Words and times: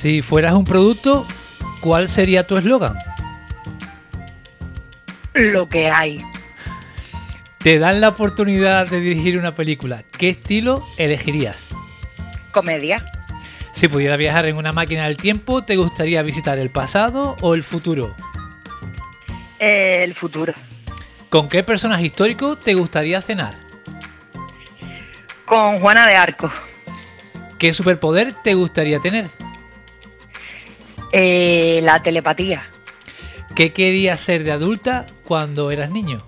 Si 0.00 0.22
fueras 0.22 0.54
un 0.54 0.64
producto, 0.64 1.26
¿cuál 1.82 2.08
sería 2.08 2.46
tu 2.46 2.56
eslogan? 2.56 2.96
Lo 5.34 5.68
que 5.68 5.90
hay. 5.90 6.16
Te 7.58 7.78
dan 7.78 8.00
la 8.00 8.08
oportunidad 8.08 8.88
de 8.88 8.98
dirigir 8.98 9.36
una 9.36 9.54
película. 9.54 10.02
¿Qué 10.16 10.30
estilo 10.30 10.82
elegirías? 10.96 11.68
Comedia. 12.50 13.04
Si 13.72 13.88
pudieras 13.88 14.18
viajar 14.18 14.46
en 14.46 14.56
una 14.56 14.72
máquina 14.72 15.04
del 15.04 15.18
tiempo, 15.18 15.64
¿te 15.64 15.76
gustaría 15.76 16.22
visitar 16.22 16.58
el 16.58 16.70
pasado 16.70 17.36
o 17.42 17.52
el 17.52 17.62
futuro? 17.62 18.16
El 19.58 20.14
futuro. 20.14 20.54
¿Con 21.28 21.50
qué 21.50 21.62
personaje 21.62 22.06
histórico 22.06 22.56
te 22.56 22.72
gustaría 22.72 23.20
cenar? 23.20 23.58
Con 25.44 25.76
Juana 25.76 26.06
de 26.06 26.16
Arco. 26.16 26.50
¿Qué 27.58 27.74
superpoder 27.74 28.32
te 28.42 28.54
gustaría 28.54 28.98
tener? 28.98 29.39
Eh, 31.12 31.80
la 31.82 32.02
telepatía. 32.02 32.62
¿Qué 33.54 33.72
querías 33.72 34.20
ser 34.20 34.44
de 34.44 34.52
adulta 34.52 35.06
cuando 35.24 35.70
eras 35.70 35.90
niño? 35.90 36.18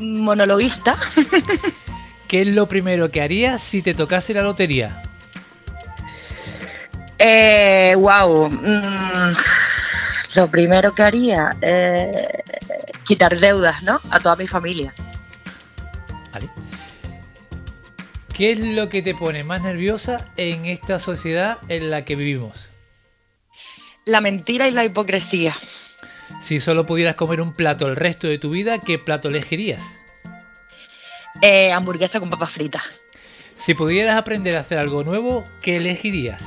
Monologuista. 0.00 0.98
¿Qué 2.28 2.42
es 2.42 2.48
lo 2.48 2.66
primero 2.66 3.10
que 3.10 3.22
harías 3.22 3.62
si 3.62 3.80
te 3.80 3.94
tocase 3.94 4.34
la 4.34 4.42
lotería? 4.42 5.02
Eh, 7.18 7.94
wow. 7.96 8.50
Mm, 8.50 9.34
lo 10.36 10.46
primero 10.48 10.94
que 10.94 11.02
haría, 11.02 11.56
eh, 11.62 12.42
quitar 13.06 13.38
deudas, 13.40 13.82
¿no? 13.82 13.98
A 14.10 14.20
toda 14.20 14.36
mi 14.36 14.46
familia. 14.46 14.92
Vale. 16.32 16.50
¿Qué 18.34 18.52
es 18.52 18.58
lo 18.60 18.88
que 18.88 19.02
te 19.02 19.14
pone 19.14 19.42
más 19.42 19.62
nerviosa 19.62 20.28
en 20.36 20.66
esta 20.66 20.98
sociedad 20.98 21.58
en 21.68 21.90
la 21.90 22.04
que 22.04 22.14
vivimos? 22.14 22.68
La 24.08 24.22
mentira 24.22 24.66
y 24.66 24.70
la 24.70 24.86
hipocresía. 24.86 25.54
Si 26.40 26.60
solo 26.60 26.86
pudieras 26.86 27.14
comer 27.14 27.42
un 27.42 27.52
plato 27.52 27.86
el 27.86 27.94
resto 27.94 28.26
de 28.26 28.38
tu 28.38 28.48
vida, 28.48 28.78
¿qué 28.78 28.98
plato 28.98 29.28
elegirías? 29.28 29.98
Eh, 31.42 31.70
hamburguesa 31.72 32.18
con 32.18 32.30
papas 32.30 32.52
fritas. 32.52 32.82
Si 33.54 33.74
pudieras 33.74 34.16
aprender 34.16 34.56
a 34.56 34.60
hacer 34.60 34.78
algo 34.78 35.04
nuevo, 35.04 35.46
¿qué 35.60 35.76
elegirías? 35.76 36.42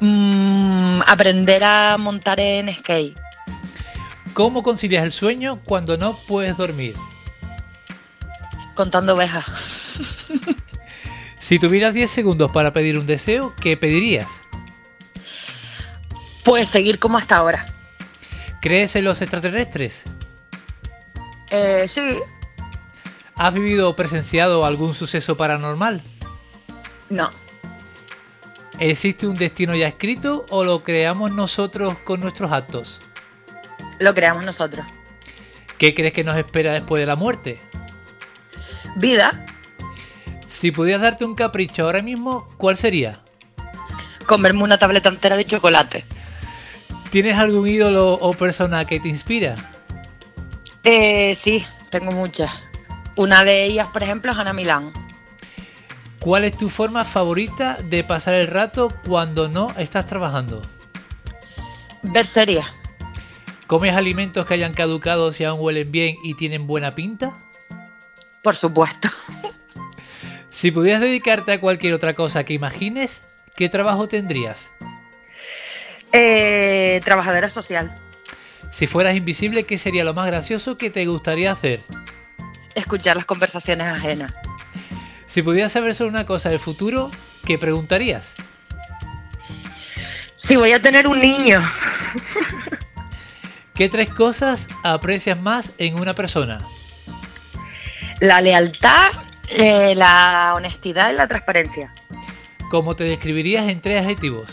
Mm, 0.00 1.02
aprender 1.06 1.62
a 1.62 1.96
montar 1.96 2.40
en 2.40 2.74
skate. 2.74 3.16
¿Cómo 4.34 4.64
concilias 4.64 5.04
el 5.04 5.12
sueño 5.12 5.60
cuando 5.64 5.96
no 5.96 6.18
puedes 6.26 6.56
dormir? 6.56 6.96
Contando 8.74 9.14
ovejas. 9.14 9.44
Si 11.38 11.58
tuvieras 11.58 11.94
10 11.94 12.10
segundos 12.10 12.52
para 12.52 12.72
pedir 12.72 12.98
un 12.98 13.06
deseo, 13.06 13.54
¿qué 13.60 13.76
pedirías? 13.76 14.42
Pues 16.44 16.68
seguir 16.70 16.98
como 16.98 17.18
hasta 17.18 17.36
ahora. 17.36 17.66
¿Crees 18.60 18.96
en 18.96 19.04
los 19.04 19.20
extraterrestres? 19.22 20.04
Eh, 21.50 21.86
sí, 21.88 22.02
¿Has 23.36 23.54
vivido 23.54 23.88
o 23.88 23.96
presenciado 23.96 24.64
algún 24.64 24.94
suceso 24.94 25.36
paranormal? 25.36 26.02
no. 27.08 27.30
¿Existe 28.78 29.26
un 29.26 29.34
destino 29.34 29.74
ya 29.74 29.88
escrito 29.88 30.46
o 30.48 30.64
lo 30.64 30.82
creamos 30.82 31.32
nosotros 31.32 31.98
con 32.04 32.20
nuestros 32.20 32.50
actos? 32.50 32.98
Lo 33.98 34.14
creamos 34.14 34.42
nosotros. 34.44 34.86
¿Qué 35.76 35.92
crees 35.94 36.14
que 36.14 36.24
nos 36.24 36.34
espera 36.38 36.72
después 36.72 37.00
de 37.00 37.04
la 37.06 37.14
muerte? 37.16 37.60
Vida, 38.96 39.44
Si 40.46 40.70
pudieras 40.70 41.02
darte 41.02 41.26
un 41.26 41.34
capricho 41.34 41.84
ahora 41.84 42.00
mismo, 42.00 42.48
¿cuál 42.56 42.76
sería? 42.78 43.20
comerme 44.26 44.62
una 44.62 44.78
tableta 44.78 45.08
entera 45.10 45.36
de 45.36 45.44
chocolate. 45.44 46.06
¿Tienes 47.10 47.36
algún 47.36 47.66
ídolo 47.66 48.12
o 48.12 48.32
persona 48.34 48.84
que 48.84 49.00
te 49.00 49.08
inspira? 49.08 49.56
Eh, 50.84 51.34
sí, 51.34 51.66
tengo 51.90 52.12
muchas. 52.12 52.52
Una 53.16 53.42
de 53.42 53.64
ellas, 53.64 53.88
por 53.88 54.04
ejemplo, 54.04 54.30
es 54.30 54.38
Ana 54.38 54.52
Milán. 54.52 54.92
¿Cuál 56.20 56.44
es 56.44 56.56
tu 56.56 56.68
forma 56.68 57.04
favorita 57.04 57.78
de 57.82 58.04
pasar 58.04 58.34
el 58.34 58.46
rato 58.46 58.94
cuando 59.06 59.48
no 59.48 59.72
estás 59.76 60.06
trabajando? 60.06 60.62
Ver 62.02 62.26
series. 62.26 62.64
¿Comes 63.66 63.94
alimentos 63.94 64.46
que 64.46 64.54
hayan 64.54 64.72
caducado 64.72 65.32
si 65.32 65.44
aún 65.44 65.60
huelen 65.60 65.90
bien 65.90 66.16
y 66.22 66.34
tienen 66.34 66.66
buena 66.66 66.92
pinta? 66.92 67.32
Por 68.42 68.54
supuesto. 68.54 69.08
Si 70.52 70.72
pudieras 70.72 71.00
dedicarte 71.00 71.52
a 71.52 71.60
cualquier 71.60 71.94
otra 71.94 72.12
cosa 72.14 72.44
que 72.44 72.52
imagines, 72.52 73.26
¿qué 73.56 73.70
trabajo 73.70 74.08
tendrías? 74.08 74.72
Eh, 76.12 77.00
trabajadora 77.04 77.48
social. 77.48 77.92
Si 78.70 78.86
fueras 78.86 79.14
invisible, 79.16 79.64
¿qué 79.64 79.78
sería 79.78 80.04
lo 80.04 80.14
más 80.14 80.26
gracioso 80.26 80.76
que 80.76 80.90
te 80.90 81.06
gustaría 81.06 81.52
hacer? 81.52 81.82
Escuchar 82.74 83.16
las 83.16 83.26
conversaciones 83.26 83.86
ajenas. 83.86 84.32
Si 85.26 85.42
pudieras 85.42 85.72
saber 85.72 85.94
solo 85.94 86.10
una 86.10 86.26
cosa 86.26 86.48
del 86.48 86.58
futuro, 86.58 87.10
¿qué 87.46 87.58
preguntarías? 87.58 88.34
Si 90.36 90.56
voy 90.56 90.72
a 90.72 90.80
tener 90.80 91.06
un 91.06 91.20
niño. 91.20 91.62
¿Qué 93.74 93.88
tres 93.88 94.10
cosas 94.10 94.68
aprecias 94.82 95.40
más 95.40 95.72
en 95.78 95.94
una 95.94 96.14
persona? 96.14 96.58
La 98.20 98.40
lealtad, 98.40 99.10
eh, 99.48 99.94
la 99.94 100.52
honestidad 100.54 101.12
y 101.12 101.14
la 101.14 101.28
transparencia. 101.28 101.92
¿Cómo 102.70 102.94
te 102.94 103.04
describirías 103.04 103.68
en 103.68 103.80
tres 103.80 104.02
adjetivos? 104.02 104.52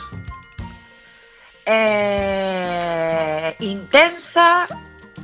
Eh, 1.69 3.55
intensa, 3.59 4.67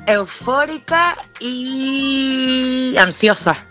eufórica 0.06 1.16
y 1.40 2.94
ansiosa. 2.98 3.66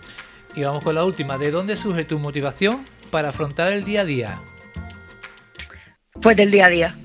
Y 0.55 0.63
vamos 0.63 0.83
con 0.83 0.95
la 0.95 1.05
última. 1.05 1.37
¿De 1.37 1.51
dónde 1.51 1.75
surge 1.75 2.03
tu 2.03 2.17
motivación 2.17 2.83
para 3.11 3.29
afrontar 3.29 3.71
el 3.71 3.83
día 3.83 4.01
a 4.01 4.05
día? 4.05 4.39
Pues 6.19 6.35
del 6.35 6.49
día 6.49 6.65
a 6.65 6.69
día. 6.69 6.95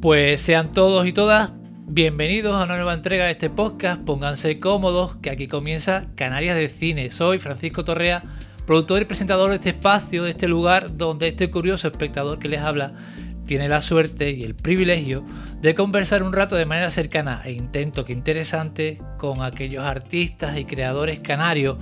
Pues 0.00 0.40
sean 0.40 0.72
todos 0.72 1.06
y 1.06 1.12
todas 1.12 1.50
bienvenidos 1.86 2.56
a 2.56 2.64
una 2.64 2.76
nueva 2.76 2.94
entrega 2.94 3.26
de 3.26 3.32
este 3.32 3.50
podcast. 3.50 4.00
Pónganse 4.02 4.58
cómodos, 4.58 5.16
que 5.16 5.28
aquí 5.28 5.48
comienza 5.48 6.06
Canarias 6.14 6.56
de 6.56 6.70
Cine. 6.70 7.10
Soy 7.10 7.38
Francisco 7.38 7.84
Torrea, 7.84 8.22
productor 8.64 9.02
y 9.02 9.04
presentador 9.04 9.50
de 9.50 9.56
este 9.56 9.70
espacio, 9.70 10.24
de 10.24 10.30
este 10.30 10.48
lugar 10.48 10.96
donde 10.96 11.28
este 11.28 11.50
curioso 11.50 11.88
espectador 11.88 12.38
que 12.38 12.48
les 12.48 12.62
habla 12.62 12.94
tiene 13.50 13.66
la 13.66 13.80
suerte 13.80 14.30
y 14.30 14.44
el 14.44 14.54
privilegio 14.54 15.24
de 15.60 15.74
conversar 15.74 16.22
un 16.22 16.32
rato 16.32 16.54
de 16.54 16.66
manera 16.66 16.88
cercana 16.88 17.42
e 17.44 17.50
intento 17.50 18.04
que 18.04 18.12
interesante 18.12 18.98
con 19.18 19.42
aquellos 19.42 19.82
artistas 19.82 20.56
y 20.56 20.64
creadores 20.64 21.18
canarios 21.18 21.76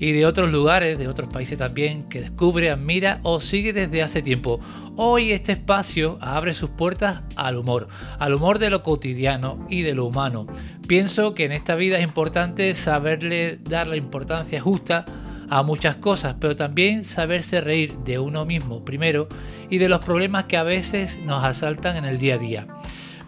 y 0.00 0.10
de 0.10 0.26
otros 0.26 0.50
lugares, 0.50 0.98
de 0.98 1.06
otros 1.06 1.32
países 1.32 1.58
también, 1.58 2.08
que 2.08 2.22
descubre, 2.22 2.72
admira 2.72 3.20
o 3.22 3.38
sigue 3.38 3.72
desde 3.72 4.02
hace 4.02 4.20
tiempo. 4.20 4.58
Hoy 4.96 5.30
este 5.30 5.52
espacio 5.52 6.18
abre 6.20 6.54
sus 6.54 6.70
puertas 6.70 7.22
al 7.36 7.56
humor, 7.56 7.86
al 8.18 8.34
humor 8.34 8.58
de 8.58 8.70
lo 8.70 8.82
cotidiano 8.82 9.64
y 9.70 9.82
de 9.82 9.94
lo 9.94 10.06
humano. 10.06 10.48
Pienso 10.88 11.34
que 11.34 11.44
en 11.44 11.52
esta 11.52 11.76
vida 11.76 11.98
es 11.98 12.02
importante 12.02 12.74
saberle 12.74 13.60
dar 13.62 13.86
la 13.86 13.94
importancia 13.94 14.60
justa 14.60 15.04
a 15.52 15.62
muchas 15.62 15.96
cosas, 15.96 16.36
pero 16.40 16.56
también 16.56 17.04
saberse 17.04 17.60
reír 17.60 17.98
de 17.98 18.18
uno 18.18 18.46
mismo 18.46 18.86
primero 18.86 19.28
y 19.68 19.76
de 19.76 19.90
los 19.90 20.00
problemas 20.00 20.44
que 20.44 20.56
a 20.56 20.62
veces 20.62 21.18
nos 21.26 21.44
asaltan 21.44 21.96
en 21.96 22.06
el 22.06 22.18
día 22.18 22.36
a 22.36 22.38
día. 22.38 22.66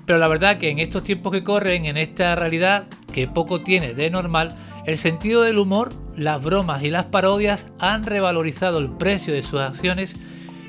Pero 0.07 0.19
la 0.19 0.27
verdad 0.27 0.57
que 0.57 0.71
en 0.71 0.79
estos 0.79 1.03
tiempos 1.03 1.33
que 1.33 1.45
corren, 1.45 1.85
en 1.85 1.99
esta 1.99 2.35
realidad 2.35 2.87
que 3.13 3.29
poco 3.29 3.61
tiene 3.61 3.93
de 3.93 4.09
normal, 4.09 4.57
el 4.87 4.97
sentido 4.97 5.43
del 5.43 5.59
humor, 5.59 5.91
las 6.17 6.43
bromas 6.43 6.83
y 6.83 6.91
las 6.91 7.05
parodias 7.05 7.67
han 7.79 8.05
revalorizado 8.05 8.79
el 8.79 8.89
precio 8.89 9.35
de 9.35 9.43
sus 9.43 9.61
acciones 9.61 10.17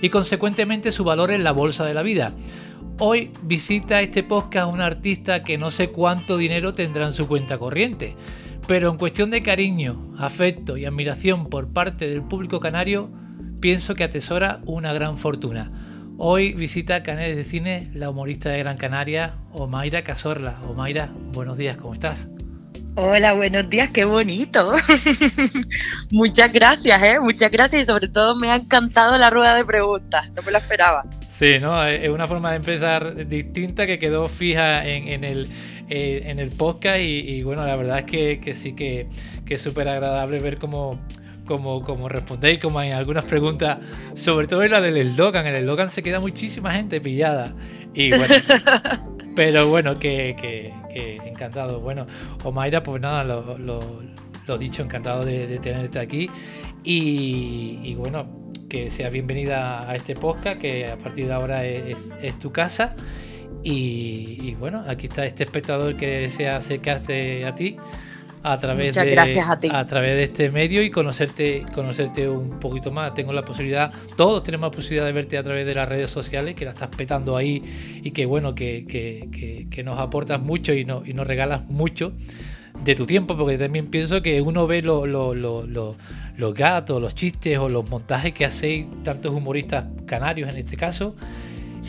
y 0.02 0.10
consecuentemente 0.10 0.92
su 0.92 1.06
valor 1.06 1.32
en 1.32 1.46
la 1.46 1.54
bolsa 1.54 1.86
de 1.86 1.94
la 1.94 2.04
vida. 2.04 2.34
Hoy 3.00 3.32
visita 3.44 4.02
este 4.02 4.24
podcast 4.24 4.68
un 4.68 4.82
artista 4.82 5.46
que 5.46 5.58
no 5.58 5.72
sé 5.72 5.90
cuánto 5.90 6.36
dinero 6.36 6.74
tendrá 6.74 7.06
en 7.06 7.14
su 7.14 7.28
cuenta 7.28 7.58
corriente, 7.58 8.14
pero 8.68 8.90
en 8.90 8.98
cuestión 8.98 9.30
de 9.30 9.44
cariño, 9.44 10.02
afecto 10.18 10.78
y 10.78 10.86
admiración 10.86 11.50
por 11.50 11.72
parte 11.72 12.08
del 12.08 12.24
público 12.24 12.60
canario, 12.60 13.12
pienso 13.62 13.96
que 13.96 14.04
atesora 14.04 14.60
una 14.66 14.92
gran 14.94 15.18
fortuna. 15.18 15.70
Hoy 16.18 16.54
visita 16.54 17.04
Canales 17.04 17.36
de 17.36 17.44
Cine 17.44 17.92
la 17.94 18.10
humorista 18.10 18.50
de 18.50 18.60
Gran 18.60 18.78
Canaria, 18.78 19.36
Omaira 19.52 20.04
Casorla. 20.04 20.58
Omaira, 20.68 21.12
buenos 21.34 21.58
días, 21.58 21.78
¿cómo 21.78 21.94
estás? 21.94 22.30
Hola, 22.96 23.34
buenos 23.34 23.70
días, 23.70 23.92
qué 23.92 24.06
bonito. 24.06 24.74
Muchas 26.12 26.52
gracias, 26.52 27.04
¿eh? 27.04 27.20
Muchas 27.20 27.52
gracias 27.52 27.82
y 27.82 27.86
sobre 27.86 28.08
todo 28.08 28.36
me 28.36 28.50
ha 28.50 28.56
encantado 28.56 29.18
la 29.18 29.30
rueda 29.30 29.56
de 29.56 29.66
preguntas, 29.66 30.32
no 30.32 30.42
me 30.42 30.52
la 30.52 30.60
esperaba. 30.60 31.04
Sí, 31.38 31.60
¿no? 31.60 31.86
Es 31.86 32.08
una 32.08 32.28
forma 32.28 32.52
de 32.52 32.56
empezar 32.56 33.28
distinta 33.28 33.86
que 33.86 34.00
quedó 34.00 34.30
fija 34.30 34.88
en, 34.88 35.26
el, 35.26 35.50
eh, 35.90 36.24
en 36.26 36.40
el 36.40 36.50
podcast 36.50 37.00
y, 37.00 37.44
bueno, 37.44 37.66
la 37.66 37.76
verdad 37.76 38.00
es 38.00 38.40
que, 38.40 38.54
sí 38.54 38.74
que, 38.74 39.08
que 39.46 39.56
es 39.56 39.62
súper 39.62 39.88
agradable 39.88 40.40
ver 40.40 40.58
cómo 40.58 41.00
como, 41.46 41.84
como 41.84 42.10
respondéis, 42.10 42.60
como 42.60 42.80
hay 42.80 42.92
algunas 42.92 43.26
preguntas, 43.26 43.78
sobre 44.16 44.48
todo 44.48 44.64
en 44.64 44.72
la 44.72 44.82
del 44.82 44.98
eslogan. 44.98 45.46
En 45.48 45.56
el 45.56 45.62
eslogan 45.62 45.92
se 45.92 46.04
queda 46.04 46.20
muchísima 46.20 46.72
gente 46.72 47.00
pillada. 47.00 47.54
Y 47.94 48.10
bueno, 48.10 48.34
pero 49.36 49.68
bueno, 49.68 50.00
que, 50.00 50.36
que, 50.40 51.18
encantado. 51.26 51.80
Bueno, 51.80 52.08
Omaira, 52.44 52.84
pues 52.84 53.02
nada, 53.02 53.24
lo, 53.24 53.58
lo, 53.58 54.58
dicho, 54.58 54.82
encantado 54.82 55.24
de, 55.24 55.60
tenerte 55.60 56.00
aquí. 56.00 56.30
Y, 56.84 57.96
bueno, 57.96 58.52
que 58.70 58.90
seas 58.90 59.12
bienvenida 59.12 59.90
a 59.90 59.96
este 59.96 60.16
podcast, 60.16 60.60
que 60.60 60.88
a 60.88 60.98
partir 60.98 61.28
de 61.28 61.34
ahora 61.34 61.66
es, 61.66 62.14
es 62.22 62.40
tu 62.40 62.52
casa. 62.52 62.96
Y, 63.64 64.38
y, 64.42 64.56
bueno, 64.60 64.84
aquí 64.88 65.08
está 65.08 65.26
este 65.26 65.44
espectador 65.44 65.96
que 65.96 66.20
desea 66.20 66.58
acercarse 66.58 67.46
a 67.46 67.56
ti 67.56 67.78
a 68.48 68.60
través 68.60 68.94
de 68.94 69.10
gracias 69.10 69.50
a, 69.50 69.60
ti. 69.60 69.70
a 69.72 69.88
través 69.88 70.10
de 70.10 70.24
este 70.24 70.52
medio 70.52 70.84
y 70.84 70.92
conocerte 70.92 71.66
conocerte 71.74 72.30
un 72.30 72.60
poquito 72.60 72.92
más. 72.92 73.16
Tengo 73.16 73.34
la 73.34 73.42
posibilidad, 73.42 73.92
todos 74.16 74.44
tenemos 74.44 74.68
la 74.68 74.72
posibilidad 74.72 75.06
de 75.08 75.14
verte 75.14 75.40
a 75.40 75.44
través 75.44 75.66
de 75.66 75.74
las 75.74 75.90
redes 75.90 76.12
sociales, 76.12 76.54
que 76.54 76.64
la 76.64 76.72
estás 76.72 76.90
petando 76.90 77.36
ahí 77.36 77.64
y 78.04 78.12
que 78.12 78.28
bueno, 78.28 78.54
que, 78.54 78.86
que, 78.86 79.68
que, 79.68 79.84
nos 79.84 80.00
aportas 80.00 80.40
mucho 80.40 80.74
y, 80.74 80.86
no, 80.86 81.02
y 81.04 81.14
nos 81.14 81.26
regalas 81.26 81.66
mucho 81.70 82.14
de 82.84 82.94
tu 82.94 83.08
tiempo, 83.08 83.36
porque 83.36 83.58
también 83.58 83.88
pienso 83.88 84.22
que 84.22 84.40
uno 84.42 84.68
ve 84.68 84.84
lo, 84.84 85.08
lo, 85.08 85.34
los 85.34 86.54
gatos, 86.54 87.02
los 87.02 87.16
chistes 87.16 87.58
o 87.58 87.68
los 87.68 87.90
montajes 87.90 88.32
que 88.32 88.46
hacéis 88.46 88.86
tantos 89.04 89.34
humoristas 89.34 89.86
canarios 90.06 90.50
en 90.54 90.60
este 90.60 90.78
caso. 90.78 91.16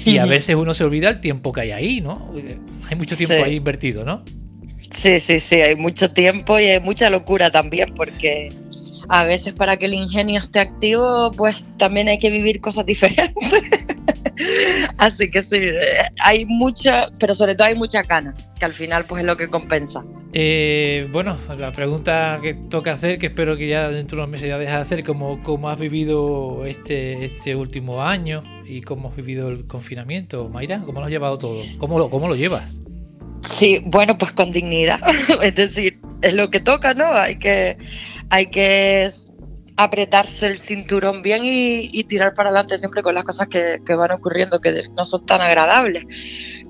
Y 0.04 0.18
a 0.18 0.26
veces 0.26 0.56
uno 0.56 0.74
se 0.74 0.84
olvida 0.84 1.08
el 1.08 1.20
tiempo 1.20 1.52
que 1.52 1.62
hay 1.62 1.70
ahí, 1.72 2.00
¿no? 2.00 2.32
Hay 2.88 2.96
mucho 2.96 3.16
tiempo 3.16 3.34
ahí 3.42 3.56
invertido, 3.56 4.04
¿no? 4.04 4.22
Sí, 4.96 5.20
sí, 5.20 5.40
sí, 5.40 5.56
hay 5.56 5.76
mucho 5.76 6.10
tiempo 6.10 6.58
y 6.58 6.64
hay 6.64 6.80
mucha 6.80 7.10
locura 7.10 7.50
también 7.50 7.92
porque 7.94 8.48
a 9.08 9.24
veces 9.24 9.52
para 9.52 9.76
que 9.76 9.86
el 9.86 9.94
ingenio 9.94 10.38
esté 10.38 10.60
activo, 10.60 11.30
pues 11.32 11.64
también 11.78 12.08
hay 12.08 12.18
que 12.18 12.30
vivir 12.30 12.60
cosas 12.60 12.86
diferentes. 12.86 13.34
Así 14.98 15.30
que 15.30 15.42
sí, 15.42 15.60
hay 16.22 16.44
mucha, 16.44 17.10
pero 17.18 17.34
sobre 17.34 17.54
todo 17.54 17.68
hay 17.68 17.74
mucha 17.74 18.02
cana, 18.02 18.34
que 18.58 18.64
al 18.64 18.72
final 18.72 19.04
pues 19.06 19.20
es 19.20 19.26
lo 19.26 19.36
que 19.36 19.48
compensa. 19.48 20.04
Eh, 20.32 21.08
bueno, 21.12 21.38
la 21.56 21.72
pregunta 21.72 22.38
que 22.42 22.54
toca 22.54 22.92
hacer, 22.92 23.18
que 23.18 23.26
espero 23.26 23.56
que 23.56 23.68
ya 23.68 23.88
dentro 23.88 24.16
de 24.16 24.22
unos 24.22 24.32
meses 24.32 24.48
ya 24.48 24.58
dejes 24.58 24.74
de 24.74 24.80
hacer, 24.80 25.04
¿cómo, 25.04 25.42
cómo 25.42 25.70
has 25.70 25.78
vivido 25.78 26.66
este, 26.66 27.24
este 27.24 27.56
último 27.56 28.02
año 28.02 28.42
y 28.66 28.82
cómo 28.82 29.08
has 29.08 29.16
vivido 29.16 29.48
el 29.48 29.66
confinamiento, 29.66 30.48
Mayra? 30.48 30.82
¿Cómo 30.84 31.00
lo 31.00 31.06
has 31.06 31.10
llevado 31.10 31.38
todo? 31.38 31.62
¿Cómo 31.78 31.98
lo, 31.98 32.10
cómo 32.10 32.28
lo 32.28 32.36
llevas? 32.36 32.80
Sí, 33.48 33.80
bueno, 33.84 34.18
pues 34.18 34.32
con 34.32 34.50
dignidad. 34.50 35.00
es 35.42 35.54
decir, 35.54 35.98
es 36.22 36.34
lo 36.34 36.50
que 36.50 36.60
toca, 36.60 36.92
¿no? 36.94 37.06
Hay 37.06 37.38
que, 37.38 37.78
hay 38.30 38.46
que 38.46 39.08
apretarse 39.76 40.46
el 40.46 40.58
cinturón 40.58 41.22
bien 41.22 41.42
y, 41.44 42.04
tirar 42.04 42.34
para 42.34 42.48
adelante 42.48 42.78
siempre 42.78 43.02
con 43.02 43.14
las 43.14 43.24
cosas 43.24 43.48
que, 43.48 43.80
van 43.94 44.12
ocurriendo 44.12 44.58
que 44.58 44.88
no 44.96 45.04
son 45.04 45.26
tan 45.26 45.40
agradables. 45.40 46.04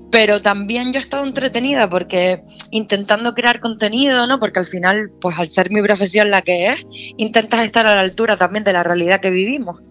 Pero 0.09 0.41
también 0.41 0.93
yo 0.93 0.99
he 0.99 1.03
estado 1.03 1.25
entretenida 1.25 1.89
porque 1.89 2.41
intentando 2.71 3.33
crear 3.33 3.59
contenido, 3.59 4.25
¿no? 4.25 4.39
Porque 4.39 4.59
al 4.59 4.65
final, 4.65 5.11
pues 5.19 5.37
al 5.37 5.49
ser 5.49 5.69
mi 5.69 5.81
profesión 5.81 6.31
la 6.31 6.41
que 6.41 6.69
es, 6.69 6.85
intentas 7.17 7.65
estar 7.65 7.85
a 7.87 7.95
la 7.95 8.01
altura 8.01 8.37
también 8.37 8.63
de 8.63 8.73
la 8.73 8.83
realidad 8.83 9.19
que 9.19 9.29
vivimos. 9.29 9.81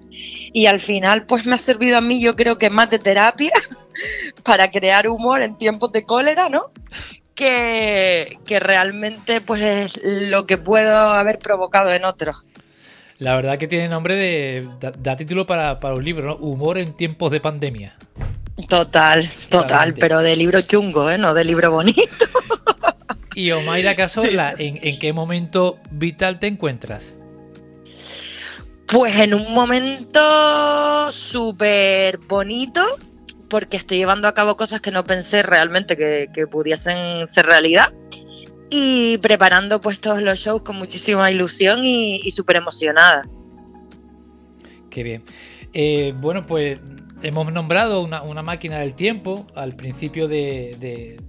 Y 0.53 0.67
al 0.67 0.81
final, 0.81 1.27
pues 1.27 1.47
me 1.47 1.55
ha 1.55 1.59
servido 1.59 1.99
a 1.99 2.01
mí, 2.01 2.21
yo 2.21 2.35
creo 2.35 2.57
que 2.57 2.71
más 2.71 2.89
de 2.89 2.99
terapia 2.99 3.53
para 4.43 4.71
crear 4.71 5.09
humor 5.09 5.43
en 5.43 5.59
tiempos 5.59 5.93
de 5.93 6.05
cólera, 6.05 6.49
¿no? 6.49 6.71
Que, 7.35 8.39
realmente 8.49 9.43
pues 9.43 9.61
es 9.63 10.01
lo 10.03 10.47
que 10.47 10.57
puedo 10.57 10.97
haber 10.97 11.39
provocado 11.39 11.93
en 11.93 12.07
otros. 12.07 12.43
La 13.19 13.35
verdad 13.35 13.59
que 13.59 13.67
tiene 13.67 13.89
nombre 13.89 14.15
de. 14.15 14.69
da, 14.81 15.17
título 15.17 15.47
para, 15.47 15.79
un 15.95 16.05
libro, 16.05 16.27
¿no? 16.27 16.37
Humor 16.37 16.79
en 16.79 16.95
tiempos 16.95 17.31
de 17.31 17.41
pandemia. 17.41 17.97
Total, 18.69 19.29
total, 19.49 19.95
pero 19.95 20.21
de 20.21 20.37
libro 20.37 20.61
chungo, 20.63 21.11
¿eh? 21.11 21.19
No 21.19 21.35
de 21.35 21.45
libro 21.45 21.71
bonito. 21.71 22.01
Y 23.35 23.51
Omaira 23.51 23.95
Casorla, 23.95 24.55
¿en, 24.57 24.79
¿en 24.83 24.99
qué 24.99 25.13
momento 25.13 25.79
vital 25.91 26.39
te 26.39 26.47
encuentras? 26.47 27.19
Pues 28.87 29.15
en 29.17 29.35
un 29.35 29.53
momento 29.53 31.13
súper 31.13 32.17
bonito, 32.17 32.83
porque 33.49 33.77
estoy 33.77 33.99
llevando 33.99 34.29
a 34.29 34.35
cabo 34.35 34.57
cosas 34.57 34.81
que 34.81 34.91
no 34.91 35.05
pensé 35.05 35.43
realmente 35.43 35.97
que, 35.97 36.47
pudiesen 36.47 37.27
ser 37.29 37.47
realidad 37.47 37.93
y 38.71 39.19
preparando 39.19 39.81
pues 39.81 40.01
todos 40.01 40.23
los 40.23 40.39
shows 40.39 40.63
con 40.63 40.77
muchísima 40.77 41.31
ilusión 41.31 41.85
y, 41.85 42.31
súper 42.31 42.57
emocionada. 42.57 43.23
Qué 44.91 45.03
bien. 45.03 45.23
Eh, 45.73 46.15
bueno, 46.17 46.43
pues 46.43 46.79
hemos 47.23 47.53
nombrado 47.53 48.03
una, 48.03 48.43
máquina 48.43 48.79
del 48.79 48.95
tiempo 48.95 49.47
al 49.55 49.77
principio 49.77 50.29
de, 50.29 50.77
de, 50.81 51.21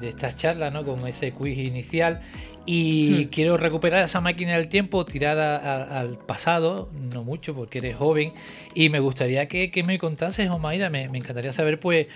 de, 0.00 0.08
estas 0.08 0.36
charlas, 0.36 0.72
¿no? 0.72 0.84
Con 0.84 1.06
ese 1.06 1.32
quiz 1.32 1.58
inicial. 1.58 2.20
Y 2.66 3.26
hmm. 3.26 3.28
quiero 3.30 3.56
recuperar 3.56 4.04
esa 4.04 4.20
máquina 4.20 4.56
del 4.56 4.68
tiempo, 4.68 5.04
tirar 5.04 5.38
al 5.38 6.18
pasado, 6.18 6.90
no 7.12 7.22
mucho 7.22 7.54
porque 7.54 7.78
eres 7.78 7.96
joven. 7.96 8.32
Y 8.74 8.88
me 8.88 8.98
gustaría 8.98 9.46
que, 9.46 9.70
me 9.86 9.98
contases, 9.98 10.50
Omaira, 10.50 10.90
me, 10.90 11.08
me 11.08 11.18
encantaría 11.18 11.52
saber, 11.52 11.78
pues, 11.78 12.08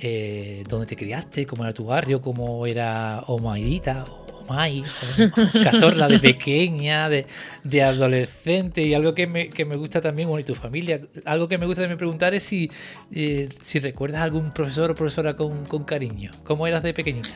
eh, 0.00 0.62
dónde 0.68 0.86
te 0.86 0.96
criaste, 0.96 1.46
cómo 1.46 1.64
era 1.64 1.72
tu 1.72 1.86
barrio, 1.86 2.20
cómo 2.20 2.66
era 2.66 3.22
Omairita, 3.26 4.04
Omay, 4.48 4.84
Casorla 5.62 6.08
de 6.08 6.18
pequeña, 6.18 7.08
de, 7.08 7.82
adolescente. 7.82 8.82
Y 8.82 8.94
algo 8.94 9.14
que 9.14 9.26
me, 9.26 9.76
gusta 9.76 10.00
también, 10.00 10.28
bueno, 10.28 10.40
y 10.40 10.44
tu 10.44 10.54
familia, 10.54 11.00
algo 11.24 11.48
que 11.48 11.58
me 11.58 11.66
gusta 11.66 11.82
también 11.82 11.98
preguntar 11.98 12.34
es 12.34 12.44
si, 12.44 12.70
eh, 13.12 13.48
si 13.62 13.78
recuerdas 13.78 14.22
algún 14.22 14.52
profesor 14.52 14.90
o 14.90 14.94
profesora 14.94 15.34
con, 15.34 15.64
con 15.64 15.84
cariño. 15.84 16.30
¿Cómo 16.44 16.66
eras 16.66 16.82
de 16.82 16.92
pequeñita? 16.94 17.30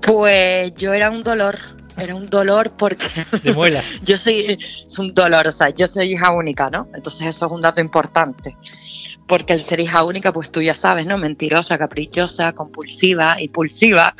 Pues 0.00 0.74
yo 0.76 0.92
era 0.92 1.10
un 1.10 1.22
dolor, 1.22 1.58
era 1.96 2.14
un 2.14 2.28
dolor 2.28 2.72
porque... 2.76 3.06
De 3.42 3.52
muelas. 3.52 3.86
yo 4.02 4.16
soy, 4.16 4.58
es 4.86 4.98
un 4.98 5.14
dolor, 5.14 5.46
o 5.46 5.52
sea, 5.52 5.70
yo 5.70 5.86
soy 5.86 6.12
hija 6.12 6.32
única, 6.32 6.68
¿no? 6.70 6.88
Entonces 6.94 7.28
eso 7.28 7.46
es 7.46 7.52
un 7.52 7.60
dato 7.60 7.80
importante. 7.80 8.56
Porque 9.26 9.54
el 9.54 9.60
ser 9.60 9.80
hija 9.80 10.04
única, 10.04 10.32
pues 10.32 10.50
tú 10.50 10.60
ya 10.60 10.74
sabes, 10.74 11.06
¿no? 11.06 11.16
Mentirosa, 11.16 11.78
caprichosa, 11.78 12.52
compulsiva, 12.52 13.40
impulsiva. 13.40 14.14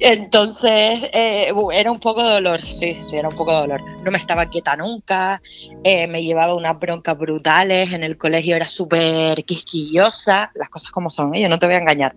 Entonces, 0.00 1.04
eh, 1.12 1.52
era 1.72 1.90
un 1.90 1.98
poco 1.98 2.22
dolor, 2.22 2.60
sí, 2.60 2.96
sí, 3.04 3.16
era 3.16 3.28
un 3.28 3.36
poco 3.36 3.52
dolor. 3.52 3.80
No 4.04 4.10
me 4.10 4.18
estaba 4.18 4.46
quieta 4.46 4.76
nunca, 4.76 5.42
eh, 5.82 6.06
me 6.06 6.22
llevaba 6.22 6.54
unas 6.54 6.78
broncas 6.78 7.18
brutales, 7.18 7.92
en 7.92 8.04
el 8.04 8.16
colegio 8.16 8.54
era 8.54 8.68
súper 8.68 9.44
quisquillosa, 9.44 10.52
las 10.54 10.68
cosas 10.68 10.92
como 10.92 11.10
son, 11.10 11.34
¿eh? 11.34 11.42
yo 11.42 11.48
no 11.48 11.58
te 11.58 11.66
voy 11.66 11.74
a 11.74 11.78
engañar. 11.78 12.14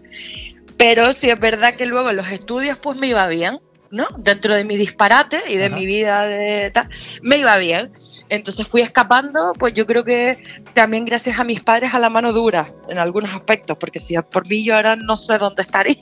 Pero 0.78 1.14
sí 1.14 1.30
es 1.30 1.40
verdad 1.40 1.76
que 1.76 1.86
luego 1.88 2.12
en 2.12 2.18
los 2.18 2.30
estudios 2.32 2.78
pues 2.78 2.98
me 2.98 3.08
iba 3.08 3.28
bien. 3.28 3.60
¿No? 3.92 4.08
Dentro 4.18 4.56
de 4.56 4.64
mi 4.64 4.78
disparate 4.78 5.44
y 5.48 5.58
de 5.58 5.66
Ajá. 5.66 5.76
mi 5.76 5.86
vida 5.86 6.24
de 6.26 6.72
tal, 6.72 6.90
me 7.22 7.38
iba 7.38 7.56
bien. 7.58 7.92
Entonces 8.30 8.66
fui 8.66 8.82
escapando, 8.82 9.52
pues 9.60 9.74
yo 9.74 9.86
creo 9.86 10.06
que 10.06 10.40
también 10.74 11.04
gracias 11.04 11.38
a 11.38 11.44
mis 11.44 11.62
padres 11.62 11.94
a 11.94 12.00
la 12.00 12.10
mano 12.10 12.32
dura 12.32 12.74
en 12.88 12.98
algunos 12.98 13.32
aspectos, 13.32 13.78
porque 13.78 14.00
si 14.00 14.16
es 14.16 14.24
por 14.24 14.48
mí 14.48 14.64
yo 14.64 14.76
ahora 14.76 14.96
no 14.96 15.18
sé 15.18 15.38
dónde 15.38 15.64
estaría. 15.64 15.96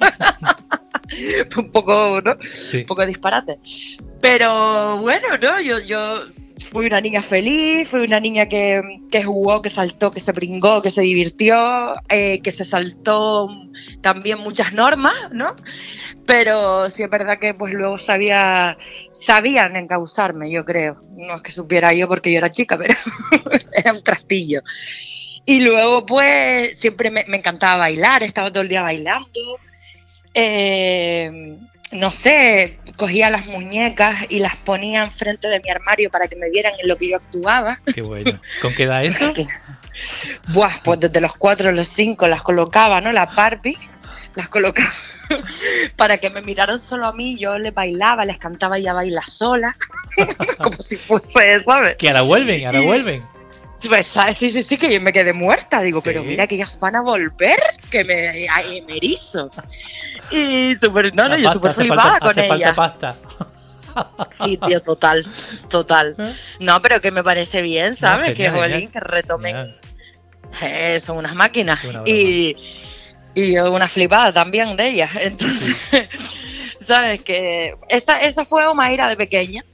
un 1.56 1.70
poco, 1.70 2.20
¿no? 2.24 2.36
Sí. 2.42 2.78
un 2.78 2.86
poco 2.86 3.02
de 3.02 3.08
disparate. 3.08 3.58
Pero 4.20 4.96
bueno, 4.98 5.28
¿no? 5.40 5.60
Yo, 5.60 5.78
yo 5.80 6.22
fui 6.70 6.86
una 6.86 7.00
niña 7.00 7.22
feliz, 7.22 7.88
fui 7.88 8.00
una 8.00 8.20
niña 8.20 8.48
que, 8.48 9.00
que 9.10 9.22
jugó, 9.22 9.62
que 9.62 9.70
saltó, 9.70 10.10
que 10.10 10.20
se 10.20 10.32
bringó, 10.32 10.82
que 10.82 10.90
se 10.90 11.02
divirtió, 11.02 11.92
eh, 12.08 12.40
que 12.40 12.50
se 12.50 12.64
saltó 12.64 13.48
también 14.00 14.38
muchas 14.38 14.72
normas, 14.72 15.14
¿no? 15.32 15.54
Pero 16.26 16.90
sí 16.90 17.02
es 17.02 17.10
verdad 17.10 17.38
que 17.38 17.54
pues 17.54 17.74
luego 17.74 17.98
sabía, 17.98 18.76
sabían 19.12 19.76
encauzarme, 19.76 20.50
yo 20.50 20.64
creo. 20.64 20.98
No 21.16 21.36
es 21.36 21.42
que 21.42 21.52
supiera 21.52 21.92
yo 21.92 22.08
porque 22.08 22.32
yo 22.32 22.38
era 22.38 22.50
chica, 22.50 22.78
pero 22.78 22.94
era 23.72 23.92
un 23.92 24.02
trastillo. 24.02 24.62
Y 25.46 25.60
luego 25.60 26.06
pues 26.06 26.78
siempre 26.78 27.10
me, 27.10 27.24
me 27.28 27.36
encantaba 27.36 27.76
bailar, 27.76 28.22
estaba 28.22 28.50
todo 28.50 28.62
el 28.62 28.68
día 28.68 28.82
bailando. 28.82 29.58
Eh, 30.32 31.58
no 31.94 32.10
sé, 32.10 32.78
cogía 32.96 33.30
las 33.30 33.46
muñecas 33.46 34.26
y 34.28 34.40
las 34.40 34.56
ponía 34.56 35.04
enfrente 35.04 35.48
de 35.48 35.60
mi 35.60 35.70
armario 35.70 36.10
para 36.10 36.26
que 36.26 36.36
me 36.36 36.50
vieran 36.50 36.72
en 36.82 36.88
lo 36.88 36.96
que 36.96 37.08
yo 37.08 37.16
actuaba. 37.16 37.78
Qué 37.94 38.02
bueno. 38.02 38.38
¿Con 38.60 38.74
qué 38.74 38.82
edad 38.82 39.04
eso? 39.04 39.32
Buah, 40.48 40.72
pues 40.82 41.00
desde 41.00 41.20
los 41.20 41.34
cuatro 41.34 41.68
a 41.68 41.72
los 41.72 41.86
cinco 41.86 42.26
las 42.26 42.42
colocaba, 42.42 43.00
¿no? 43.00 43.12
La 43.12 43.26
Barbie, 43.26 43.78
las 44.34 44.48
colocaba 44.48 44.92
para 45.96 46.18
que 46.18 46.30
me 46.30 46.42
miraran 46.42 46.80
solo 46.80 47.06
a 47.06 47.12
mí. 47.12 47.38
Yo 47.38 47.58
les 47.58 47.72
bailaba, 47.72 48.24
les 48.24 48.38
cantaba 48.38 48.76
ya 48.78 48.92
baila 48.92 49.22
sola, 49.22 49.74
como 50.62 50.82
si 50.82 50.96
fuese, 50.96 51.62
¿sabes? 51.62 51.96
Que 51.96 52.08
ahora 52.08 52.22
vuelven, 52.22 52.66
ahora 52.66 52.80
vuelven. 52.80 53.22
Pues. 53.88 54.06
Sí, 54.36 54.50
sí, 54.50 54.62
sí, 54.62 54.76
que 54.76 54.92
yo 54.92 55.00
me 55.00 55.12
quedé 55.12 55.32
muerta. 55.32 55.80
Digo, 55.80 56.00
pero 56.00 56.22
mira 56.22 56.46
que 56.46 56.56
ellas 56.56 56.78
van 56.78 56.96
a 56.96 57.02
volver, 57.02 57.58
que 57.90 58.04
me, 58.04 58.48
ay, 58.48 58.82
me 58.82 58.96
erizo. 58.96 59.50
Y 60.30 60.76
súper, 60.76 61.14
no, 61.14 61.28
no, 61.28 61.36
yo 61.36 61.52
súper 61.52 61.72
flipada 61.74 62.20
con 62.20 62.30
hace 62.30 62.48
falta 62.48 62.74
pasta. 62.74 63.14
Sí, 64.42 64.58
tío, 64.66 64.82
total, 64.82 65.24
total. 65.68 66.16
¿Eh? 66.18 66.34
No, 66.60 66.82
pero 66.82 67.00
que 67.00 67.10
me 67.10 67.22
parece 67.22 67.62
bien, 67.62 67.94
¿sabes? 67.94 68.34
que 68.34 68.50
genial, 68.50 68.72
jolín, 68.72 68.90
que 68.90 69.00
retomen. 69.00 69.72
Eh, 70.62 70.98
son 71.00 71.18
unas 71.18 71.34
máquinas. 71.34 71.80
Y, 72.04 72.56
y 73.34 73.58
una 73.58 73.88
flipada 73.88 74.32
también 74.32 74.76
de 74.76 74.88
ellas. 74.88 75.10
Entonces, 75.20 75.76
¿sabes? 76.80 77.22
Que 77.22 77.76
esa, 77.88 78.20
esa 78.20 78.44
fue 78.44 78.66
Omaira 78.66 79.08
de 79.08 79.16
pequeña. 79.16 79.64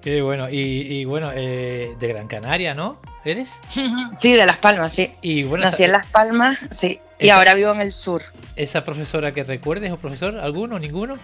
Qué 0.00 0.22
bueno. 0.22 0.48
Y, 0.50 0.58
y 0.58 1.04
bueno, 1.04 1.32
eh, 1.34 1.94
de 1.98 2.08
Gran 2.08 2.28
Canaria, 2.28 2.74
¿no? 2.74 3.00
¿Eres? 3.24 3.58
Sí, 4.20 4.32
de 4.32 4.46
Las 4.46 4.58
Palmas, 4.58 4.92
sí. 4.92 5.12
Y 5.22 5.44
bueno, 5.44 5.64
Nací 5.64 5.76
esa, 5.76 5.84
en 5.84 5.92
Las 5.92 6.06
Palmas, 6.06 6.58
sí. 6.70 7.00
Y 7.18 7.30
ahora 7.30 7.54
vivo 7.54 7.72
en 7.72 7.80
el 7.80 7.92
sur. 7.92 8.22
esa 8.56 8.84
profesora 8.84 9.32
que 9.32 9.44
recuerdes 9.44 9.90
o 9.92 9.96
profesor, 9.96 10.38
¿alguno? 10.38 10.78
¿Ninguno? 10.78 11.14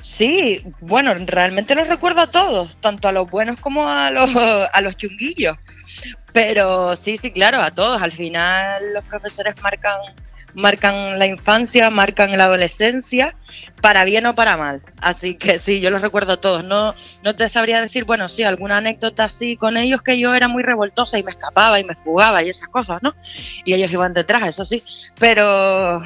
Sí, 0.00 0.62
bueno, 0.80 1.12
realmente 1.14 1.74
los 1.74 1.88
recuerdo 1.88 2.20
a 2.22 2.26
todos, 2.28 2.76
tanto 2.80 3.08
a 3.08 3.12
los 3.12 3.30
buenos 3.30 3.58
como 3.60 3.88
a 3.88 4.10
los, 4.10 4.30
a 4.72 4.80
los 4.80 4.96
chunguillos. 4.96 5.58
Pero 6.32 6.96
sí, 6.96 7.16
sí, 7.16 7.30
claro, 7.30 7.60
a 7.60 7.70
todos. 7.70 8.00
Al 8.00 8.12
final 8.12 8.94
los 8.94 9.04
profesores 9.04 9.54
marcan, 9.62 9.98
marcan 10.54 11.18
la 11.18 11.26
infancia, 11.26 11.90
marcan 11.90 12.36
la 12.36 12.44
adolescencia, 12.44 13.34
para 13.80 14.04
bien 14.04 14.26
o 14.26 14.34
para 14.34 14.56
mal. 14.56 14.82
Así 15.00 15.34
que 15.34 15.58
sí, 15.58 15.80
yo 15.80 15.90
los 15.90 16.02
recuerdo 16.02 16.38
todos. 16.38 16.64
No, 16.64 16.94
no 17.22 17.34
te 17.34 17.48
sabría 17.48 17.80
decir, 17.80 18.04
bueno, 18.04 18.28
sí, 18.28 18.42
alguna 18.42 18.78
anécdota 18.78 19.24
así 19.24 19.56
con 19.56 19.76
ellos 19.76 20.02
que 20.02 20.18
yo 20.18 20.34
era 20.34 20.48
muy 20.48 20.62
revoltosa 20.62 21.18
y 21.18 21.22
me 21.22 21.30
escapaba 21.30 21.78
y 21.80 21.84
me 21.84 21.94
jugaba 21.94 22.42
y 22.42 22.50
esas 22.50 22.68
cosas, 22.68 23.02
¿no? 23.02 23.14
Y 23.64 23.74
ellos 23.74 23.92
iban 23.92 24.12
detrás, 24.12 24.48
eso 24.48 24.64
sí. 24.64 24.82
Pero 25.18 26.02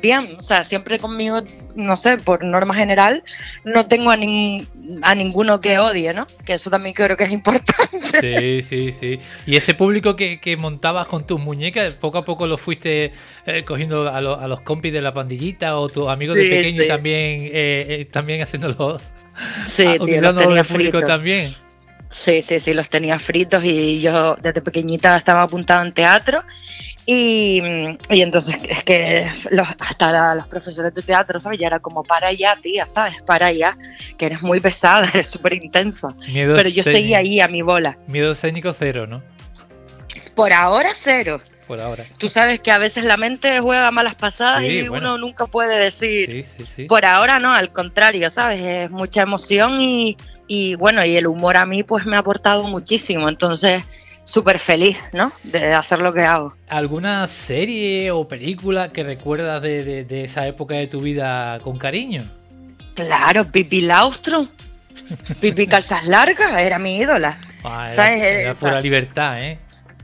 bien, 0.00 0.36
o 0.38 0.42
sea, 0.42 0.62
siempre 0.64 0.98
conmigo, 0.98 1.42
no 1.74 1.96
sé, 1.96 2.16
por 2.16 2.44
norma 2.44 2.74
general, 2.74 3.24
no 3.64 3.86
tengo 3.86 4.10
a, 4.10 4.16
nin- 4.16 4.66
a 5.02 5.14
ninguno 5.14 5.60
que 5.60 5.78
odie, 5.78 6.12
¿no? 6.12 6.26
Que 6.44 6.54
eso 6.54 6.70
también 6.70 6.94
creo 6.94 7.16
que 7.16 7.24
es 7.24 7.32
importante. 7.32 7.74
Sí, 8.20 8.62
sí, 8.62 8.92
sí. 8.92 9.18
Y 9.46 9.56
ese 9.56 9.74
público 9.74 10.16
que, 10.16 10.40
que 10.40 10.56
montabas 10.56 11.06
con 11.08 11.26
tus 11.26 11.40
muñecas, 11.40 11.94
poco 11.94 12.18
a 12.18 12.24
poco 12.24 12.46
lo 12.46 12.58
fuiste 12.58 13.12
eh, 13.46 13.64
cogiendo 13.66 14.08
a, 14.08 14.20
lo- 14.20 14.38
a 14.38 14.46
los 14.48 14.60
compis 14.60 14.92
de 14.92 15.00
la 15.00 15.12
pandillita 15.12 15.78
o 15.78 15.88
tus 15.88 16.08
amigos 16.08 16.36
de 16.36 16.44
pequeño 16.48 16.82
sí. 16.82 16.88
también, 16.88 17.40
eh, 17.46 17.50
eh, 17.52 18.08
también 18.10 18.42
haciéndolo, 18.42 19.00
Sí, 19.74 19.84
ah, 19.86 20.04
tío, 20.04 20.20
los 20.20 20.36
tenía 20.36 20.64
público 20.64 21.00
también. 21.02 21.54
Sí, 22.10 22.42
sí, 22.42 22.58
sí, 22.58 22.74
los 22.74 22.88
tenía 22.88 23.20
fritos 23.20 23.62
y 23.64 24.00
yo 24.00 24.34
desde 24.42 24.60
pequeñita 24.60 25.16
estaba 25.16 25.42
apuntada 25.42 25.82
en 25.86 25.92
teatro 25.92 26.42
y, 27.12 27.60
y 28.08 28.22
entonces 28.22 28.56
es 28.68 28.84
que 28.84 29.26
los, 29.50 29.66
hasta 29.80 30.12
la- 30.12 30.34
los 30.36 30.46
profesores 30.46 30.94
de 30.94 31.02
teatro, 31.02 31.40
¿sabes? 31.40 31.58
Ya 31.58 31.66
era 31.66 31.80
como 31.80 32.02
para 32.04 32.28
allá, 32.28 32.56
tía, 32.62 32.86
¿sabes? 32.88 33.14
Para 33.26 33.46
allá, 33.46 33.76
que 34.16 34.26
eres 34.26 34.42
muy 34.42 34.60
pesada, 34.60 35.08
eres 35.14 35.26
súper 35.26 35.54
intensa. 35.54 36.14
Miedo 36.32 36.54
Pero 36.56 36.68
yo 36.68 36.82
seguía 36.82 37.18
ahí 37.18 37.40
a 37.40 37.48
mi 37.48 37.62
bola. 37.62 37.98
Miedo 38.06 38.32
escénico 38.32 38.72
cero, 38.72 39.06
¿no? 39.06 39.22
Por 40.36 40.52
ahora 40.52 40.90
cero. 40.94 41.40
Por 41.66 41.80
ahora. 41.80 42.04
Tú 42.18 42.28
sabes 42.28 42.60
que 42.60 42.70
a 42.70 42.78
veces 42.78 43.04
la 43.04 43.16
mente 43.16 43.60
juega 43.60 43.90
malas 43.90 44.14
pasadas 44.14 44.62
Sí, 44.66 44.70
y 44.78 44.88
bueno. 44.88 45.14
uno 45.14 45.18
nunca 45.26 45.46
puede 45.46 45.78
decir, 45.78 46.26
Sí, 46.28 46.44
sí, 46.44 46.66
sí. 46.66 46.84
Por 46.84 47.04
ahora 47.04 47.38
no, 47.38 47.52
al 47.52 47.72
contrario, 47.72 48.30
¿sabes? 48.30 48.60
Es 48.60 48.90
mucha 48.90 49.22
emoción 49.22 49.80
y, 49.80 50.16
y 50.48 50.74
bueno, 50.76 51.04
y 51.04 51.16
el 51.16 51.26
humor 51.26 51.56
a 51.56 51.66
mí 51.66 51.82
pues 51.84 52.06
me 52.06 52.16
ha 52.16 52.20
aportado 52.20 52.64
muchísimo, 52.64 53.28
entonces 53.28 53.84
súper 54.24 54.58
feliz, 54.58 54.96
¿no? 55.12 55.32
De 55.42 55.72
hacer 55.74 56.00
lo 56.00 56.12
que 56.12 56.22
hago. 56.22 56.54
¿Alguna 56.68 57.26
serie 57.28 58.10
o 58.10 58.28
película 58.28 58.88
que 58.90 59.02
recuerdas 59.02 59.60
de, 59.62 59.84
de- 59.84 60.04
de 60.04 60.24
esa 60.24 60.46
época 60.46 60.74
de 60.76 60.86
tu 60.86 61.00
vida 61.00 61.58
con 61.62 61.76
cariño? 61.78 62.22
Claro, 62.94 63.44
Pipi 63.50 63.80
Laustro, 63.82 64.48
Pipi 65.40 65.66
Calzas 65.66 66.04
Largas, 66.06 66.60
era 66.60 66.78
mi 66.78 66.96
ídola. 66.98 67.38
Ah, 67.64 67.86
era, 67.86 67.94
¿Sabes? 67.96 68.22
era 68.22 68.50
Esa- 68.52 68.60
pura 68.60 68.80
libertad, 68.80 69.42
¿eh? 69.42 69.58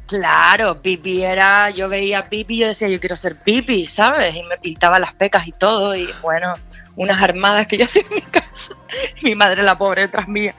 Claro, 0.06 0.80
Pipi 0.80 1.22
era, 1.22 1.70
yo 1.70 1.88
veía 1.88 2.20
a 2.20 2.28
Pipi 2.28 2.54
y 2.54 2.58
yo 2.58 2.68
decía, 2.68 2.88
yo 2.88 3.00
quiero 3.00 3.16
ser 3.16 3.36
Pipi, 3.36 3.86
¿sabes? 3.86 4.36
Y 4.36 4.42
me 4.44 4.56
pintaba 4.58 5.00
las 5.00 5.14
pecas 5.14 5.48
y 5.48 5.52
todo, 5.52 5.96
y 5.96 6.08
bueno, 6.22 6.54
unas 6.94 7.20
armadas 7.20 7.66
que 7.66 7.78
yo 7.78 7.84
hacía 7.86 8.02
en 8.02 8.14
mi 8.14 8.22
casa. 8.22 8.74
Mi 9.22 9.34
madre, 9.34 9.62
la 9.62 9.76
pobre, 9.76 10.02
detrás 10.02 10.28
mía. 10.28 10.54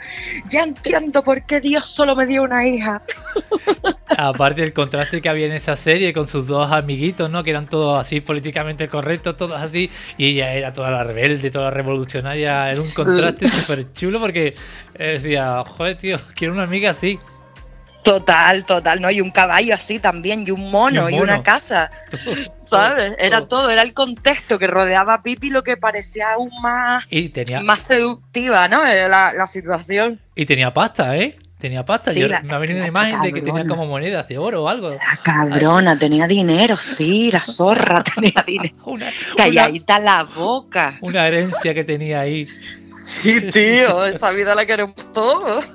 Ya 0.49 0.63
entiendo 0.63 1.23
por 1.23 1.45
qué 1.45 1.61
Dios 1.61 1.85
solo 1.85 2.15
me 2.15 2.25
dio 2.25 2.43
una 2.43 2.67
hija. 2.67 3.01
Aparte 4.17 4.61
del 4.61 4.73
contraste 4.73 5.21
que 5.21 5.29
había 5.29 5.45
en 5.45 5.53
esa 5.53 5.75
serie 5.75 6.13
con 6.13 6.27
sus 6.27 6.45
dos 6.45 6.71
amiguitos, 6.71 7.29
¿no? 7.29 7.43
Que 7.43 7.51
eran 7.51 7.65
todos 7.65 7.99
así 7.99 8.19
políticamente 8.19 8.89
correctos, 8.89 9.37
todos 9.37 9.59
así. 9.59 9.89
Y 10.17 10.27
ella 10.31 10.53
era 10.53 10.73
toda 10.73 10.91
la 10.91 11.03
rebelde, 11.03 11.49
toda 11.49 11.65
la 11.65 11.71
revolucionaria. 11.71 12.69
Era 12.69 12.81
un 12.81 12.91
contraste 12.91 13.47
súper 13.47 13.91
chulo 13.93 14.19
porque 14.19 14.55
eh, 14.95 15.19
decía, 15.21 15.63
joder, 15.65 15.97
tío, 15.97 16.17
quiero 16.35 16.53
una 16.53 16.63
amiga 16.63 16.91
así. 16.91 17.17
Total, 18.07 18.65
total, 18.65 19.01
¿no? 19.01 19.11
Y 19.11 19.21
un 19.21 19.31
caballo 19.31 19.75
así 19.75 19.99
también, 19.99 20.45
y 20.47 20.51
un 20.51 20.71
mono, 20.71 21.09
Y 21.09 21.13
y, 21.13 21.15
un 21.15 21.19
mono. 21.21 21.33
una 21.33 21.43
casa, 21.43 21.91
¿sabes? 22.65 23.13
Era 23.19 23.47
todo, 23.47 23.69
era 23.69 23.81
el 23.81 23.93
contexto 23.93 24.57
que 24.59 24.67
rodeaba 24.67 25.15
a 25.15 25.21
Pipi 25.21 25.49
lo 25.49 25.63
que 25.63 25.77
parecía 25.77 26.33
aún 26.33 26.49
más, 26.61 27.05
Y 27.09 27.29
tenía, 27.29 27.61
más 27.61 27.83
seductiva, 27.83 28.67
¿no? 28.67 28.85
Eh, 28.85 29.07
La, 29.09 29.33
la 29.33 29.47
situación. 29.47 30.19
y 30.35 30.45
tenía 30.45 30.73
pasta, 30.73 31.17
¿eh? 31.17 31.37
Tenía 31.57 31.83
pasta. 31.83 32.13
Sí, 32.13 32.19
Yo- 32.19 32.27
la- 32.27 32.41
me 32.41 32.53
ha 32.53 32.59
venido 32.59 32.77
una 32.77 32.83
la 32.85 32.89
imagen 32.89 33.21
de 33.23 33.33
que 33.33 33.41
tenía 33.41 33.65
como 33.65 33.87
monedas 33.87 34.27
de 34.27 34.37
oro 34.37 34.63
o 34.65 34.69
algo. 34.69 34.91
La 34.91 35.17
cabrona 35.23 35.97
tenía 35.97 36.27
dinero, 36.27 36.77
sí, 36.77 37.31
la 37.31 37.43
zorra 37.43 38.03
tenía 38.15 38.43
dinero. 38.45 38.75
Una, 38.85 39.07
una, 39.07 39.35
Calladita 39.35 39.97
la 39.99 40.23
boca. 40.23 40.97
una 41.01 41.27
herencia 41.27 41.73
que 41.73 41.83
tenía 41.83 42.19
ahí. 42.19 42.47
Sí, 43.07 43.39
tío, 43.51 44.05
esa 44.05 44.31
vida 44.31 44.53
la 44.53 44.65
queremos 44.65 44.95
todos. 45.13 45.65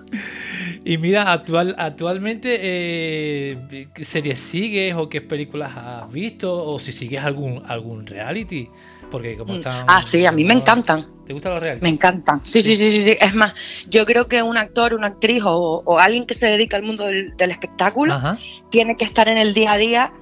Y 0.85 0.99
mira, 0.99 1.33
actual, 1.33 1.75
actualmente, 1.79 2.59
eh, 2.61 3.89
¿qué 3.95 4.05
series 4.05 4.39
sigues 4.39 4.95
o 4.95 5.09
qué 5.09 5.21
películas 5.21 5.73
has 5.77 6.13
visto? 6.13 6.53
O 6.53 6.79
si 6.79 6.93
sigues 6.93 7.23
algún, 7.23 7.63
algún 7.67 8.07
reality. 8.07 8.69
Porque 9.11 9.37
como 9.37 9.55
están. 9.55 9.87
Ah, 9.89 10.03
sí, 10.03 10.27
a 10.27 10.33
mí 10.33 10.45
me 10.45 10.55
encantan. 10.55 11.07
¿Te 11.27 11.33
gustan 11.33 11.53
los 11.53 11.63
reality? 11.63 11.83
Me 11.83 11.91
encantan. 11.91 12.41
Sí, 12.45 12.63
sí, 12.63 12.77
sí, 12.77 12.91
sí, 12.91 13.03
sí. 13.03 13.17
Es 13.21 13.35
más, 13.35 13.55
yo 13.89 14.05
creo 14.05 14.27
que 14.27 14.43
un 14.43 14.57
actor, 14.57 14.95
una 14.95 15.09
actriz 15.09 15.43
o, 15.45 15.83
o 15.85 15.99
alguien 15.99 16.27
que 16.27 16.35
se 16.35 16.47
dedica 16.47 16.77
al 16.77 16.83
mundo 16.83 17.07
del, 17.07 17.37
del 17.37 17.51
espectáculo 17.51 18.15
Ajá. 18.15 18.39
tiene 18.71 18.97
que 18.97 19.05
estar 19.05 19.29
en 19.29 19.39
el 19.39 19.55
día 19.55 19.73
a 19.73 19.77
día 19.77 20.13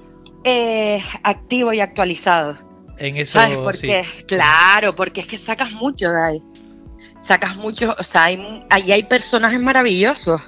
eh, 0.43 1.01
activo 1.23 1.73
y 1.73 1.79
actualizado. 1.79 2.57
En 2.97 3.17
eso, 3.17 3.39
¿Sabes? 3.39 3.57
Porque, 3.57 4.03
sí. 4.03 4.23
claro, 4.25 4.95
porque 4.95 5.21
es 5.21 5.27
que 5.27 5.37
sacas 5.39 5.71
mucho 5.71 6.09
de 6.11 6.21
ahí. 6.21 6.41
Sacas 7.21 7.55
mucho, 7.55 7.95
o 7.97 8.03
sea, 8.03 8.25
hay, 8.25 8.65
ahí 8.69 8.91
hay 8.91 9.03
personajes 9.03 9.59
maravillosos. 9.59 10.41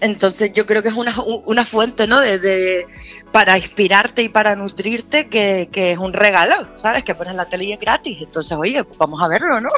entonces 0.00 0.52
yo 0.52 0.66
creo 0.66 0.82
que 0.82 0.88
es 0.88 0.94
una, 0.94 1.20
una 1.22 1.64
fuente, 1.64 2.06
¿no? 2.06 2.20
De, 2.20 2.86
para 3.32 3.58
inspirarte 3.58 4.22
y 4.22 4.28
para 4.28 4.56
nutrirte 4.56 5.28
que, 5.28 5.68
es 5.74 5.98
un 5.98 6.12
regalo, 6.12 6.68
¿sabes? 6.76 7.04
Que 7.04 7.14
pones 7.14 7.34
la 7.34 7.46
tele 7.46 7.64
y 7.64 7.72
es 7.72 7.80
gratis. 7.80 8.18
Entonces, 8.22 8.56
oye, 8.56 8.82
pues 8.84 8.96
vamos 8.96 9.20
a 9.22 9.28
verlo, 9.28 9.60
¿no? 9.60 9.68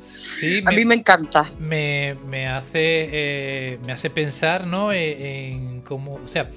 Sí, 0.00 0.62
a 0.66 0.72
mí 0.72 0.84
me 0.84 0.96
encanta. 0.96 1.48
Me, 1.60 2.16
hace, 2.48 3.08
eh, 3.12 3.78
me 3.86 3.92
hace 3.92 4.10
pensar, 4.10 4.66
¿no? 4.66 4.92
E, 4.92 5.50
en 5.50 5.82
cómo, 5.82 6.14
o 6.14 6.28
sea, 6.28 6.50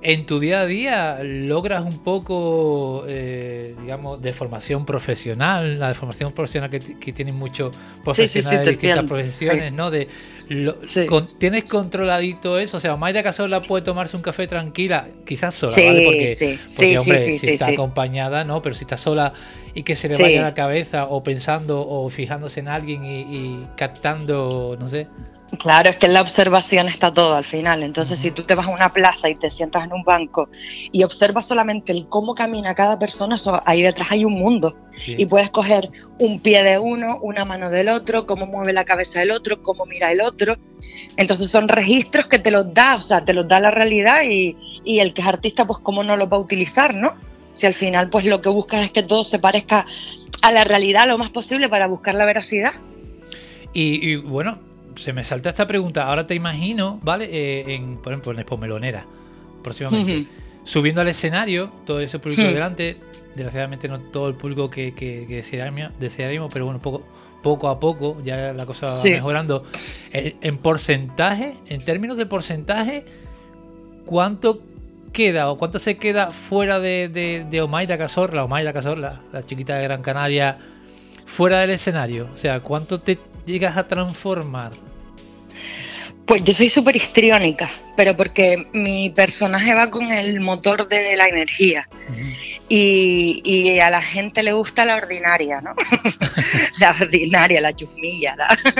en 0.00 0.26
tu 0.26 0.38
día 0.38 0.60
a 0.60 0.66
día 0.66 1.18
logras 1.22 1.84
un 1.84 1.98
poco, 1.98 3.04
eh, 3.08 3.74
digamos, 3.80 4.22
de 4.22 4.32
formación 4.32 4.86
profesional, 4.86 5.78
la 5.80 5.88
de 5.88 5.94
formación 5.94 6.32
profesional 6.32 6.70
que, 6.70 7.12
tienen 7.12 7.34
muchos 7.34 7.74
profesionales 8.04 8.64
de 8.64 8.70
distintas 8.70 9.04
profesiones, 9.04 9.72
¿no? 9.72 9.90
De, 9.90 10.06
¿Tienes 11.38 11.64
controladito 11.64 12.58
eso? 12.58 12.76
O 12.76 12.80
sea, 12.80 12.96
Mayra 12.96 13.22
Casola 13.22 13.62
puede 13.62 13.84
tomarse 13.84 14.16
un 14.16 14.22
café 14.22 14.46
tranquila, 14.46 15.08
quizás 15.26 15.54
sola, 15.56 15.76
¿vale? 15.76 16.04
Porque, 16.04 16.58
porque 16.76 16.98
hombre, 16.98 17.32
si 17.32 17.50
está 17.50 17.66
acompañada, 17.66 18.44
¿no? 18.44 18.62
Pero 18.62 18.74
si 18.74 18.84
está 18.84 18.96
sola 18.96 19.32
y 19.74 19.82
que 19.82 19.96
se 19.96 20.08
le 20.08 20.16
vaya 20.16 20.40
la 20.40 20.54
cabeza 20.54 21.06
o 21.06 21.22
pensando 21.22 21.86
o 21.86 22.08
fijándose 22.08 22.60
en 22.60 22.68
alguien 22.68 23.04
y 23.04 23.66
captando, 23.76 24.76
no 24.78 24.88
sé. 24.88 25.08
Claro, 25.56 25.88
es 25.88 25.96
que 25.96 26.06
en 26.06 26.12
la 26.12 26.20
observación 26.20 26.88
está 26.88 27.12
todo 27.12 27.34
al 27.34 27.44
final. 27.44 27.82
Entonces, 27.82 28.20
si 28.20 28.30
tú 28.30 28.42
te 28.42 28.54
vas 28.54 28.66
a 28.66 28.70
una 28.70 28.92
plaza 28.92 29.30
y 29.30 29.34
te 29.34 29.48
sientas 29.48 29.84
en 29.84 29.94
un 29.94 30.04
banco 30.04 30.50
y 30.92 31.02
observas 31.04 31.46
solamente 31.46 31.90
el 31.90 32.06
cómo 32.06 32.34
camina 32.34 32.74
cada 32.74 32.98
persona, 32.98 33.36
ahí 33.64 33.80
detrás 33.80 34.12
hay 34.12 34.24
un 34.26 34.34
mundo. 34.34 34.76
Y 35.06 35.24
puedes 35.26 35.48
coger 35.50 35.90
un 36.18 36.40
pie 36.40 36.62
de 36.64 36.78
uno, 36.78 37.18
una 37.22 37.44
mano 37.44 37.70
del 37.70 37.88
otro, 37.88 38.26
cómo 38.26 38.46
mueve 38.46 38.72
la 38.72 38.84
cabeza 38.84 39.20
del 39.20 39.30
otro, 39.30 39.62
cómo 39.62 39.86
mira 39.86 40.12
el 40.12 40.20
otro. 40.20 40.56
Entonces, 41.16 41.50
son 41.50 41.68
registros 41.68 42.26
que 42.26 42.38
te 42.38 42.50
los 42.50 42.74
da, 42.74 42.96
o 42.96 43.02
sea, 43.02 43.24
te 43.24 43.32
los 43.32 43.48
da 43.48 43.58
la 43.58 43.70
realidad 43.70 44.22
y, 44.28 44.56
el 44.84 45.14
que 45.14 45.22
es 45.22 45.26
artista, 45.26 45.66
pues, 45.66 45.78
cómo 45.82 46.02
no 46.02 46.16
los 46.16 46.30
va 46.30 46.36
a 46.36 46.40
utilizar, 46.40 46.94
¿no? 46.94 47.14
Si 47.54 47.66
al 47.66 47.74
final, 47.74 48.10
pues, 48.10 48.26
lo 48.26 48.42
que 48.42 48.50
buscas 48.50 48.84
es 48.84 48.90
que 48.90 49.02
todo 49.02 49.24
se 49.24 49.38
parezca 49.38 49.86
a 50.42 50.52
la 50.52 50.64
realidad 50.64 51.06
lo 51.06 51.16
más 51.16 51.30
posible 51.30 51.68
para 51.68 51.86
buscar 51.86 52.14
la 52.14 52.26
veracidad. 52.26 52.72
y 53.72 54.16
bueno, 54.16 54.58
se 54.98 55.12
me 55.12 55.24
salta 55.24 55.50
esta 55.50 55.66
pregunta. 55.66 56.06
Ahora 56.06 56.26
te 56.26 56.34
imagino, 56.34 56.98
¿vale? 57.02 57.28
Eh, 57.30 57.74
en, 57.74 57.98
por 57.98 58.12
ejemplo, 58.12 58.32
en 58.32 58.40
Expo 58.40 58.56
Melonera, 58.56 59.06
próximamente. 59.62 60.26
Subiendo 60.64 61.00
al 61.00 61.08
escenario, 61.08 61.70
todo 61.86 62.00
ese 62.00 62.18
público 62.18 62.42
delante. 62.42 62.96
Desgraciadamente 63.34 63.88
no 63.88 64.00
todo 64.00 64.28
el 64.28 64.34
público 64.34 64.68
que, 64.68 64.94
que, 64.94 65.24
desearíamos, 65.98 66.52
pero 66.52 66.64
bueno, 66.64 66.80
poco, 66.80 67.04
poco 67.42 67.68
a 67.68 67.78
poco 67.78 68.20
ya 68.24 68.52
la 68.52 68.66
cosa 68.66 68.86
va 68.86 69.02
mejorando. 69.04 69.64
Eh, 70.12 70.36
en, 70.40 70.58
porcentaje, 70.58 71.54
en 71.68 71.84
términos 71.84 72.16
de 72.16 72.26
porcentaje, 72.26 73.04
¿cuánto 74.04 74.60
queda 75.12 75.50
o 75.50 75.56
cuánto 75.56 75.78
se 75.78 75.96
queda 75.96 76.30
fuera 76.30 76.80
de, 76.80 77.08
de, 77.08 77.46
de 77.48 77.62
Omaida 77.62 77.96
Cazorla, 77.96 78.44
Omaida 78.44 78.72
Cazorla, 78.72 79.22
la 79.32 79.46
chiquita 79.46 79.76
de 79.76 79.84
Gran 79.84 80.02
Canaria, 80.02 80.58
fuera 81.24 81.60
del 81.60 81.70
escenario? 81.70 82.28
O 82.34 82.36
sea, 82.36 82.60
¿cuánto 82.60 83.00
te 83.00 83.18
llegas 83.46 83.76
a 83.76 83.86
transformar 83.86 84.72
pues 86.28 86.44
yo 86.44 86.52
soy 86.52 86.68
súper 86.68 86.94
histriónica, 86.94 87.70
pero 87.96 88.14
porque 88.14 88.68
mi 88.74 89.08
personaje 89.08 89.72
va 89.72 89.88
con 89.88 90.12
el 90.12 90.40
motor 90.40 90.86
de 90.86 91.16
la 91.16 91.24
energía. 91.24 91.88
y, 92.68 93.78
a 93.80 93.88
la 93.88 94.02
gente 94.02 94.42
le 94.42 94.52
gusta 94.52 94.84
la 94.84 94.96
ordinaria, 94.96 95.62
¿no? 95.62 95.74
la 96.80 96.90
ordinaria, 97.00 97.62
la 97.62 97.74
chusmilla. 97.74 98.36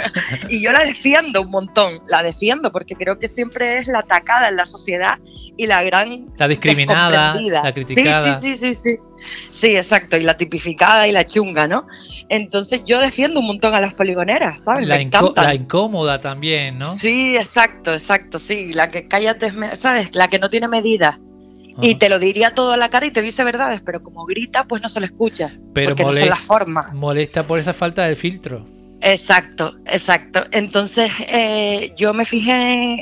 y 0.51 0.61
yo 0.61 0.73
la 0.73 0.85
defiendo 0.85 1.41
un 1.41 1.51
montón, 1.51 2.01
la 2.07 2.23
defiendo 2.23 2.71
porque 2.71 2.95
creo 2.95 3.19
que 3.19 3.29
siempre 3.29 3.79
es 3.79 3.89
la 3.89 4.01
atacada 4.01 4.49
en 4.49 4.57
la 4.57 4.67
sociedad 4.67 5.15
y 5.57 5.67
la 5.67 5.83
gran... 5.83 6.27
La 6.37 6.49
discriminada, 6.49 7.35
la 7.35 7.73
criticada. 7.73 8.39
Sí, 8.39 8.57
sí, 8.57 8.75
sí, 8.75 8.75
sí, 8.75 8.93
sí. 8.93 8.99
Exacto, 9.63 10.17
y 10.17 10.23
la 10.23 10.37
tipificada 10.37 11.07
y 11.09 11.13
la 11.13 11.27
chunga, 11.27 11.67
¿no? 11.67 11.87
Entonces 12.29 12.83
yo 12.85 13.01
defiendo 13.01 13.41
un 13.41 13.47
montón 13.47 13.75
a 13.75 13.81
las 13.81 13.95
poligoneras, 13.95 14.63
¿sabes? 14.63 14.87
La, 14.87 14.97
la 14.97 15.55
incómoda 15.55 16.19
también, 16.19 16.79
¿no? 16.79 16.95
Sí, 16.95 17.37
exacto, 17.37 17.93
exacto, 17.93 18.39
sí, 18.39 18.73
la 18.73 18.89
que 18.91 19.09
cállate, 19.09 19.53
¿sabes? 19.77 20.15
La 20.15 20.29
que 20.29 20.39
no 20.39 20.51
tiene 20.51 20.69
medida. 20.69 21.19
Y 21.81 21.95
te 21.95 22.09
lo 22.09 22.19
diría 22.19 22.55
todo 22.55 22.73
a 22.73 22.77
la 22.77 22.91
cara 22.91 23.07
y 23.07 23.13
te 23.13 23.23
dice 23.23 23.45
verdades, 23.45 23.81
pero 23.85 24.03
como 24.03 24.25
grita, 24.25 24.65
pues 24.65 24.83
no 24.83 24.89
se 24.89 24.99
lo 24.99 25.07
escucha. 25.07 25.53
Pero 25.73 25.91
porque 25.91 26.03
molesta, 26.03 26.21
no 26.21 26.27
son 26.27 26.39
las 26.39 26.47
formas. 26.47 26.95
Molesta 26.95 27.47
por 27.47 27.59
esa 27.61 27.73
falta 27.73 28.05
de 28.05 28.17
filtro. 28.17 28.67
Exacto, 29.01 29.77
exacto. 29.87 30.45
Entonces 30.51 31.11
eh, 31.21 31.93
yo 31.97 32.13
me 32.13 32.25
fijé 32.25 32.97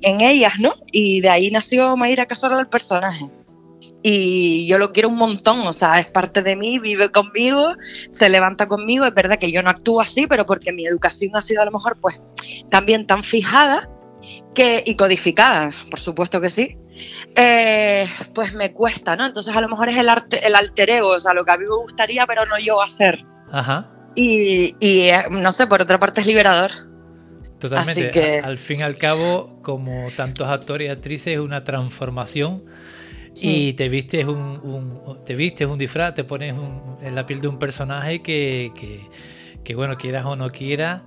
en, 0.00 0.20
ellas, 0.20 0.54
¿no? 0.58 0.74
Y 0.90 1.20
de 1.20 1.28
ahí 1.28 1.50
nació 1.50 1.96
Mayra 1.96 2.26
Casola 2.26 2.58
el 2.60 2.66
personaje. 2.66 3.26
Y 4.02 4.66
yo 4.66 4.78
lo 4.78 4.92
quiero 4.92 5.10
un 5.10 5.16
montón, 5.16 5.66
o 5.66 5.72
sea, 5.72 6.00
es 6.00 6.06
parte 6.06 6.42
de 6.42 6.56
mí, 6.56 6.78
vive 6.78 7.10
conmigo, 7.10 7.74
se 8.10 8.30
levanta 8.30 8.66
conmigo. 8.66 9.04
Es 9.04 9.14
verdad 9.14 9.38
que 9.38 9.52
yo 9.52 9.62
no 9.62 9.70
actúo 9.70 10.00
así, 10.00 10.26
pero 10.26 10.46
porque 10.46 10.72
mi 10.72 10.86
educación 10.86 11.36
ha 11.36 11.42
sido 11.42 11.60
a 11.60 11.66
lo 11.66 11.70
mejor 11.70 11.98
pues 12.00 12.20
también 12.70 13.06
tan 13.06 13.22
fijada 13.22 13.88
que, 14.54 14.82
y 14.86 14.96
codificada, 14.96 15.72
por 15.90 16.00
supuesto 16.00 16.40
que 16.40 16.50
sí, 16.50 16.78
eh, 17.36 18.08
pues 18.34 18.52
me 18.54 18.72
cuesta, 18.72 19.16
¿no? 19.16 19.26
Entonces 19.26 19.54
a 19.54 19.60
lo 19.60 19.68
mejor 19.68 19.88
es 19.88 19.96
el, 19.96 20.08
arte, 20.08 20.46
el 20.46 20.54
alter 20.54 20.90
ego, 20.90 21.08
o 21.08 21.20
sea, 21.20 21.34
lo 21.34 21.44
que 21.44 21.52
a 21.52 21.56
mí 21.56 21.64
me 21.64 21.76
gustaría, 21.76 22.26
pero 22.26 22.46
no 22.46 22.58
yo 22.58 22.82
hacer. 22.82 23.24
Ajá. 23.50 23.90
Y, 24.14 24.74
eh, 24.80 25.24
no 25.30 25.52
sé, 25.52 25.66
por 25.66 25.82
otra 25.82 25.98
parte 25.98 26.20
es 26.20 26.26
liberador. 26.26 26.70
Totalmente. 27.58 28.40
Al 28.40 28.58
fin 28.58 28.80
y 28.80 28.82
al 28.82 28.96
cabo, 28.96 29.60
como 29.62 30.08
tantos 30.16 30.48
actores 30.48 30.88
y 30.88 30.90
actrices, 30.90 31.34
es 31.34 31.38
una 31.38 31.62
transformación 31.62 32.64
y 33.40 33.72
te 33.74 33.88
vistes 33.88 34.26
un, 34.26 35.20
te 35.24 35.34
vistes 35.34 35.66
un 35.66 35.78
disfraz, 35.78 36.14
te 36.14 36.24
pones 36.24 36.54
en 37.02 37.14
la 37.14 37.26
piel 37.26 37.40
de 37.40 37.48
un 37.48 37.58
personaje 37.58 38.22
que, 38.22 38.72
que, 39.64 39.74
bueno, 39.74 39.96
quieras 39.96 40.26
o 40.26 40.36
no 40.36 40.50
quieras, 40.50 41.02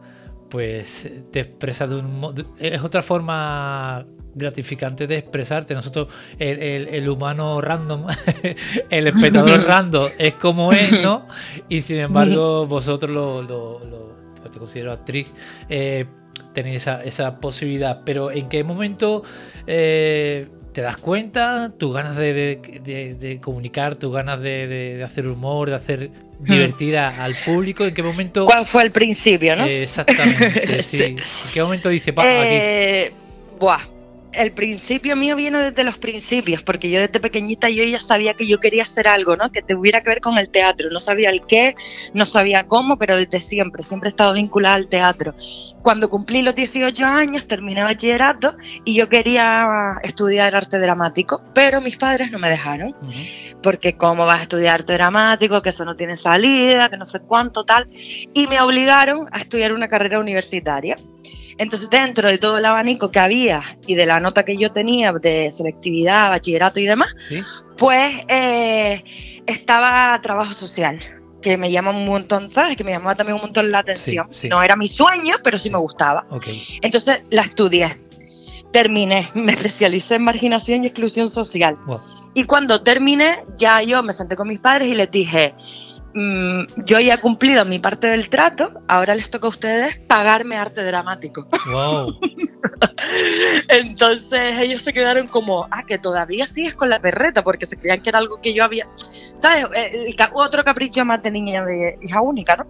pues 0.49 1.09
te 1.31 1.41
expresa 1.41 1.87
de 1.87 1.95
un 1.95 2.19
modo. 2.19 2.43
Es 2.59 2.81
otra 2.81 3.01
forma 3.01 4.05
gratificante 4.35 5.07
de 5.07 5.17
expresarte. 5.17 5.73
Nosotros, 5.73 6.07
el, 6.39 7.07
humano 7.09 7.61
random, 7.61 8.07
el 8.89 9.07
espectador 9.07 9.63
random 9.67 10.07
es 10.17 10.33
como 10.35 10.73
es, 10.73 10.91
¿no? 11.01 11.27
Y 11.69 11.81
sin 11.81 11.99
embargo, 11.99 12.65
vosotros 12.65 13.11
lo, 13.11 13.41
lo, 13.41 14.15
pues 14.39 14.51
te 14.51 14.59
considero 14.59 14.91
actriz. 14.91 15.31
Eh, 15.69 16.05
tenéis 16.53 16.87
esa, 17.03 17.39
posibilidad, 17.39 18.01
pero 18.05 18.31
¿en 18.31 18.47
qué 18.47 18.63
momento 18.63 19.23
eh, 19.67 20.47
te 20.73 20.81
das 20.81 20.97
cuenta? 20.97 21.71
Tus 21.77 21.93
ganas 21.93 22.17
de, 22.17 23.39
comunicar, 23.41 23.95
tus 23.95 24.11
ganas 24.11 24.41
de, 24.41 25.01
hacer 25.05 25.27
humor, 25.27 25.69
de 25.69 25.75
hacer 25.75 26.09
divertir 26.39 26.97
al 26.97 27.35
público, 27.45 27.85
¿en 27.85 27.93
qué 27.93 28.03
momento? 28.03 28.45
¿Cuál 28.45 28.65
fue 28.65 28.83
el 28.83 28.91
principio, 28.91 29.55
no? 29.55 29.65
exactamente, 29.65 30.83
sí. 30.83 31.01
¿En 31.03 31.17
qué 31.53 31.63
momento 31.63 31.89
dice, 31.89 32.11
pa, 32.11 32.25
eh, 32.25 33.13
Buah, 33.59 33.92
el 34.33 34.51
principio 34.51 35.15
mío 35.15 35.35
viene 35.35 35.59
desde 35.59 35.83
los 35.83 35.97
principios, 35.97 36.63
porque 36.63 36.89
yo 36.89 36.99
desde 36.99 37.19
pequeñita 37.19 37.69
yo 37.69 37.83
ya 37.83 37.99
sabía 37.99 38.33
que 38.33 38.47
yo 38.47 38.59
quería 38.59 38.83
hacer 38.83 39.07
algo, 39.07 39.35
¿no? 39.35 39.51
Que 39.51 39.61
tuviera 39.61 40.01
que 40.01 40.09
ver 40.09 40.21
con 40.21 40.37
el 40.37 40.49
teatro. 40.49 40.89
No 40.91 40.99
sabía 40.99 41.29
el 41.29 41.45
qué, 41.45 41.75
no 42.13 42.25
sabía 42.25 42.65
cómo, 42.65 42.97
pero 42.97 43.15
desde 43.15 43.39
siempre, 43.39 43.83
siempre 43.83 44.09
he 44.09 44.11
estado 44.11 44.33
vinculada 44.33 44.75
al 44.75 44.87
teatro. 44.87 45.35
Cuando 45.81 46.09
cumplí 46.09 46.41
los 46.41 46.55
18 46.55 47.05
años, 47.05 47.47
terminé 47.47 47.83
bachillerato 47.83 48.55
y 48.85 48.95
yo 48.95 49.09
quería 49.09 49.99
estudiar 50.01 50.55
arte 50.55 50.79
dramático, 50.79 51.41
pero 51.53 51.81
mis 51.81 51.97
padres 51.97 52.31
no 52.31 52.39
me 52.39 52.49
dejaron. 52.49 52.95
Porque 53.61 53.95
cómo 53.95 54.25
vas 54.25 54.39
a 54.39 54.43
estudiar 54.43 54.75
arte 54.75 54.93
dramático, 54.93 55.61
que 55.61 55.69
eso 55.69 55.85
no 55.85 55.95
tiene 55.95 56.15
salida, 56.15 56.89
que 56.89 56.97
no 56.97 57.05
sé 57.05 57.19
cuánto 57.19 57.63
tal. 57.65 57.87
Y 58.33 58.47
me 58.47 58.59
obligaron 58.61 59.27
a 59.31 59.39
estudiar 59.39 59.73
una 59.73 59.87
carrera 59.87 60.19
universitaria. 60.19 60.95
Entonces, 61.57 61.89
dentro 61.89 62.29
de 62.29 62.37
todo 62.37 62.57
el 62.57 62.65
abanico 62.65 63.11
que 63.11 63.19
había 63.19 63.61
y 63.87 63.95
de 63.95 64.05
la 64.05 64.19
nota 64.19 64.43
que 64.43 64.57
yo 64.57 64.71
tenía 64.71 65.11
de 65.13 65.51
selectividad, 65.51 66.29
bachillerato 66.29 66.79
y 66.79 66.85
demás, 66.85 67.13
pues 67.77 68.23
eh, 68.27 69.03
estaba 69.45 70.19
trabajo 70.21 70.53
social, 70.53 70.99
que 71.41 71.57
me 71.57 71.71
llama 71.71 71.91
un 71.91 72.05
montón, 72.05 72.51
¿sabes? 72.53 72.75
Que 72.75 72.83
me 72.83 72.91
llamaba 72.91 73.15
también 73.15 73.35
un 73.35 73.41
montón 73.41 73.71
la 73.71 73.79
atención. 73.79 74.27
No 74.49 74.63
era 74.63 74.75
mi 74.75 74.87
sueño, 74.87 75.35
pero 75.43 75.57
sí, 75.57 75.69
me 75.69 75.77
gustaba. 75.77 76.25
Entonces, 76.81 77.21
la 77.29 77.41
estudié, 77.43 77.97
terminé, 78.71 79.29
me 79.33 79.53
especialicé 79.53 80.15
en 80.15 80.23
marginación 80.23 80.83
y 80.83 80.87
exclusión 80.87 81.27
social. 81.29 81.77
Y 82.33 82.45
cuando 82.45 82.81
terminé, 82.81 83.39
ya 83.57 83.81
yo 83.83 84.01
me 84.01 84.13
senté 84.13 84.35
con 84.35 84.47
mis 84.47 84.59
padres 84.59 84.87
y 84.87 84.95
les 84.95 85.11
dije, 85.11 85.53
Mm, 86.15 86.65
yo 86.85 86.99
ya 86.99 87.15
he 87.15 87.17
cumplido 87.19 87.65
mi 87.65 87.79
parte 87.79 88.07
del 88.07 88.29
trato, 88.29 88.71
ahora 88.87 89.15
les 89.15 89.31
toca 89.31 89.47
a 89.47 89.49
ustedes 89.49 89.97
pagarme 90.07 90.55
arte 90.57 90.83
dramático. 90.83 91.47
Wow. 91.71 92.19
Entonces 93.69 94.59
ellos 94.59 94.83
se 94.83 94.93
quedaron 94.93 95.27
como, 95.27 95.67
ah, 95.71 95.83
que 95.85 95.97
todavía 95.97 96.45
sigues 96.47 96.75
con 96.75 96.89
la 96.89 96.99
perreta, 96.99 97.43
porque 97.43 97.65
se 97.65 97.77
creían 97.77 98.01
que 98.01 98.09
era 98.09 98.19
algo 98.19 98.39
que 98.41 98.53
yo 98.53 98.63
había, 98.63 98.87
¿sabes? 99.37 99.65
Eh, 99.75 100.05
el 100.07 100.15
otro 100.33 100.63
capricho 100.63 101.03
más 101.03 101.23
de 101.23 101.31
niña 101.31 101.65
de 101.65 101.97
hija 102.01 102.21
única, 102.21 102.55
¿no? 102.57 102.65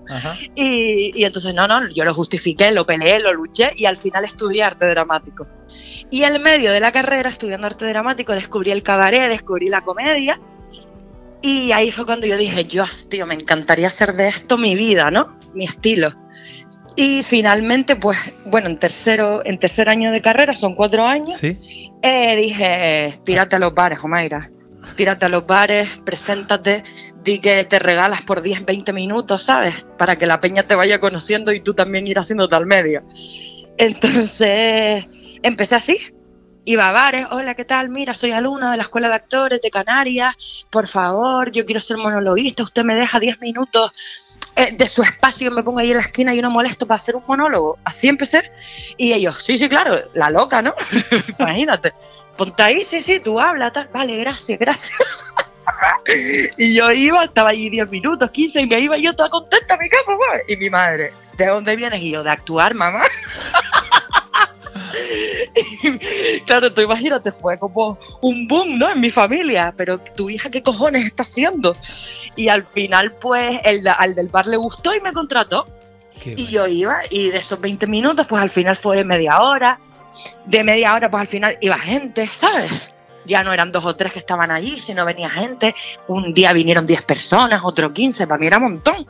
Y, 0.55 1.11
y 1.13 1.25
entonces, 1.25 1.53
no, 1.53 1.67
no, 1.67 1.89
yo 1.89 2.05
lo 2.05 2.13
justifiqué, 2.13 2.71
lo 2.71 2.85
peleé, 2.85 3.19
lo 3.19 3.33
luché 3.33 3.71
y 3.75 3.85
al 3.85 3.97
final 3.97 4.23
estudié 4.23 4.63
arte 4.63 4.87
dramático. 4.87 5.47
Y 6.09 6.23
en 6.23 6.41
medio 6.41 6.71
de 6.71 6.79
la 6.79 6.91
carrera, 6.91 7.29
estudiando 7.29 7.67
arte 7.67 7.85
dramático, 7.85 8.33
descubrí 8.33 8.71
el 8.71 8.83
cabaret, 8.83 9.29
descubrí 9.29 9.69
la 9.69 9.81
comedia. 9.81 10.39
Y 11.45 11.73
ahí 11.73 11.91
fue 11.91 12.05
cuando 12.05 12.25
yo 12.25 12.37
dije, 12.37 12.63
yo, 12.63 12.85
tío, 13.09 13.25
me 13.27 13.33
encantaría 13.35 13.87
hacer 13.87 14.13
de 14.13 14.29
esto 14.29 14.57
mi 14.57 14.75
vida, 14.75 15.11
¿no? 15.11 15.37
Mi 15.53 15.65
estilo. 15.65 16.13
Y 16.95 17.21
finalmente, 17.23 17.97
pues, 17.97 18.17
bueno, 18.45 18.69
en 18.69 18.79
tercero, 18.79 19.41
en 19.45 19.59
tercer 19.59 19.89
año 19.89 20.11
de 20.13 20.21
carrera, 20.21 20.55
son 20.55 20.73
cuatro 20.73 21.05
años, 21.05 21.37
Sí. 21.37 21.91
eh, 22.01 22.35
dije, 22.37 23.19
tírate 23.25 23.57
a 23.57 23.59
los 23.59 23.73
bares, 23.73 23.99
Omaira. 24.01 24.49
Tírate 24.95 25.25
a 25.25 25.29
los 25.29 25.45
bares, 25.45 25.89
preséntate, 26.05 26.83
di 27.23 27.39
que 27.39 27.65
te 27.65 27.77
regalas 27.79 28.21
por 28.21 28.41
10, 28.41 28.63
20 28.65 28.93
minutos, 28.93 29.43
¿sabes? 29.43 29.85
Para 29.97 30.17
que 30.17 30.25
la 30.25 30.39
peña 30.39 30.63
te 30.63 30.75
vaya 30.75 30.99
conociendo 31.01 31.51
y 31.51 31.59
tú 31.59 31.73
también 31.73 32.07
ir 32.07 32.19
haciéndote 32.19 32.55
al 32.55 32.65
medio. 32.65 33.03
Entonces, 33.77 35.05
empecé 35.41 35.75
así. 35.75 35.97
Iba 36.65 36.89
a 36.89 36.91
bares, 36.93 37.27
hola, 37.29 37.55
¿qué 37.55 37.65
tal? 37.65 37.89
Mira, 37.89 38.13
soy 38.13 38.31
alumna 38.31 38.71
de 38.71 38.77
la 38.77 38.83
Escuela 38.83 39.09
de 39.09 39.15
Actores 39.15 39.61
de 39.61 39.69
Canarias. 39.69 40.33
Por 40.69 40.87
favor, 40.87 41.51
yo 41.51 41.65
quiero 41.65 41.81
ser 41.81 41.97
monologuista. 41.97 42.63
Usted 42.63 42.85
me 42.85 42.95
deja 42.95 43.19
10 43.19 43.41
minutos 43.41 43.91
eh, 44.55 44.71
de 44.71 44.87
su 44.87 45.01
espacio, 45.01 45.51
me 45.51 45.61
pongo 45.61 45.79
ahí 45.79 45.91
en 45.91 45.97
la 45.97 46.03
esquina 46.03 46.33
y 46.33 46.37
yo 46.37 46.41
no 46.41 46.51
molesto 46.51 46.85
para 46.85 46.95
hacer 46.99 47.17
un 47.17 47.23
monólogo. 47.27 47.79
Así 47.83 48.07
empecé. 48.07 48.49
Y 48.95 49.11
ellos, 49.11 49.43
sí, 49.43 49.57
sí, 49.57 49.67
claro, 49.67 50.09
la 50.13 50.29
loca, 50.29 50.61
¿no? 50.61 50.73
Imagínate. 51.37 51.93
Ponte 52.37 52.63
ahí, 52.63 52.85
sí, 52.85 53.01
sí, 53.01 53.19
tú 53.19 53.41
habla, 53.41 53.69
tal. 53.69 53.89
Vale, 53.93 54.15
gracias, 54.15 54.57
gracias. 54.57 54.97
y 56.57 56.73
yo 56.73 56.89
iba, 56.91 57.25
estaba 57.25 57.49
allí 57.49 57.69
10 57.71 57.91
minutos, 57.91 58.31
15, 58.31 58.61
y 58.61 58.67
me 58.67 58.79
iba 58.79 58.97
yo 58.97 59.13
toda 59.13 59.27
contenta 59.27 59.73
a 59.73 59.77
mi 59.77 59.89
casa, 59.89 60.13
¿sabes? 60.27 60.43
Y 60.47 60.55
mi 60.55 60.69
madre, 60.69 61.11
¿de 61.37 61.45
dónde 61.45 61.75
vienes? 61.75 62.01
Y 62.01 62.11
yo, 62.11 62.23
de 62.23 62.29
actuar, 62.29 62.73
mamá. 62.73 63.03
Claro, 66.45 66.73
tú 66.73 66.81
imagínate, 66.81 67.31
fue 67.31 67.57
como 67.57 67.97
un 68.21 68.47
boom, 68.47 68.77
¿no? 68.77 68.89
En 68.91 68.99
mi 68.99 69.09
familia, 69.09 69.73
pero 69.75 69.97
tu 69.99 70.29
hija, 70.29 70.49
¿qué 70.49 70.61
cojones 70.61 71.05
está 71.05 71.23
haciendo? 71.23 71.75
Y 72.35 72.47
al 72.47 72.65
final, 72.65 73.13
pues, 73.19 73.59
el, 73.63 73.87
al 73.87 74.15
del 74.15 74.27
bar 74.27 74.47
le 74.47 74.57
gustó 74.57 74.93
y 74.95 75.01
me 75.01 75.13
contrató. 75.13 75.65
Qué 76.19 76.31
Y 76.31 76.35
bueno. 76.35 76.49
yo 76.49 76.67
iba, 76.67 77.01
y 77.09 77.29
de 77.31 77.37
esos 77.37 77.59
20 77.59 77.87
minutos, 77.87 78.25
pues 78.27 78.41
al 78.41 78.49
final 78.49 78.75
fue 78.75 79.03
media 79.03 79.41
hora. 79.41 79.79
De 80.45 80.63
media 80.63 80.93
hora, 80.93 81.09
pues 81.09 81.21
al 81.21 81.27
final 81.27 81.57
iba 81.61 81.77
gente, 81.77 82.27
¿sabes? 82.27 82.71
Ya 83.25 83.41
no 83.43 83.53
eran 83.53 83.71
dos 83.71 83.85
o 83.85 83.95
tres 83.95 84.11
que 84.11 84.19
estaban 84.19 84.51
allí, 84.51 84.79
sino 84.79 85.05
venía 85.05 85.29
gente. 85.29 85.73
Un 86.07 86.33
día 86.33 86.53
vinieron 86.53 86.85
10 86.85 87.01
personas, 87.03 87.61
otro 87.63 87.93
15, 87.93 88.27
para 88.27 88.37
mí 88.37 88.47
era 88.47 88.57
un 88.57 88.63
montón. 88.63 89.07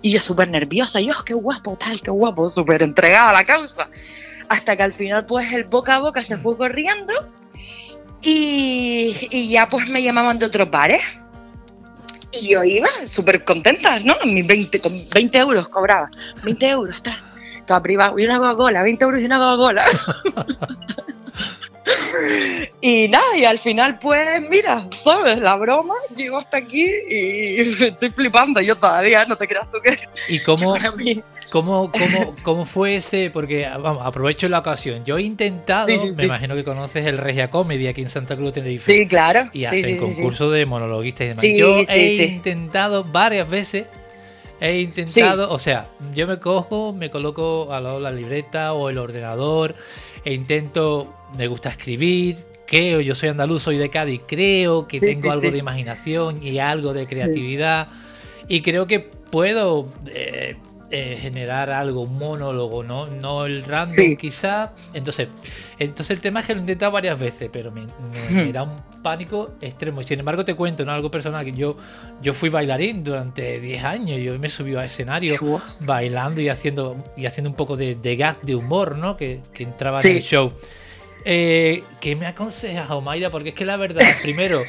Y 0.00 0.12
yo 0.12 0.20
súper 0.20 0.48
nerviosa, 0.48 1.00
yo, 1.00 1.12
qué 1.24 1.34
guapo, 1.34 1.76
tal, 1.76 2.00
qué 2.00 2.10
guapo, 2.10 2.48
súper 2.50 2.82
entregada 2.82 3.30
a 3.30 3.32
la 3.32 3.44
causa. 3.44 3.88
Hasta 4.48 4.76
que 4.76 4.82
al 4.82 4.92
final, 4.92 5.26
pues 5.26 5.52
el 5.52 5.64
boca 5.64 5.96
a 5.96 5.98
boca 6.00 6.24
se 6.24 6.36
fue 6.36 6.56
corriendo. 6.56 7.12
Y, 8.20 9.28
y 9.30 9.48
ya 9.48 9.68
pues 9.68 9.88
me 9.88 10.02
llamaban 10.02 10.38
de 10.38 10.46
otros 10.46 10.70
bares. 10.70 11.02
Y 12.32 12.48
yo 12.48 12.64
iba 12.64 12.88
súper 13.06 13.44
contenta, 13.44 13.98
¿no? 14.00 14.14
Mis 14.26 14.46
20, 14.46 14.80
con 14.80 15.08
20 15.08 15.38
euros 15.38 15.68
cobraba. 15.68 16.10
20 16.44 16.68
euros, 16.68 16.96
está. 16.96 17.18
Estaba 17.56 17.82
privado. 17.82 18.18
Y 18.18 18.24
una 18.24 18.38
Coca-Cola, 18.38 18.82
20 18.82 19.04
euros 19.04 19.20
y 19.20 19.24
una 19.24 19.38
Coca-Cola. 19.38 19.86
y 22.80 23.08
nada, 23.08 23.36
y 23.36 23.44
al 23.44 23.58
final, 23.58 23.98
pues, 23.98 24.48
mira, 24.48 24.86
¿sabes? 25.02 25.38
La 25.40 25.56
broma 25.56 25.94
llegó 26.14 26.38
hasta 26.38 26.58
aquí 26.58 26.86
y 27.08 27.60
estoy 27.84 28.10
flipando. 28.10 28.60
Yo 28.60 28.76
todavía, 28.76 29.24
no 29.24 29.36
te 29.36 29.48
creas 29.48 29.70
tú 29.70 29.78
que 29.82 29.98
¿Y 30.28 30.40
cómo, 30.40 30.72
para 30.76 30.92
mí. 30.92 31.22
Cómo, 31.50 31.90
cómo, 31.98 32.34
cómo 32.42 32.64
fue 32.66 32.96
ese? 32.96 33.30
Porque, 33.30 33.68
vamos, 33.80 34.04
aprovecho 34.04 34.48
la 34.48 34.58
ocasión. 34.60 35.04
Yo 35.04 35.18
he 35.18 35.22
intentado, 35.22 35.86
Sí, 35.88 35.98
sí, 35.98 36.10
me 36.10 36.16
sí. 36.16 36.22
imagino 36.24 36.54
que 36.54 36.64
conoces 36.64 37.06
el 37.06 37.18
Regia 37.18 37.50
Comedy 37.50 37.86
aquí 37.86 38.02
en 38.02 38.08
Santa 38.08 38.36
Cruz 38.36 38.52
Tenerife. 38.52 38.92
Sí, 38.92 39.06
claro. 39.06 39.48
y 39.52 39.64
hacen 39.64 39.96
concurso 39.98 40.50
de 40.50 40.66
monologuistas 40.66 41.24
y 41.24 41.28
demás. 41.28 41.44
Yo 41.58 41.84
he 41.88 42.24
intentado 42.24 43.04
varias 43.04 43.48
veces, 43.48 43.86
he 44.60 44.80
intentado, 44.80 45.50
o 45.52 45.58
sea, 45.58 45.88
yo 46.14 46.26
me 46.26 46.38
cojo, 46.38 46.92
me 46.92 47.10
coloco 47.10 47.72
al 47.72 47.84
lado 47.84 47.96
de 47.96 48.02
la 48.02 48.12
libreta 48.12 48.72
o 48.72 48.90
el 48.90 48.98
ordenador, 48.98 49.74
e 50.24 50.34
intento, 50.34 51.14
me 51.36 51.46
gusta 51.46 51.70
escribir, 51.70 52.36
creo, 52.66 53.00
yo 53.00 53.14
soy 53.14 53.28
andaluz, 53.28 53.62
soy 53.62 53.76
de 53.78 53.88
Cádiz, 53.88 54.20
creo 54.26 54.88
que 54.88 54.98
Sí, 54.98 55.06
tengo 55.06 55.22
sí, 55.22 55.28
algo 55.28 55.50
de 55.50 55.58
imaginación 55.58 56.42
y 56.42 56.58
algo 56.58 56.92
de 56.92 57.06
creatividad, 57.06 57.86
y 58.48 58.60
creo 58.62 58.86
que 58.86 59.00
puedo... 59.00 59.88
eh, 60.12 60.56
eh, 60.90 61.18
generar 61.20 61.68
algo, 61.70 62.00
un 62.02 62.18
monólogo, 62.18 62.82
¿no? 62.82 63.06
No 63.08 63.44
el 63.46 63.62
random 63.64 63.94
Sí. 63.96 64.16
quizá. 64.16 64.72
Entonces, 64.94 65.28
entonces 65.78 66.10
el 66.16 66.20
tema 66.22 66.40
es 66.40 66.46
que 66.46 66.54
lo 66.54 66.60
he 66.60 66.62
intentado 66.62 66.92
varias 66.92 67.18
veces, 67.18 67.50
pero 67.52 67.70
me, 67.70 67.82
me- 67.82 68.30
me 68.30 68.44
Hmm. 68.44 68.52
da 68.52 68.62
un 68.62 68.76
pánico 69.02 69.50
extremo. 69.60 70.02
Sin 70.02 70.18
embargo, 70.18 70.44
te 70.44 70.54
cuento, 70.54 70.84
¿no? 70.84 70.92
Algo 70.92 71.10
personal, 71.10 71.44
que 71.44 71.52
yo, 71.52 71.76
yo 72.22 72.32
fui 72.32 72.48
bailarín 72.48 73.04
durante 73.04 73.60
10 73.60 73.84
años. 73.84 74.18
Yo 74.20 74.38
me 74.38 74.48
subí 74.48 74.74
a 74.76 74.84
escenario 74.84 75.36
bailando 75.86 76.40
y 76.40 76.48
haciendo, 76.48 76.96
y 77.16 77.26
haciendo 77.26 77.50
un 77.50 77.56
poco 77.56 77.76
de, 77.76 77.94
de 77.94 78.16
gag, 78.16 78.40
de 78.42 78.54
humor, 78.54 78.96
¿no? 78.96 79.16
Que, 79.16 79.40
que 79.52 79.64
entraba 79.64 80.00
Sí. 80.02 80.08
en 80.08 80.16
el 80.16 80.22
show. 80.22 80.52
Eh, 81.24 81.82
¿Qué 82.00 82.16
me 82.16 82.26
aconsejas, 82.26 82.90
Omaira? 82.90 83.30
Porque 83.30 83.50
es 83.50 83.54
que 83.54 83.64
la 83.66 83.76
verdad, 83.76 84.02
primero, 84.22 84.62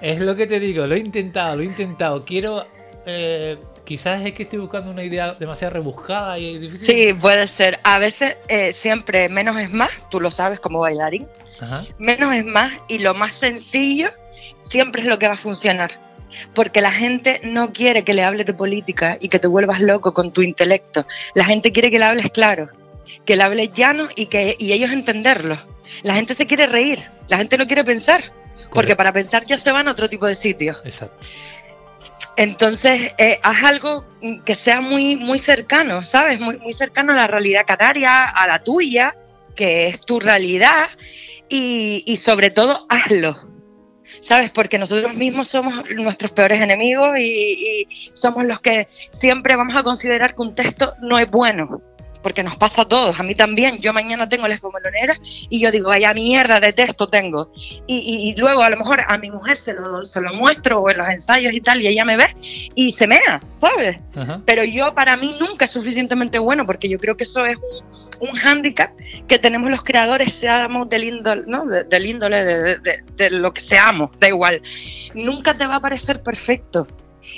es 0.00 0.20
lo 0.20 0.34
que 0.36 0.46
te 0.46 0.60
digo, 0.60 0.86
lo 0.86 0.94
he 0.94 0.98
intentado, 0.98 1.56
lo 1.56 1.62
he 1.62 1.66
intentado. 1.66 2.24
Quiero. 2.24 2.66
eh, 3.06 3.56
quizás 3.84 4.24
es 4.24 4.32
que 4.32 4.44
estoy 4.44 4.58
buscando 4.58 4.90
una 4.90 5.04
idea 5.04 5.34
demasiado 5.34 5.74
rebuscada 5.74 6.38
y 6.38 6.58
difícil. 6.58 6.86
Sí, 6.86 7.20
puede 7.20 7.46
ser. 7.46 7.80
A 7.84 7.98
veces 7.98 8.36
eh, 8.48 8.72
siempre 8.72 9.28
menos 9.28 9.56
es 9.58 9.70
más, 9.70 9.90
tú 10.10 10.20
lo 10.20 10.30
sabes 10.30 10.60
como 10.60 10.80
bailarín. 10.80 11.28
Ajá. 11.60 11.84
Menos 11.98 12.34
es 12.34 12.44
más 12.44 12.72
y 12.88 12.98
lo 12.98 13.14
más 13.14 13.34
sencillo 13.34 14.08
siempre 14.62 15.02
es 15.02 15.08
lo 15.08 15.18
que 15.18 15.26
va 15.26 15.34
a 15.34 15.36
funcionar. 15.36 15.90
Porque 16.54 16.80
la 16.80 16.92
gente 16.92 17.40
no 17.44 17.72
quiere 17.72 18.04
que 18.04 18.14
le 18.14 18.24
hables 18.24 18.46
de 18.46 18.54
política 18.54 19.18
y 19.20 19.28
que 19.28 19.38
te 19.38 19.46
vuelvas 19.46 19.80
loco 19.80 20.14
con 20.14 20.32
tu 20.32 20.42
intelecto. 20.42 21.06
La 21.34 21.44
gente 21.44 21.72
quiere 21.72 21.90
que 21.90 21.98
le 21.98 22.06
hables 22.06 22.30
claro, 22.30 22.70
que 23.26 23.36
le 23.36 23.42
hables 23.42 23.72
llano 23.72 24.08
y 24.16 24.26
que 24.26 24.56
y 24.58 24.72
ellos 24.72 24.90
entenderlo. 24.90 25.58
La 26.02 26.14
gente 26.14 26.32
se 26.32 26.46
quiere 26.46 26.66
reír, 26.66 27.02
la 27.28 27.36
gente 27.36 27.58
no 27.58 27.66
quiere 27.66 27.84
pensar, 27.84 28.22
porque 28.72 28.96
para 28.96 29.12
pensar 29.12 29.44
ya 29.44 29.58
se 29.58 29.70
van 29.72 29.88
a 29.88 29.92
otro 29.92 30.08
tipo 30.08 30.26
de 30.26 30.34
sitios. 30.34 30.80
Exacto. 30.84 31.26
Entonces, 32.36 33.12
eh, 33.18 33.38
haz 33.42 33.62
algo 33.64 34.04
que 34.44 34.54
sea 34.54 34.80
muy, 34.80 35.16
muy 35.16 35.38
cercano, 35.38 36.02
¿sabes? 36.04 36.40
Muy, 36.40 36.58
muy 36.58 36.72
cercano 36.72 37.12
a 37.12 37.16
la 37.16 37.26
realidad 37.26 37.64
canaria, 37.66 38.20
a 38.20 38.46
la 38.46 38.58
tuya, 38.60 39.14
que 39.54 39.88
es 39.88 40.00
tu 40.00 40.18
realidad, 40.18 40.88
y, 41.48 42.16
sobre 42.16 42.50
todo, 42.50 42.86
hazlo. 42.88 43.36
¿Sabes? 44.20 44.50
Porque 44.50 44.78
nosotros 44.78 45.14
mismos 45.14 45.48
somos 45.48 45.90
nuestros 45.90 46.32
peores 46.32 46.60
enemigos 46.60 47.18
y 47.18 47.86
somos 48.14 48.44
los 48.46 48.60
que 48.60 48.88
siempre 49.10 49.56
vamos 49.56 49.76
a 49.76 49.82
considerar 49.82 50.34
que 50.34 50.42
un 50.42 50.54
texto 50.54 50.94
no 51.00 51.18
es 51.18 51.30
bueno. 51.30 51.82
Porque 52.22 52.42
nos 52.42 52.56
pasa 52.56 52.82
a 52.82 52.84
todos, 52.88 53.18
a 53.18 53.22
mí 53.22 53.34
también. 53.34 53.78
Yo 53.78 53.92
mañana 53.92 54.28
tengo 54.28 54.46
la 54.48 54.54
espomelonera 54.54 55.16
y 55.50 55.60
yo 55.60 55.70
digo, 55.70 55.88
vaya 55.88 56.14
mierda 56.14 56.60
de 56.60 56.72
texto 56.72 57.08
tengo. 57.08 57.52
Y, 57.86 57.98
y- 57.98 58.30
y 58.30 58.36
luego 58.36 58.62
a 58.62 58.70
lo 58.70 58.76
mejor 58.76 59.00
a 59.06 59.18
mi 59.18 59.30
mujer 59.30 59.56
se 59.58 59.72
lo, 59.74 60.04
se 60.04 60.20
lo 60.20 60.32
muestro 60.34 60.80
o 60.80 60.90
en 60.90 60.98
los 60.98 61.08
ensayos 61.08 61.52
y 61.52 61.60
tal, 61.60 61.80
y 61.82 61.88
ella 61.88 62.04
me 62.04 62.16
ve 62.16 62.36
y 62.74 62.92
se 62.92 63.06
mea, 63.06 63.40
¿sabes? 63.56 63.98
Ajá. 64.16 64.40
Pero 64.46 64.64
yo 64.64 64.94
para 64.94 65.16
mí 65.16 65.34
nunca 65.40 65.64
es 65.64 65.70
suficientemente 65.72 66.38
bueno, 66.38 66.64
porque 66.64 66.88
yo 66.88 66.98
creo 66.98 67.16
que 67.16 67.24
eso 67.24 67.44
es 67.44 67.58
un, 68.20 68.28
un 68.30 68.36
hándicap 68.36 68.90
que 69.26 69.38
tenemos 69.38 69.70
los 69.70 69.82
creadores, 69.82 70.32
seamos 70.34 70.88
del 70.88 71.04
índole, 71.04 71.42
¿no? 71.46 71.66
De- 71.66 71.84
del 71.84 72.06
índole 72.06 72.44
de, 72.44 72.62
de- 72.62 72.76
de- 72.78 73.04
de 73.16 73.30
lo 73.30 73.52
que 73.52 73.60
seamos, 73.60 74.10
da 74.20 74.28
igual. 74.28 74.62
Nunca 75.14 75.54
te 75.54 75.66
va 75.66 75.76
a 75.76 75.80
parecer 75.80 76.22
perfecto 76.22 76.86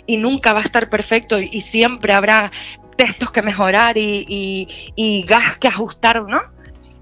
y 0.06 0.16
nunca 0.16 0.52
va 0.52 0.60
a 0.60 0.64
estar 0.64 0.88
perfecto 0.88 1.38
y 1.40 1.60
siempre 1.60 2.12
habrá 2.12 2.50
textos 2.96 3.30
que 3.30 3.42
mejorar 3.42 3.96
y, 3.96 4.24
y, 4.28 4.92
y 4.94 5.22
gas 5.24 5.58
que 5.58 5.68
ajustar, 5.68 6.22
¿no? 6.22 6.40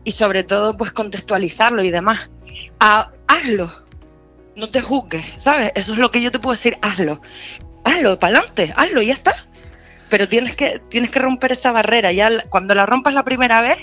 Y 0.05 0.13
sobre 0.13 0.45
todo, 0.45 0.77
pues 0.77 0.93
contextualizarlo 0.93 1.83
y 1.85 1.91
demás. 1.91 2.31
Hazlo, 2.79 3.71
no 4.57 4.71
te 4.71 4.81
juzgues, 4.81 5.25
¿sabes? 5.39 5.73
Eso 5.75 5.93
es 5.93 5.99
lo 5.99 6.11
que 6.11 6.21
yo 6.21 6.31
te 6.31 6.39
puedo 6.39 6.53
decir, 6.53 6.77
hazlo. 6.83 7.21
Hazlo, 7.85 8.19
para 8.19 8.39
adelante, 8.39 8.75
hazlo 8.77 9.03
y 9.03 9.07
ya 9.07 9.15
está. 9.15 9.47
Pero 10.09 10.29
tienes 10.29 10.57
que, 10.57 10.81
tienes 10.89 11.11
que 11.11 11.19
romper 11.19 11.53
esa 11.53 11.73
barrera. 11.73 12.13
Ya 12.13 12.31
cuando 12.49 12.75
la 12.75 12.85
rompas 12.85 13.15
la 13.15 13.25
primera 13.25 13.61
vez, 13.63 13.79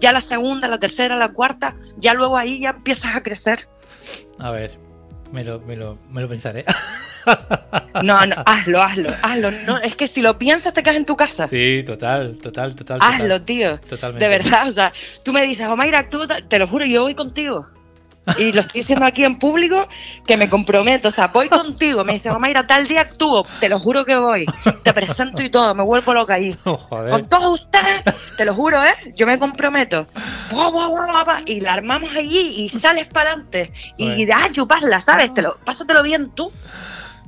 ya 0.00 0.12
la 0.12 0.20
segunda, 0.20 0.68
la 0.68 0.78
tercera, 0.78 1.16
la 1.16 1.32
cuarta, 1.32 1.74
ya 1.96 2.12
luego 2.14 2.36
ahí 2.36 2.60
ya 2.60 2.70
empiezas 2.70 3.16
a 3.16 3.22
crecer. 3.22 3.68
A 4.38 4.50
ver, 4.50 4.76
me 5.34 5.44
lo, 5.44 5.58
me 5.60 5.74
lo, 5.74 5.98
me 6.10 6.22
lo 6.22 6.28
pensaré. 6.28 6.64
No, 8.02 8.26
no, 8.26 8.36
hazlo, 8.44 8.82
hazlo, 8.82 9.10
hazlo. 9.22 9.50
No, 9.66 9.78
es 9.78 9.96
que 9.96 10.08
si 10.08 10.20
lo 10.20 10.38
piensas 10.38 10.74
te 10.74 10.82
quedas 10.82 10.96
en 10.96 11.06
tu 11.06 11.16
casa. 11.16 11.48
Sí, 11.48 11.82
total, 11.86 12.38
total, 12.38 12.74
total. 12.74 12.98
Hazlo, 13.00 13.40
tío. 13.40 13.80
Totalmente. 13.80 14.22
De 14.22 14.28
verdad, 14.28 14.68
o 14.68 14.72
sea, 14.72 14.92
tú 15.22 15.32
me 15.32 15.40
dices, 15.46 15.66
Omaira, 15.66 16.10
tú, 16.10 16.26
te 16.26 16.58
lo 16.58 16.68
juro, 16.68 16.84
yo 16.84 17.02
voy 17.02 17.14
contigo. 17.14 17.66
Y 18.38 18.52
lo 18.52 18.60
estoy 18.60 18.80
diciendo 18.80 19.04
aquí 19.04 19.24
en 19.24 19.38
público 19.38 19.86
que 20.26 20.36
me 20.36 20.48
comprometo, 20.48 21.08
o 21.08 21.10
sea, 21.10 21.26
voy 21.28 21.48
contigo. 21.48 22.04
Me 22.04 22.14
dice, 22.14 22.30
Omaira, 22.30 22.66
tal 22.66 22.86
día 22.86 23.02
actúo, 23.02 23.46
te 23.60 23.68
lo 23.68 23.78
juro 23.78 24.04
que 24.04 24.16
voy. 24.16 24.46
Te 24.82 24.92
presento 24.94 25.42
y 25.42 25.50
todo, 25.50 25.74
me 25.74 25.82
vuelvo 25.82 26.14
loca 26.14 26.34
ahí. 26.34 26.54
Oh. 26.66 26.78
Con 26.88 27.28
todos 27.28 27.60
ustedes, 27.60 28.02
te 28.36 28.44
lo 28.44 28.54
juro, 28.54 28.82
¿eh? 28.82 29.12
Yo 29.14 29.26
me 29.26 29.38
comprometo. 29.38 30.06
Y 31.46 31.60
la 31.60 31.74
armamos 31.74 32.14
allí 32.14 32.64
y 32.64 32.68
sales 32.68 33.06
para 33.06 33.32
adelante. 33.32 33.72
Y 33.96 34.28
ah, 34.30 34.48
chuparla, 34.50 35.00
¿sabes? 35.00 35.32
Te 35.34 35.42
lo, 35.42 35.56
pásatelo 35.64 36.02
bien 36.02 36.30
tú. 36.30 36.50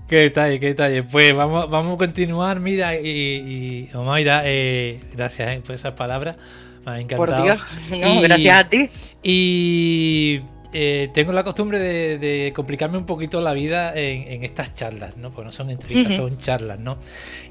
Qué 0.08 0.16
detalle, 0.16 0.60
qué 0.60 0.66
detalle. 0.68 1.02
Pues 1.02 1.34
vamos, 1.34 1.68
vamos 1.68 1.94
a 1.96 1.98
continuar, 1.98 2.60
mira, 2.60 2.96
y, 2.96 3.88
y 3.90 3.96
Omaira, 3.96 4.42
eh, 4.44 5.00
gracias 5.12 5.48
eh, 5.48 5.62
por 5.64 5.74
esas 5.74 5.92
palabras. 5.94 6.36
Me 6.84 6.92
ha 6.92 7.00
encantado. 7.00 7.34
Por 7.34 7.42
Dios, 7.42 7.60
no, 7.90 8.14
Y- 8.14 8.22
gracias 8.22 8.58
a 8.58 8.68
ti. 8.68 8.88
Y 9.22 10.40
eh, 10.72 11.10
tengo 11.14 11.32
la 11.32 11.44
costumbre 11.44 11.78
de, 11.78 12.18
de 12.18 12.52
complicarme 12.54 12.98
un 12.98 13.06
poquito 13.06 13.40
la 13.40 13.52
vida 13.52 13.94
en, 13.94 14.30
en 14.30 14.44
estas 14.44 14.74
charlas, 14.74 15.16
¿no? 15.16 15.30
Porque 15.30 15.46
no 15.46 15.52
son 15.52 15.70
entrevistas, 15.70 16.16
son 16.16 16.38
charlas, 16.38 16.78
¿no? 16.78 16.98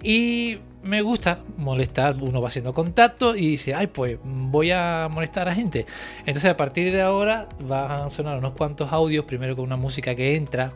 Y 0.04 0.60
me 0.84 1.02
gusta 1.02 1.40
molestar, 1.58 2.16
uno 2.22 2.42
va 2.42 2.50
haciendo 2.50 2.74
contacto 2.74 3.36
y 3.36 3.48
dice, 3.48 3.74
ay, 3.74 3.88
pues 3.88 4.20
voy 4.24 4.72
a 4.72 5.08
molestar 5.12 5.50
a 5.50 5.56
gente. 5.56 5.86
Entonces 6.20 6.46
a 6.46 6.58
partir 6.58 6.92
de 6.92 7.02
ahora 7.02 7.50
van 7.64 8.04
a 8.04 8.10
sonar 8.10 8.38
unos 8.38 8.54
cuantos 8.54 8.92
audios, 8.92 9.26
primero 9.26 9.56
con 9.56 9.66
una 9.66 9.78
música 9.78 10.14
que 10.14 10.36
entra. 10.36 10.74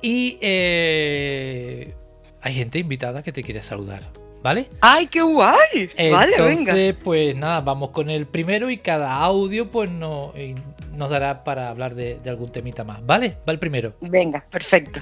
Y 0.00 0.38
eh, 0.40 1.94
hay 2.40 2.54
gente 2.54 2.80
invitada 2.80 3.22
que 3.22 3.30
te 3.30 3.44
quiere 3.44 3.62
saludar, 3.62 4.08
¿vale? 4.42 4.68
¡Ay, 4.80 5.06
qué 5.06 5.22
guay! 5.22 5.90
vale, 6.10 6.42
venga. 6.42 6.72
Entonces, 6.72 6.96
pues 7.04 7.36
nada, 7.36 7.60
vamos 7.60 7.90
con 7.90 8.10
el 8.10 8.26
primero 8.26 8.68
y 8.68 8.78
cada 8.78 9.14
audio 9.14 9.70
pues 9.70 9.90
no, 9.90 10.32
nos 10.92 11.10
dará 11.10 11.44
para 11.44 11.68
hablar 11.68 11.94
de, 11.94 12.20
algún 12.26 12.50
temita 12.50 12.84
más, 12.84 13.04
¿vale? 13.04 13.38
Va 13.48 13.52
el 13.52 13.58
primero. 13.58 13.94
Venga, 14.00 14.42
perfecto. 14.50 15.00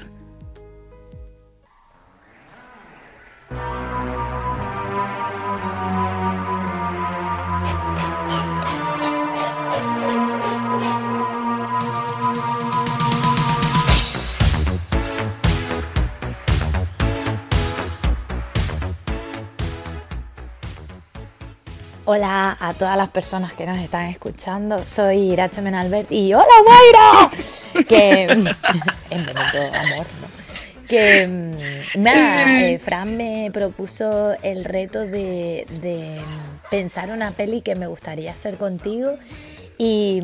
Hola 22.13 22.57
a 22.59 22.75
todas 22.75 22.97
las 22.97 23.09
personas 23.11 23.53
que 23.53 23.65
nos 23.65 23.79
están 23.79 24.07
escuchando. 24.07 24.85
Soy 24.85 25.31
Irache 25.31 25.63
Menalbert 25.63 26.11
y 26.11 26.35
¡Hola 26.35 26.45
Mayra! 26.67 27.85
Que. 27.87 28.23
en 29.11 29.27
bonito 29.27 29.59
amor, 29.73 30.07
¿no? 30.21 30.87
Que 30.89 31.29
mm, 31.29 32.03
nada, 32.03 32.63
eh, 32.63 32.81
Fran 32.81 33.17
me 33.17 33.49
propuso 33.53 34.35
el 34.43 34.65
reto 34.65 35.07
de, 35.07 35.69
de 35.81 36.21
pensar 36.69 37.11
una 37.11 37.31
peli 37.31 37.61
que 37.61 37.77
me 37.77 37.87
gustaría 37.87 38.33
hacer 38.33 38.57
contigo. 38.57 39.17
Y, 39.83 40.21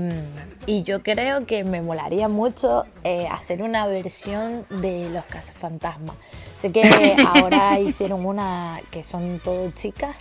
y 0.67 0.83
yo 0.83 1.03
creo 1.03 1.47
que 1.47 1.65
me 1.65 1.81
molaría 1.81 2.29
mucho 2.29 2.85
eh, 3.05 3.27
hacer 3.27 3.63
una 3.63 3.87
versión 3.87 4.67
de 4.69 5.09
Los 5.09 5.25
Cazafantasmas. 5.25 6.15
Sé 6.59 6.73
que 6.73 6.83
ahora 7.27 7.81
hicieron 7.81 8.27
una 8.27 8.83
que 8.91 9.03
son 9.03 9.41
todo 9.43 9.71
chicas 9.71 10.15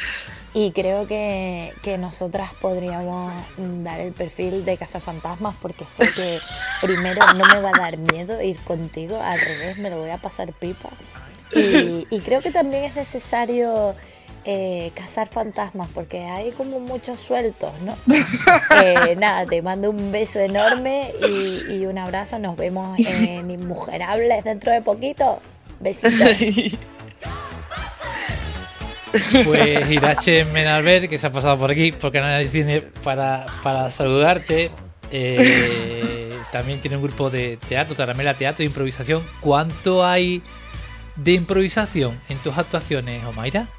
y 0.54 0.72
creo 0.72 1.06
que, 1.06 1.74
que 1.84 1.98
nosotras 1.98 2.50
podríamos 2.62 3.34
dar 3.84 4.00
el 4.00 4.14
perfil 4.14 4.64
de 4.64 4.78
Cazafantasmas 4.78 5.54
porque 5.62 5.86
sé 5.86 6.06
que 6.16 6.40
primero 6.82 7.22
no 7.34 7.44
me 7.46 7.60
va 7.60 7.72
a 7.76 7.78
dar 7.78 7.98
miedo 7.98 8.42
ir 8.42 8.56
contigo, 8.60 9.20
al 9.22 9.42
revés, 9.42 9.78
me 9.80 9.90
lo 9.90 10.00
voy 10.00 10.12
a 10.12 10.18
pasar 10.18 10.54
pipa. 10.54 10.88
Y, 11.52 12.08
y 12.10 12.20
creo 12.22 12.42
que 12.42 12.52
también 12.52 12.86
es 12.86 12.96
necesario 12.96 13.96
eh, 14.46 14.92
cazar 14.94 15.28
fantasmas 15.28 15.90
porque 15.94 16.26
hay 16.26 16.52
como 16.52 16.80
muchos 16.80 17.20
sueltos, 17.20 17.72
¿no? 17.82 17.98
Eh, 18.84 19.16
nada, 19.18 19.46
te 19.46 19.62
mando 19.62 19.90
un 19.90 20.12
beso 20.12 20.40
enorme 20.40 21.12
y, 21.70 21.86
un 21.86 21.98
abrazo. 21.98 22.38
Nos 22.40 22.58
vemos 22.58 22.98
en 23.00 23.50
Inmujerables 23.50 24.44
dentro 24.44 24.72
de 24.72 24.82
poquito. 24.82 25.40
Besitos. 25.80 26.38
Pues 29.46 29.90
Irache 29.90 30.44
Menalver, 30.46 31.08
que 31.08 31.18
se 31.18 31.28
ha 31.28 31.32
pasado 31.32 31.58
por 31.58 31.72
aquí, 31.72 31.94
porque 31.94 32.20
nadie 32.20 32.50
tiene 32.50 32.82
para, 32.82 33.46
para 33.64 33.90
saludarte. 33.90 34.72
Eh, 35.10 36.38
también 36.52 36.82
tiene 36.82 36.98
un 36.98 37.04
grupo 37.04 37.30
de 37.30 37.58
teatro, 37.70 37.96
Taramela 37.96 38.34
Teatro 38.34 38.58
de 38.60 38.66
Improvisación. 38.66 39.24
¿Cuánto 39.40 40.06
hay 40.06 40.44
de 41.16 41.32
improvisación 41.32 42.20
en 42.28 42.38
tus 42.40 42.58
actuaciones, 42.58 43.24
Omaira? 43.24 43.70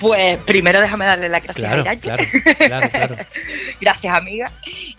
Pues 0.00 0.38
primero 0.44 0.80
déjame 0.80 1.04
darle 1.06 1.28
la 1.28 1.40
gracias 1.40 1.56
Claro, 1.66 1.82
a 1.82 1.94
Irache. 1.94 2.00
claro, 2.00 2.24
claro, 2.58 2.90
claro. 2.90 3.16
Gracias, 3.80 4.16
amiga. 4.16 4.50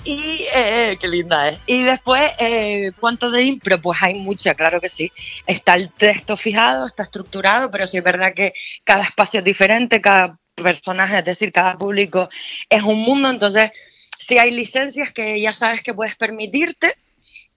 Y 0.04 0.46
eh, 0.54 0.98
qué 1.00 1.08
linda 1.08 1.50
es. 1.50 1.60
Y 1.66 1.84
después, 1.84 2.32
eh, 2.40 2.92
¿cuánto 3.00 3.30
de 3.32 3.44
impro? 3.44 3.80
Pues 3.82 3.98
hay 4.02 4.14
mucha, 4.16 4.54
claro 4.54 4.80
que 4.80 4.90
sí. 4.90 5.12
Está 5.46 5.74
el 5.76 5.92
texto 5.92 6.38
fijado, 6.38 6.86
está 6.86 7.04
estructurado, 7.04 7.72
pero 7.72 7.88
sí 7.88 7.98
es 7.98 8.04
verdad 8.04 8.34
que 8.36 8.54
cada 8.84 9.04
espacio 9.04 9.40
es 9.40 9.44
diferente, 9.46 10.00
cada 10.02 10.38
personaje, 10.56 11.18
es 11.18 11.26
decir, 11.26 11.52
cada 11.52 11.78
público 11.78 12.30
es 12.70 12.84
un 12.84 13.00
mundo. 13.02 13.30
Entonces, 13.30 13.72
sí 14.20 14.38
hay 14.38 14.52
licencias 14.52 15.12
que 15.12 15.40
ya 15.42 15.54
sabes 15.54 15.82
que 15.82 15.94
puedes 15.94 16.16
permitirte. 16.16 16.96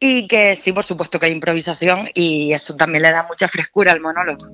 Y 0.03 0.27
que 0.29 0.57
sí, 0.57 0.73
por 0.73 0.83
supuesto 0.85 1.21
que 1.21 1.27
hay 1.27 1.33
improvisación 1.33 2.09
y 2.15 2.55
eso 2.55 2.75
también 2.75 3.03
le 3.03 3.11
da 3.13 3.25
mucha 3.29 3.49
frescura 3.49 3.93
al 3.93 4.01
monólogo. 4.01 4.47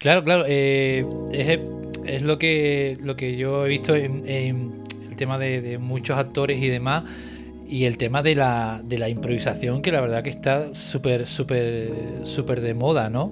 Claro, 0.00 0.24
claro. 0.24 0.44
eh, 0.48 1.04
es, 1.32 1.60
es 2.06 2.22
lo 2.22 2.38
que 2.38 2.96
lo 3.04 3.16
que 3.16 3.36
yo 3.36 3.66
he 3.66 3.68
visto 3.68 3.94
en, 3.94 4.24
en 4.26 4.82
el 5.08 5.14
tema 5.16 5.38
de, 5.38 5.60
de 5.60 5.78
muchos 5.78 6.18
actores 6.18 6.60
y 6.62 6.68
demás. 6.68 7.04
Y 7.68 7.84
el 7.84 7.98
tema 7.98 8.20
de 8.22 8.34
la, 8.34 8.80
de 8.82 8.98
la 8.98 9.08
improvisación, 9.08 9.80
que 9.80 9.92
la 9.92 10.00
verdad 10.00 10.24
que 10.24 10.30
está 10.30 10.74
súper, 10.74 11.26
súper, 11.28 11.88
súper 12.24 12.60
de 12.62 12.74
moda, 12.74 13.08
¿no? 13.10 13.26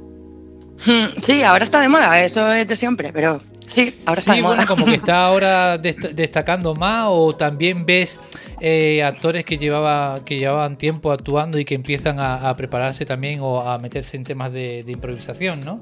Hmm, 0.86 1.20
Sí, 1.22 1.42
ahora 1.42 1.64
está 1.64 1.80
de 1.80 1.88
moda, 1.88 2.22
eso 2.24 2.52
es 2.52 2.68
de 2.68 2.76
siempre, 2.76 3.12
pero 3.12 3.40
sí, 3.66 3.92
ahora 4.06 4.20
está 4.20 4.34
Sí, 4.34 4.36
de 4.36 4.42
moda. 4.44 4.54
bueno, 4.54 4.66
como 4.68 4.86
que 4.86 4.94
está 4.94 5.24
ahora 5.26 5.76
dest- 5.82 6.12
destacando 6.12 6.76
más, 6.76 7.06
o 7.10 7.34
también 7.34 7.84
ves 7.84 8.20
eh, 8.60 9.02
actores 9.02 9.44
que 9.44 9.58
llevaba, 9.58 10.20
que 10.24 10.38
llevaban 10.38 10.78
tiempo 10.78 11.10
actuando 11.10 11.58
y 11.58 11.64
que 11.64 11.74
empiezan 11.74 12.20
a, 12.20 12.48
a 12.48 12.56
prepararse 12.56 13.04
también 13.04 13.40
o 13.40 13.60
a 13.62 13.78
meterse 13.80 14.16
en 14.16 14.22
temas 14.22 14.52
de, 14.52 14.84
de 14.84 14.92
improvisación, 14.92 15.58
¿no? 15.60 15.80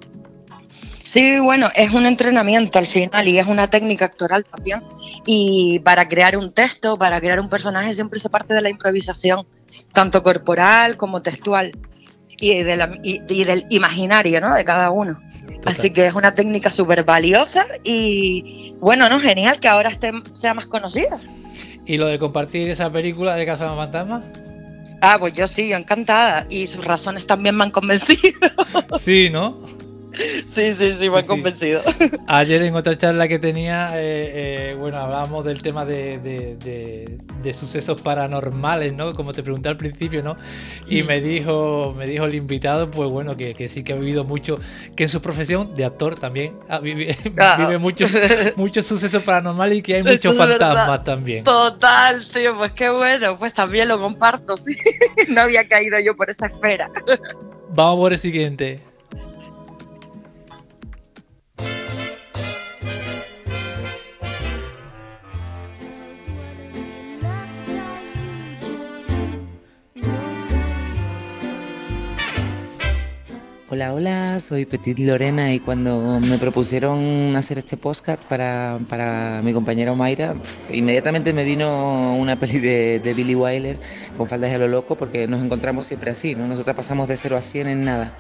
Sí, 1.07 1.38
bueno, 1.38 1.71
es 1.77 1.92
un 1.92 2.05
entrenamiento 2.05 2.79
al 2.79 2.87
final 2.87 3.29
y 3.29 3.38
es 3.38 3.47
una 3.47 3.69
técnica 3.71 4.07
actoral 4.07 4.45
también. 4.45 4.81
Y 5.25 5.79
para 5.81 6.09
crear 6.09 6.37
un 6.37 6.51
texto, 6.51 6.97
para 6.97 7.21
crear 7.21 7.38
un 7.38 7.49
personaje, 7.49 7.95
siempre 7.95 8.19
se 8.19 8.29
parte 8.29 8.55
de 8.55 8.61
la 8.61 8.69
improvisación, 8.71 9.47
tanto 9.92 10.23
corporal 10.23 10.97
como 10.97 11.23
textual 11.23 11.71
y, 12.40 12.62
de 12.62 12.77
la- 12.77 12.99
y- 13.05 13.23
y 13.29 13.45
del 13.45 13.66
imaginario 13.71 14.40
¿no? 14.40 14.55
de 14.55 14.64
cada 14.64 14.90
uno. 14.90 15.12
Así 15.64 15.90
que 15.90 16.07
es 16.07 16.14
una 16.14 16.35
técnica 16.35 16.71
súper 16.71 17.05
valiosa 17.05 17.66
y 17.85 18.75
bueno, 18.81 19.09
¿no? 19.09 19.19
Genial 19.21 19.59
que 19.61 19.69
ahora 19.69 19.90
esté, 19.90 20.12
sea 20.35 20.55
más 20.55 20.66
conocida. 20.66 21.19
Y 21.87 21.97
lo 21.99 22.09
de 22.09 22.19
compartir 22.19 22.69
esa 22.69 22.90
película 22.90 23.37
de 23.37 23.47
Casa 23.47 23.64
de 23.64 23.71
los 23.71 23.79
Fantasmas. 23.79 24.25
Ah, 25.01 25.16
pues 25.21 25.35
yo 25.35 25.47
sí, 25.47 25.69
yo 25.69 25.77
encantada. 25.77 26.47
Y 26.51 26.66
sus 26.66 26.85
razones 26.85 27.27
también 27.27 27.55
me 27.57 27.64
han 27.64 27.71
convencido. 27.71 28.19
Sí, 28.99 29.31
¿no? 29.31 29.61
Sí, 30.55 30.74
sí, 30.79 30.94
sí, 30.98 31.11
me 31.11 31.16
han 31.18 31.22
Sí. 31.22 31.26
convencido. 31.29 31.83
Ayer 32.26 32.62
en 32.62 32.74
otra 32.74 32.96
charla 32.96 33.29
que 33.29 33.38
tenía, 33.38 33.90
eh, 34.00 34.70
eh, 34.72 34.76
bueno, 34.79 34.98
hablábamos 34.98 35.44
del 35.44 35.61
tema 35.62 35.85
de, 35.85 36.18
de- 36.18 36.57
de- 36.57 37.18
de 37.42 37.52
sucesos 37.52 38.00
paranormales, 38.02 38.92
¿no? 38.92 39.12
Como 39.12 39.33
te 39.33 39.42
pregunté 39.42 39.68
al 39.68 39.76
principio, 39.76 40.22
¿no? 40.22 40.37
Y 40.88 41.02
me 41.02 41.20
dijo, 41.20 41.94
me 41.96 42.07
dijo 42.07 42.24
el 42.24 42.35
invitado, 42.35 42.90
pues 42.90 43.11
bueno, 43.11 43.37
que, 43.37 43.55
que 43.55 43.68
sí 43.68 43.85
que 43.85 43.92
ha 43.92 43.96
vivido 43.96 44.24
mucho, 44.24 44.59
que 44.96 45.05
en 45.05 45.09
su 45.09 45.20
profesión 45.20 45.74
de 45.74 45.85
actor 45.85 46.18
también 46.18 46.57
ah, 46.68 46.79
vive, 46.83 47.16
Ah. 47.38 47.57
vive 47.59 47.79
muchos, 47.79 48.11
muchos 48.57 48.87
sucesos 48.87 49.22
paranormales 49.22 49.79
y 49.79 49.83
que 49.83 49.96
hay 49.96 50.02
muchos 50.02 50.33
es 50.33 50.38
verdad. 50.38 50.59
fantasmas 50.68 51.05
también. 51.05 51.44
Total, 51.44 52.26
tío, 52.33 52.57
pues 52.57 52.72
qué 52.72 52.90
bueno, 52.90 53.38
pues 53.38 53.52
también 53.52 53.88
lo 53.88 53.98
comparto, 54.00 54.57
sí. 54.57 54.74
No 55.29 55.42
había 55.42 55.66
caído 55.68 55.98
yo 56.00 56.16
por 56.16 56.31
esa 56.31 56.46
esfera. 56.46 56.90
Vamos 57.74 57.96
por 57.98 58.12
el 58.12 58.18
siguiente. 58.18 58.81
Hola, 73.68 73.94
hola, 73.94 74.38
soy 74.38 74.64
Petit 74.64 74.96
Lorena 75.00 75.52
y 75.52 75.59
cuando 75.59 76.20
me 76.20 76.38
propusieron 76.38 77.35
hacer 77.35 77.59
este 77.59 77.76
podcast 77.76 78.22
para, 78.22 78.79
para 78.88 79.42
mi 79.42 79.52
compañera 79.52 79.92
Mayra, 79.92 80.37
inmediatamente 80.70 81.33
me 81.33 81.42
vino 81.42 82.14
una 82.16 82.38
peli 82.38 82.61
de, 82.61 83.00
de 83.00 83.14
Billy 83.14 83.35
Wilder 83.35 83.81
con 84.16 84.29
faldas 84.29 84.52
de 84.52 84.59
lo 84.59 84.68
loco 84.68 84.94
porque 84.94 85.26
nos 85.26 85.42
encontramos 85.42 85.87
siempre 85.87 86.12
así, 86.12 86.37
¿no? 86.37 86.46
Nosotras 86.46 86.76
pasamos 86.76 87.09
de 87.09 87.16
0 87.16 87.37
a 87.37 87.42
100 87.42 87.66
en 87.66 87.85
nada. 87.85 88.12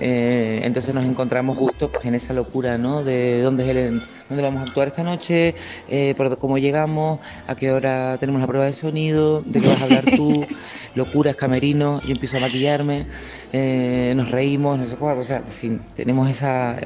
Eh, 0.00 0.60
entonces 0.64 0.92
nos 0.94 1.04
encontramos 1.04 1.56
justo 1.56 1.90
pues, 1.90 2.04
en 2.04 2.14
esa 2.14 2.32
locura, 2.32 2.78
¿no? 2.78 3.04
De 3.04 3.42
dónde, 3.42 3.64
es 3.64 3.76
el, 3.76 4.02
dónde 4.28 4.42
vamos 4.42 4.62
a 4.62 4.64
actuar 4.64 4.88
esta 4.88 5.04
noche, 5.04 5.54
eh, 5.88 6.14
por 6.16 6.36
cómo 6.38 6.58
llegamos, 6.58 7.20
a 7.46 7.54
qué 7.54 7.70
hora 7.70 8.16
tenemos 8.18 8.40
la 8.40 8.46
prueba 8.46 8.64
de 8.66 8.72
sonido, 8.72 9.42
de 9.42 9.60
qué 9.60 9.68
vas 9.68 9.80
a 9.80 9.84
hablar 9.84 10.04
tú, 10.16 10.44
locuras, 10.94 11.36
camerino, 11.36 12.00
yo 12.02 12.12
empiezo 12.12 12.38
a 12.38 12.40
maquillarme, 12.40 13.06
eh, 13.52 14.12
nos 14.16 14.30
reímos, 14.30 14.78
no 14.78 14.86
sé 14.86 14.96
cuál, 14.96 15.18
o 15.18 15.24
sea, 15.24 15.38
en 15.38 15.46
fin, 15.46 15.80
tenemos 15.94 16.28
esa, 16.28 16.76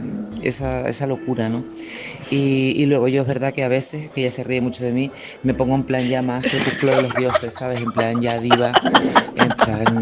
esa, 0.42 0.86
esa 0.88 1.06
locura, 1.06 1.48
¿no? 1.48 1.64
Y, 2.30 2.74
y, 2.76 2.84
luego 2.86 3.08
yo 3.08 3.22
es 3.22 3.28
verdad 3.28 3.54
que 3.54 3.64
a 3.64 3.68
veces, 3.68 4.10
que 4.10 4.20
ella 4.20 4.30
se 4.30 4.44
ríe 4.44 4.60
mucho 4.60 4.84
de 4.84 4.92
mí, 4.92 5.10
me 5.42 5.54
pongo 5.54 5.74
en 5.74 5.84
plan 5.84 6.06
ya 6.06 6.20
más 6.20 6.44
que 6.44 6.58
de 6.58 7.02
los 7.02 7.14
dioses, 7.14 7.54
¿sabes? 7.54 7.80
En 7.80 7.90
plan 7.92 8.20
ya 8.20 8.38
diva, 8.38 8.72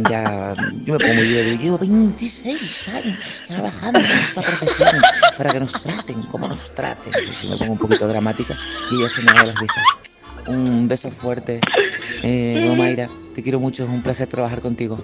ya... 0.09 0.55
Yo 0.85 0.95
me 0.95 0.99
pongo 0.99 1.23
yo 1.23 1.43
llevo 1.57 1.79
26 1.79 2.89
años 2.89 3.19
trabajando 3.47 3.99
en 3.99 4.07
esta 4.07 4.43
profesión 4.43 4.97
para 5.37 5.53
que 5.53 5.61
nos 5.61 5.73
traten 5.73 6.23
como 6.23 6.49
nos 6.49 6.73
traten. 6.73 7.13
Y 7.43 7.49
me 7.49 7.57
pongo 7.57 7.73
un 7.73 7.79
poquito 7.79 8.07
dramática 8.07 8.57
y 8.91 8.97
ella 8.97 9.09
se 9.09 9.23
me 9.23 9.33
da 9.33 9.47
la 9.47 9.53
risa. 9.53 9.83
Un 10.47 10.87
beso 10.87 11.11
fuerte, 11.11 11.61
eh, 12.23 12.73
Mayra, 12.77 13.09
te 13.35 13.43
quiero 13.43 13.59
mucho, 13.59 13.83
es 13.83 13.89
un 13.89 14.03
placer 14.03 14.29
trabajar 14.29 14.61
contigo. 14.61 15.03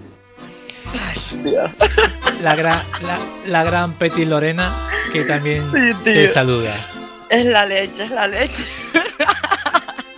La 2.43 2.55
gran, 2.55 2.81
la, 3.03 3.19
la 3.47 3.65
gran 3.65 3.95
Petit 3.95 4.29
Lorena 4.29 4.73
que 5.13 5.25
también 5.25 5.63
sí, 5.73 5.91
te 6.05 6.29
saluda. 6.29 6.75
Es 7.29 7.45
la 7.45 7.67
leche, 7.67 8.05
es 8.05 8.11
la 8.11 8.29
leche. 8.29 8.65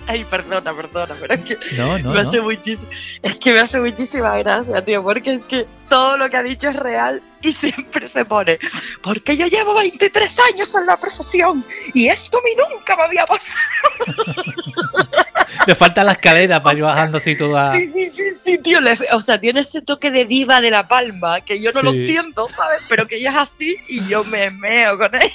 Ay, 0.07 0.25
perdona, 0.25 0.75
perdona, 0.77 1.15
pero 1.19 1.33
es 1.35 1.41
que 1.43 1.59
no, 1.77 1.99
no, 1.99 2.11
me 2.13 2.23
no. 2.23 2.29
hace 2.29 2.41
muchísimo, 2.41 2.91
es 3.23 3.37
que 3.37 3.53
me 3.53 3.61
hace 3.61 3.81
muchísima 3.81 4.37
gracia, 4.39 4.85
tío, 4.85 5.03
porque 5.03 5.35
es 5.35 5.45
que 5.47 5.67
todo 5.89 6.19
lo 6.19 6.29
que 6.29 6.37
ha 6.37 6.43
dicho 6.43 6.69
es 6.69 6.77
real 6.77 7.23
y 7.41 7.53
siempre 7.55 8.09
se 8.11 8.25
pone, 8.27 8.59
porque 9.03 9.35
yo 9.37 9.47
llevo 9.47 9.75
23 9.75 10.39
años 10.53 10.75
en 10.75 10.85
la 10.87 10.99
profesión 11.01 11.65
y 11.95 12.09
esto 12.09 12.39
a 12.39 12.43
mí 12.43 12.51
nunca 12.71 12.97
me 12.97 13.03
había 13.05 13.25
pasado. 13.27 13.59
Le 15.67 15.75
faltan 15.75 16.07
las 16.07 16.19
caderas 16.19 16.61
para 16.61 16.77
ir 16.77 16.83
bajando 16.85 17.17
así 17.19 17.37
toda. 17.37 17.73
Sí, 17.73 17.91
sí, 17.93 18.11
sí, 18.15 18.23
sí 18.45 18.59
tío, 18.59 18.81
le, 18.81 18.99
o 19.13 19.21
sea, 19.21 19.41
tiene 19.41 19.61
ese 19.61 19.83
toque 19.83 20.11
de 20.11 20.25
diva 20.25 20.61
de 20.61 20.71
la 20.71 20.87
palma 20.89 21.41
que 21.43 21.61
yo 21.61 21.71
no 21.73 21.81
Sí. 21.81 21.87
lo 21.87 21.93
entiendo, 21.93 22.49
¿sabes? 22.55 22.81
Pero 22.89 23.07
que 23.07 23.17
ella 23.17 23.31
es 23.31 23.37
así 23.37 23.77
y 23.89 24.07
yo 24.09 24.25
me 24.25 24.51
meo 24.51 24.99
con 24.99 25.15
ella. 25.15 25.33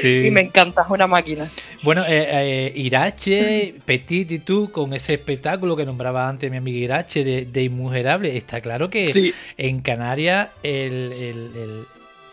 Sí. 0.00 0.22
Y 0.26 0.30
me 0.30 0.40
encanta, 0.42 0.82
es 0.82 0.90
una 0.90 1.06
máquina. 1.06 1.48
Bueno, 1.82 2.02
eh, 2.06 2.28
eh, 2.30 2.72
Irache, 2.76 3.74
Petit 3.84 4.30
y 4.32 4.38
tú, 4.38 4.70
con 4.70 4.92
ese 4.92 5.14
espectáculo 5.14 5.76
que 5.76 5.84
nombraba 5.86 6.28
antes 6.28 6.50
mi 6.50 6.56
amiga 6.56 6.78
Irache 6.78 7.24
de, 7.24 7.44
de 7.46 7.62
Inmujerable, 7.64 8.36
está 8.36 8.60
claro 8.60 8.90
que 8.90 9.12
Sí. 9.12 9.34
en 9.56 9.80
Canarias 9.80 10.48
el, 10.62 11.12
el- 11.12 11.50
el- 11.56 11.84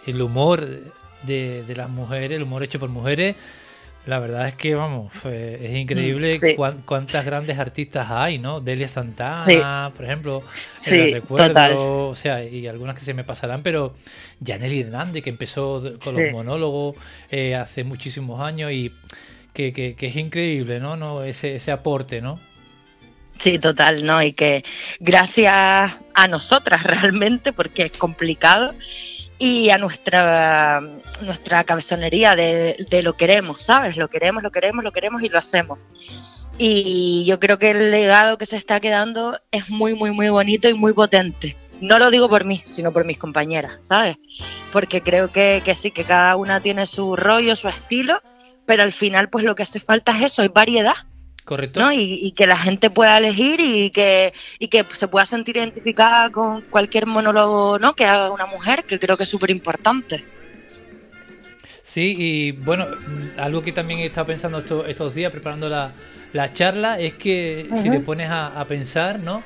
el 0.07 0.21
humor 0.21 0.65
de, 1.23 1.63
de 1.63 1.75
las 1.75 1.89
mujeres, 1.89 2.31
el 2.37 2.43
humor 2.43 2.63
hecho 2.63 2.79
por 2.79 2.89
mujeres, 2.89 3.35
la 4.07 4.19
verdad 4.19 4.47
es 4.47 4.55
que, 4.55 4.73
vamos, 4.73 5.13
es 5.25 5.75
increíble 5.75 6.37
Mm, 6.37 6.41
sí. 6.41 6.55
cuán- 6.55 6.81
cuántas 6.85 7.25
grandes 7.25 7.59
artistas 7.59 8.07
hay, 8.09 8.39
¿no? 8.39 8.61
Delia 8.61 8.87
Santana, 8.87 9.43
Sí. 9.45 9.57
por 9.95 10.05
ejemplo, 10.05 10.43
Sí, 10.77 11.11
recuerdo, 11.13 11.47
total. 11.49 11.73
o 11.77 12.15
sea, 12.15 12.43
y 12.43 12.67
algunas 12.67 12.95
que 12.95 13.01
se 13.01 13.13
me 13.13 13.23
pasarán, 13.23 13.63
pero 13.63 13.95
Janely 14.45 14.81
Hernández, 14.81 15.23
que 15.23 15.29
empezó 15.29 15.81
con 16.03 16.15
los 16.15 16.31
monólogos 16.31 16.95
eh, 17.31 17.55
hace 17.55 17.83
muchísimos 17.83 18.41
años 18.41 18.71
y 18.71 18.91
que, 19.53 19.73
que- 19.73 19.95
que 19.95 20.07
es 20.07 20.15
increíble, 20.15 20.79
¿no? 20.79 20.95
no 20.95 21.23
ese, 21.23 21.55
ese 21.55 21.71
aporte, 21.71 22.21
¿no? 22.21 22.39
Sí, 23.39 23.59
total, 23.59 24.03
¿no? 24.05 24.21
Y 24.23 24.33
que 24.33 24.63
gracias 24.99 25.53
a 25.53 26.27
nosotras 26.29 26.83
realmente, 27.11 27.53
porque 27.53 27.83
es 27.83 27.91
complicado, 27.91 28.73
y 29.39 29.69
a 29.69 29.77
nuestra, 29.77 30.81
nuestra 31.21 31.63
cabezonería 31.63 32.35
de, 32.35 32.85
de 32.89 33.01
lo 33.03 33.13
queremos, 33.13 33.63
¿sabes? 33.63 33.97
Lo 33.97 34.09
queremos, 34.09 34.43
lo 34.43 34.51
queremos, 34.51 34.83
lo 34.83 34.91
queremos 34.91 35.21
y 35.21 35.29
lo 35.29 35.37
hacemos. 35.37 35.79
Y 36.57 37.23
yo 37.25 37.39
creo 37.39 37.59
que 37.59 37.71
el 37.71 37.91
legado 37.91 38.37
que 38.37 38.47
se 38.47 38.57
está 38.57 38.79
quedando 38.79 39.39
es 39.51 39.69
muy, 39.69 39.93
muy, 39.93 40.11
muy 40.11 40.29
bonito 40.29 40.67
y 40.67 40.73
muy 40.73 40.93
potente. 40.93 41.55
No 41.81 41.99
lo 41.99 42.09
digo 42.09 42.27
por 42.27 42.45
mí, 42.45 42.63
sino 42.65 42.91
por 42.91 43.05
mis 43.05 43.19
compañeras, 43.19 43.79
¿sabes? 43.83 44.17
Porque 44.73 45.01
creo 45.03 45.31
que, 45.31 45.61
que 45.63 45.75
sí, 45.75 45.91
que 45.91 46.03
cada 46.03 46.35
una 46.35 46.59
tiene 46.59 46.87
su 46.87 47.15
rollo, 47.15 47.55
su 47.55 47.67
estilo, 47.67 48.19
pero 48.65 48.81
al 48.81 48.91
final 48.91 49.29
pues 49.29 49.45
lo 49.45 49.53
que 49.53 49.63
hace 49.63 49.79
falta 49.79 50.17
es 50.17 50.25
eso, 50.33 50.41
es 50.41 50.51
variedad. 50.51 50.95
¿Correcto? 51.47 51.79
¿no? 51.79 51.93
Y, 51.93 52.19
y 52.21 52.33
que 52.33 52.45
la 52.45 52.57
gente 52.57 52.89
pueda 52.89 53.17
elegir 53.17 53.61
y 53.61 53.89
que, 53.89 54.33
y 54.59 54.67
que 54.67 54.83
se 54.83 55.07
pueda 55.07 55.25
sentir 55.25 55.55
identificada 55.55 56.29
con 56.29 56.59
cualquier 56.63 57.05
monólogo 57.05 57.79
¿no? 57.79 57.93
que 57.93 58.03
haga 58.03 58.31
una 58.31 58.45
mujer, 58.45 58.83
que 58.83 58.99
creo 58.99 59.15
que 59.15 59.23
es 59.23 59.29
súper 59.29 59.49
importante. 59.49 60.25
Sí, 61.81 62.15
y 62.17 62.51
bueno, 62.51 62.85
mm, 62.85 63.39
algo 63.39 63.61
que 63.61 63.71
también 63.71 64.01
he 64.01 64.07
estado 64.07 64.27
pensando 64.27 64.57
estos, 64.57 64.89
estos 64.89 65.15
días 65.15 65.31
preparando 65.31 65.69
la, 65.69 65.93
la 66.33 66.51
charla 66.51 66.99
es 66.99 67.13
que 67.13 67.69
si 67.75 67.89
te 67.89 68.01
pones 68.01 68.29
a, 68.29 68.59
a 68.59 68.65
pensar, 68.65 69.21
¿no? 69.21 69.41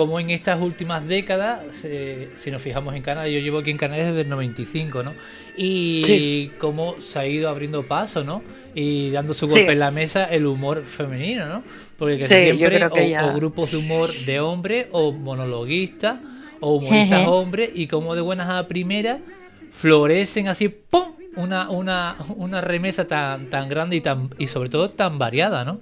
Como 0.00 0.18
en 0.18 0.30
estas 0.30 0.58
últimas 0.62 1.06
décadas, 1.06 1.60
eh, 1.84 2.30
si 2.34 2.50
nos 2.50 2.62
fijamos 2.62 2.94
en 2.94 3.02
Canadá, 3.02 3.28
yo 3.28 3.38
llevo 3.38 3.58
aquí 3.58 3.70
en 3.70 3.76
Canadá 3.76 4.02
desde 4.06 4.22
el 4.22 4.30
95, 4.30 5.02
¿no? 5.02 5.12
Y 5.58 6.02
Sí. 6.06 6.50
cómo 6.58 6.98
se 7.02 7.18
ha 7.18 7.26
ido 7.26 7.50
abriendo 7.50 7.82
paso, 7.82 8.24
¿no? 8.24 8.42
Y 8.74 9.10
dando 9.10 9.34
su 9.34 9.46
Sí. 9.46 9.52
golpe 9.56 9.72
en 9.72 9.78
la 9.78 9.90
mesa 9.90 10.24
el 10.24 10.46
humor 10.46 10.84
femenino, 10.86 11.44
¿no? 11.50 11.62
Porque 11.98 12.22
Sí, 12.28 12.34
siempre 12.44 12.82
o, 12.86 12.96
ya- 13.10 13.26
o 13.26 13.34
grupos 13.34 13.72
de 13.72 13.76
humor 13.76 14.14
de 14.24 14.40
hombres 14.40 14.86
o 14.90 15.12
monologuistas 15.12 16.16
o 16.60 16.76
humoristas 16.76 17.26
hombres 17.26 17.68
y 17.74 17.86
como 17.86 18.14
de 18.14 18.22
buenas 18.22 18.48
a 18.48 18.66
primeras 18.68 19.18
florecen 19.70 20.48
así, 20.48 20.70
¡pum! 20.70 21.12
Una, 21.36 21.68
una, 21.68 22.16
una 22.36 22.62
remesa 22.62 23.06
tan, 23.06 23.50
tan 23.50 23.68
grande 23.68 23.96
y, 23.96 24.00
tan, 24.00 24.30
y 24.38 24.46
sobre 24.46 24.70
todo 24.70 24.88
tan 24.88 25.18
variada, 25.18 25.62
¿no? 25.66 25.78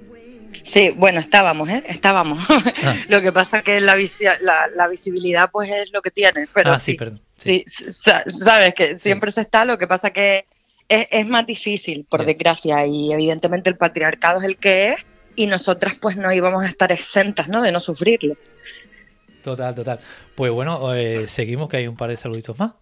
Sí, 0.62 0.90
bueno, 0.90 1.20
estábamos, 1.20 1.68
¿eh? 1.68 1.82
Estábamos. 1.88 2.42
Ah. 2.84 2.94
lo 3.08 3.20
que 3.22 3.32
pasa 3.32 3.62
que 3.62 3.80
la, 3.80 3.96
visi- 3.96 4.38
la, 4.40 4.68
la 4.74 4.86
visibilidad 4.88 5.50
pues 5.50 5.70
es 5.70 5.90
lo 5.92 6.00
que 6.02 6.10
tiene. 6.10 6.46
Pero 6.52 6.72
ah, 6.72 6.78
sí, 6.78 6.92
sí, 6.92 6.98
perdón. 6.98 7.20
sí, 7.36 7.64
sa- 7.90 8.24
sabes 8.30 8.74
que 8.74 8.98
siempre 8.98 9.30
se 9.32 9.40
está, 9.40 9.64
lo 9.64 9.78
que 9.78 9.86
pasa 9.86 10.10
que 10.10 10.46
es, 10.88 11.06
es 11.10 11.26
más 11.26 11.46
difícil, 11.46 12.06
por 12.08 12.24
desgracia, 12.24 12.86
y 12.86 13.12
evidentemente 13.12 13.68
el 13.68 13.76
patriarcado 13.76 14.38
es 14.38 14.44
el 14.44 14.56
que 14.56 14.90
es, 14.92 14.96
y 15.36 15.46
nosotras 15.46 15.94
pues 16.00 16.16
no 16.16 16.32
íbamos 16.32 16.64
a 16.64 16.68
estar 16.68 16.90
exentas, 16.92 17.48
¿no? 17.48 17.62
De 17.62 17.72
no 17.72 17.80
sufrirlo. 17.80 18.36
Total, 19.42 19.74
total. 19.74 20.00
Pues 20.34 20.50
bueno, 20.52 20.94
eh, 20.94 21.26
seguimos 21.26 21.68
que 21.68 21.78
hay 21.78 21.86
un 21.88 21.96
par 21.96 22.10
de 22.10 22.16
saluditos 22.16 22.58
más. 22.58 22.74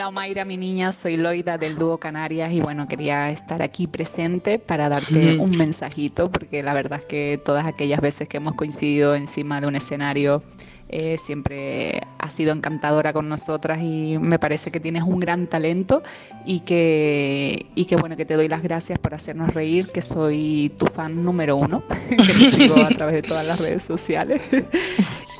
Hola 0.00 0.08
Omaira, 0.08 0.46
mi 0.46 0.56
niña, 0.56 0.92
soy 0.92 1.18
Loida 1.18 1.58
del 1.58 1.76
dúo 1.76 1.98
Canarias 1.98 2.54
y 2.54 2.62
bueno, 2.62 2.86
quería 2.86 3.28
estar 3.28 3.60
aquí 3.60 3.86
presente 3.86 4.58
para 4.58 4.88
darte 4.88 5.36
un 5.36 5.50
mensajito 5.58 6.30
porque 6.30 6.62
la 6.62 6.72
verdad 6.72 7.00
es 7.00 7.04
que 7.04 7.38
todas 7.44 7.66
aquellas 7.66 8.00
veces 8.00 8.26
que 8.26 8.38
hemos 8.38 8.54
coincidido 8.54 9.14
encima 9.14 9.60
de 9.60 9.66
un 9.66 9.76
escenario 9.76 10.42
eh, 10.88 11.18
siempre 11.18 12.00
has 12.18 12.32
sido 12.32 12.54
encantadora 12.54 13.12
con 13.12 13.28
nosotras 13.28 13.82
y 13.82 14.16
me 14.18 14.38
parece 14.38 14.70
que 14.70 14.80
tienes 14.80 15.02
un 15.02 15.20
gran 15.20 15.46
talento 15.46 16.02
y 16.46 16.60
que, 16.60 17.66
y 17.74 17.84
que 17.84 17.96
bueno, 17.96 18.16
que 18.16 18.24
te 18.24 18.36
doy 18.36 18.48
las 18.48 18.62
gracias 18.62 18.98
por 18.98 19.12
hacernos 19.12 19.52
reír, 19.52 19.92
que 19.92 20.00
soy 20.00 20.72
tu 20.78 20.86
fan 20.86 21.22
número 21.22 21.56
uno, 21.56 21.84
que 22.08 22.16
te 22.16 22.50
sigo 22.50 22.76
a 22.76 22.88
través 22.88 23.16
de 23.16 23.22
todas 23.22 23.46
las 23.46 23.60
redes 23.60 23.82
sociales 23.82 24.40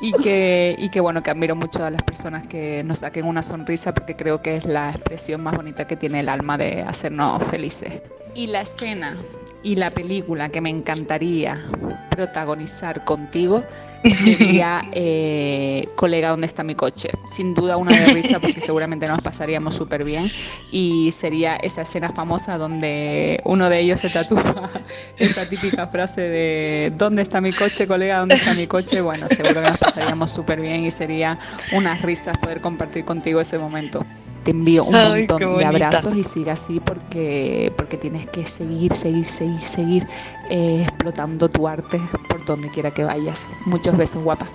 y 0.01 0.15
que, 0.15 0.75
y 0.79 0.89
que 0.89 0.99
bueno, 0.99 1.23
que 1.23 1.31
admiro 1.31 1.55
mucho 1.55 1.85
a 1.85 1.91
las 1.91 2.03
personas 2.03 2.47
que 2.47 2.83
nos 2.83 2.99
saquen 2.99 3.25
una 3.25 3.43
sonrisa 3.43 3.93
porque 3.93 4.15
creo 4.17 4.41
que 4.41 4.57
es 4.57 4.65
la 4.65 4.89
expresión 4.91 5.41
más 5.43 5.55
bonita 5.55 5.85
que 5.85 5.95
tiene 5.95 6.21
el 6.21 6.29
alma 6.29 6.57
de 6.57 6.83
hacernos 6.83 7.43
felices. 7.45 8.01
Y 8.33 8.47
la 8.47 8.61
escena 8.61 9.17
Y 9.63 9.75
la 9.75 9.91
película 9.91 10.49
que 10.49 10.61
me 10.61 10.69
encantaría 10.69 11.65
protagonizar 12.09 13.03
contigo 13.05 13.63
sería 14.23 14.83
eh, 14.93 15.87
Colega, 15.95 16.29
¿dónde 16.29 16.47
está 16.47 16.63
mi 16.63 16.75
coche? 16.75 17.09
Sin 17.29 17.53
duda 17.53 17.77
una 17.77 17.95
de 17.95 18.13
risa 18.13 18.39
porque 18.39 18.61
seguramente 18.61 19.07
nos 19.07 19.21
pasaríamos 19.21 19.75
súper 19.75 20.03
bien 20.03 20.29
y 20.71 21.11
sería 21.11 21.55
esa 21.57 21.83
escena 21.83 22.09
famosa 22.09 22.57
donde 22.57 23.39
uno 23.45 23.69
de 23.69 23.79
ellos 23.79 23.99
se 23.99 24.09
tatúa 24.09 24.69
esa 25.17 25.47
típica 25.47 25.87
frase 25.87 26.21
de 26.21 26.93
¿dónde 26.97 27.21
está 27.21 27.41
mi 27.41 27.53
coche, 27.53 27.87
colega? 27.87 28.19
¿dónde 28.19 28.35
está 28.35 28.53
mi 28.53 28.67
coche? 28.67 29.01
Bueno, 29.01 29.27
seguro 29.29 29.61
que 29.61 29.69
nos 29.69 29.77
pasaríamos 29.77 30.31
súper 30.31 30.61
bien 30.61 30.85
y 30.85 30.91
sería 30.91 31.37
unas 31.71 32.01
risas 32.01 32.37
poder 32.37 32.61
compartir 32.61 33.05
contigo 33.05 33.41
ese 33.41 33.57
momento 33.57 34.05
te 34.43 34.51
envío 34.51 34.83
un 34.85 34.93
montón 34.93 35.57
de 35.57 35.65
abrazos 35.65 36.15
y 36.15 36.23
siga 36.23 36.53
así 36.53 36.79
porque, 36.79 37.71
porque 37.77 37.97
tienes 37.97 38.25
que 38.27 38.45
seguir, 38.45 38.93
seguir, 38.93 39.27
seguir, 39.27 39.65
seguir 39.65 40.07
eh, 40.49 40.83
explotando 40.83 41.49
tu 41.49 41.67
arte 41.67 41.99
por 42.29 42.43
donde 42.45 42.69
quiera 42.69 42.91
que 42.91 43.03
vayas. 43.03 43.47
Muchos 43.65 43.95
besos, 43.95 44.23
guapa. 44.23 44.47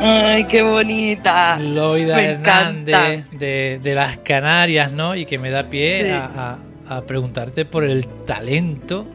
Ay, 0.00 0.44
qué 0.44 0.62
bonita. 0.62 1.58
Loida 1.58 2.22
Hernández 2.22 3.30
de, 3.30 3.80
de, 3.82 3.94
las 3.94 4.18
Canarias, 4.18 4.92
¿no? 4.92 5.16
Y 5.16 5.26
que 5.26 5.38
me 5.38 5.50
da 5.50 5.64
pie 5.64 6.12
a, 6.12 6.58
a, 6.88 7.02
preguntarte 7.02 7.64
por 7.64 7.82
el 7.82 8.06
talento 8.24 9.06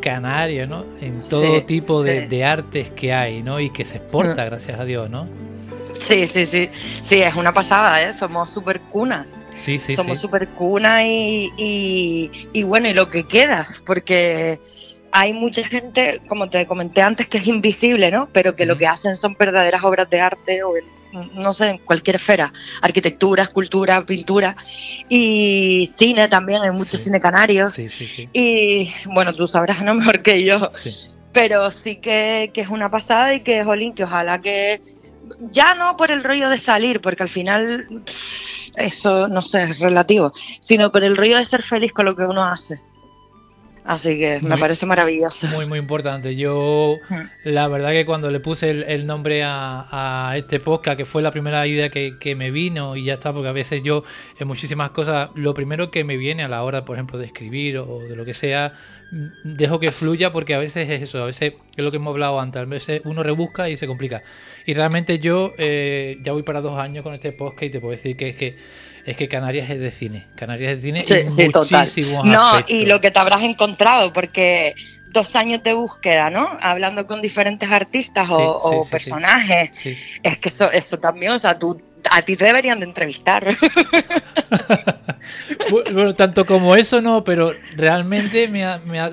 canario, 0.00 0.66
¿no? 0.66 0.84
En 1.00 1.18
todo 1.28 1.62
tipo 1.64 2.02
de, 2.02 2.28
de, 2.28 2.44
artes 2.44 2.90
que 2.90 3.12
hay, 3.12 3.42
¿no? 3.42 3.60
Y 3.60 3.70
que 3.70 3.84
se 3.84 3.96
exporta, 3.96 4.42
mm. 4.42 4.46
gracias 4.46 4.80
a 4.80 4.84
Dios, 4.84 5.10
¿no? 5.10 5.26
Sí, 5.98 6.26
sí, 6.26 6.46
sí. 6.46 6.70
Sí, 7.02 7.20
es 7.20 7.34
una 7.34 7.52
pasada, 7.52 8.02
¿eh? 8.02 8.12
Somos 8.12 8.50
súper 8.50 8.80
cuna. 8.80 9.26
Sí, 9.54 9.78
sí, 9.78 9.96
Somos 9.96 10.20
súper 10.20 10.48
cuna 10.48 11.04
y, 11.04 11.50
y, 12.52 12.62
bueno, 12.62 12.88
y 12.88 12.94
lo 12.94 13.10
que 13.10 13.26
queda, 13.26 13.68
porque 13.84 14.60
hay 15.10 15.32
mucha 15.32 15.66
gente, 15.66 16.20
como 16.28 16.48
te 16.48 16.64
comenté 16.66 17.02
antes, 17.02 17.26
que 17.26 17.38
es 17.38 17.46
invisible, 17.48 18.10
¿no? 18.12 18.28
Pero 18.32 18.54
que 18.54 18.66
lo 18.66 18.78
que 18.78 18.86
hacen 18.86 19.16
son 19.16 19.36
verdaderas 19.36 19.82
obras 19.82 20.08
de 20.08 20.20
arte 20.20 20.62
o 20.62 20.74
no 21.12 21.52
sé, 21.52 21.70
en 21.70 21.78
cualquier 21.78 22.16
esfera, 22.16 22.52
arquitectura, 22.82 23.44
escultura, 23.44 24.04
pintura 24.04 24.56
y 25.08 25.90
cine 25.96 26.28
también, 26.28 26.62
hay 26.62 26.70
mucho 26.70 26.98
cine 26.98 27.20
canario. 27.20 27.68
Sí, 27.68 27.88
sí, 27.88 28.06
sí. 28.06 28.28
Y 28.32 28.92
bueno, 29.06 29.34
tú 29.34 29.46
sabrás 29.46 29.82
no 29.82 29.94
mejor 29.96 30.22
que 30.22 30.44
yo. 30.44 30.70
Pero 31.32 31.70
sí 31.70 31.96
que, 31.96 32.50
que, 32.52 32.62
es 32.62 32.68
una 32.68 32.90
pasada 32.90 33.34
y 33.34 33.40
que, 33.40 33.62
jolín, 33.64 33.94
que 33.94 34.04
ojalá 34.04 34.40
que 34.40 34.80
ya 35.50 35.74
no 35.74 35.96
por 35.96 36.10
el 36.10 36.24
rollo 36.24 36.48
de 36.48 36.58
salir, 36.58 37.00
porque 37.00 37.22
al 37.22 37.28
final 37.28 37.86
eso, 38.76 39.28
no 39.28 39.42
sé, 39.42 39.64
es 39.64 39.80
relativo, 39.80 40.32
sino 40.60 40.92
por 40.92 41.04
el 41.04 41.16
rollo 41.16 41.36
de 41.36 41.44
ser 41.44 41.62
feliz 41.62 41.92
con 41.92 42.06
lo 42.06 42.16
que 42.16 42.24
uno 42.24 42.44
hace. 42.44 42.80
Así 43.88 44.18
que 44.18 44.38
me 44.42 44.58
parece 44.58 44.84
maravilloso. 44.84 45.46
Muy, 45.46 45.64
muy 45.64 45.78
importante. 45.78 46.36
Yo, 46.36 46.96
hmm. 47.08 47.20
la 47.44 47.68
verdad 47.68 47.92
que 47.92 48.04
cuando 48.04 48.30
le 48.30 48.38
puse 48.38 48.68
el, 48.68 49.06
nombre 49.06 49.42
a, 49.42 50.34
este 50.36 50.60
podcast, 50.60 50.98
que 50.98 51.06
fue 51.06 51.22
la 51.22 51.30
primera 51.30 51.66
idea 51.66 51.88
que, 51.88 52.18
que, 52.20 52.34
me 52.34 52.50
vino 52.50 52.96
y 52.96 53.04
ya 53.04 53.14
está, 53.14 53.32
porque 53.32 53.48
a 53.48 53.52
veces 53.52 53.82
yo 53.82 54.04
en 54.38 54.46
muchísimas 54.46 54.90
cosas, 54.90 55.30
lo 55.36 55.54
primero 55.54 55.90
que 55.90 56.04
me 56.04 56.18
viene 56.18 56.44
a 56.44 56.48
la 56.48 56.64
hora, 56.64 56.84
por 56.84 56.96
ejemplo, 56.96 57.18
de 57.18 57.24
escribir 57.24 57.78
o 57.78 58.00
de 58.00 58.14
lo 58.14 58.26
que 58.26 58.34
sea, 58.34 58.74
dejo 59.10 59.80
que 59.80 59.92
fluya 59.92 60.32
porque 60.32 60.54
a 60.54 60.58
veces 60.58 60.88
es 60.90 61.02
eso, 61.02 61.22
a 61.22 61.26
veces 61.26 61.54
es 61.76 61.84
lo 61.84 61.90
que 61.90 61.96
hemos 61.96 62.12
hablado 62.12 62.40
antes, 62.40 62.60
a 62.60 62.64
veces 62.64 63.02
uno 63.04 63.22
rebusca 63.22 63.68
y 63.68 63.76
se 63.76 63.86
complica. 63.86 64.22
Y 64.66 64.74
realmente 64.74 65.18
yo 65.18 65.54
eh, 65.58 66.18
ya 66.22 66.32
voy 66.32 66.42
para 66.42 66.60
dos 66.60 66.78
años 66.78 67.02
con 67.02 67.14
este 67.14 67.32
podcast 67.32 67.62
y 67.64 67.70
te 67.70 67.80
puedo 67.80 67.92
decir 67.92 68.16
que 68.16 68.28
es 68.28 68.36
que 68.36 68.56
es 69.06 69.16
que 69.16 69.26
Canarias 69.26 69.70
es 69.70 69.80
de 69.80 69.90
cine. 69.90 70.26
Canarias 70.36 70.72
es 70.72 70.76
de 70.76 70.82
cine 70.82 71.04
sí, 71.06 71.40
en 71.40 71.50
muchísimos 71.50 72.26
No, 72.26 72.52
y 72.66 72.84
lo 72.84 73.00
que 73.00 73.10
te 73.10 73.18
habrás 73.18 73.40
encontrado, 73.42 74.12
porque 74.12 74.74
dos 75.12 75.34
años 75.36 75.62
de 75.62 75.72
búsqueda, 75.72 76.28
¿no? 76.28 76.58
Hablando 76.60 77.06
con 77.06 77.22
diferentes 77.22 77.70
artistas 77.70 78.28
o, 78.30 78.86
personajes. 78.90 79.70
Es 80.22 80.38
que 80.38 80.48
eso, 80.50 80.70
eso 80.70 80.98
también, 80.98 81.32
o 81.32 81.38
sea, 81.38 81.58
tú 81.58 81.80
a 82.10 82.22
ti 82.22 82.36
te 82.36 82.44
deberían 82.44 82.80
de 82.80 82.86
entrevistar. 82.86 83.46
bueno, 85.92 86.14
tanto 86.14 86.46
como 86.46 86.76
eso 86.76 87.00
no, 87.02 87.24
pero 87.24 87.52
realmente 87.76 88.48
me, 88.48 88.66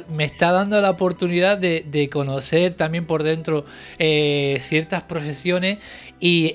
me, 0.09 0.23
está 0.23 0.51
dando 0.51 0.79
la 0.81 0.89
oportunidad 0.91 1.57
de, 1.57 2.09
conocer 2.11 2.75
también 2.75 3.05
por 3.05 3.23
dentro 3.23 3.65
eh, 3.99 4.57
ciertas 4.59 5.03
profesiones 5.03 5.77
y 6.19 6.53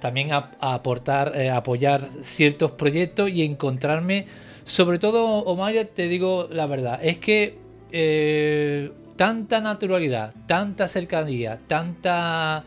también 0.00 0.32
a, 0.32 0.50
aportar, 0.60 1.32
eh, 1.36 1.50
apoyar 1.50 2.02
ciertos 2.22 2.72
proyectos 2.72 3.30
y 3.30 3.42
encontrarme, 3.44 4.26
sobre 4.64 4.98
todo, 4.98 5.44
Omar, 5.44 5.74
te 5.94 6.08
digo 6.08 6.48
la 6.50 6.66
verdad, 6.66 6.98
es 7.02 7.18
que 7.18 7.58
eh, 7.92 8.90
tanta 9.16 9.60
naturalidad, 9.60 10.34
tanta 10.46 10.88
cercanía, 10.88 11.60
tanta 11.66 12.64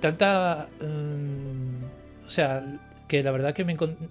tanta... 0.00 0.68
Mm, 0.80 2.26
o 2.26 2.30
sea, 2.30 2.62
que 3.08 3.22
la 3.24 3.32
verdad 3.32 3.52
que 3.52 3.66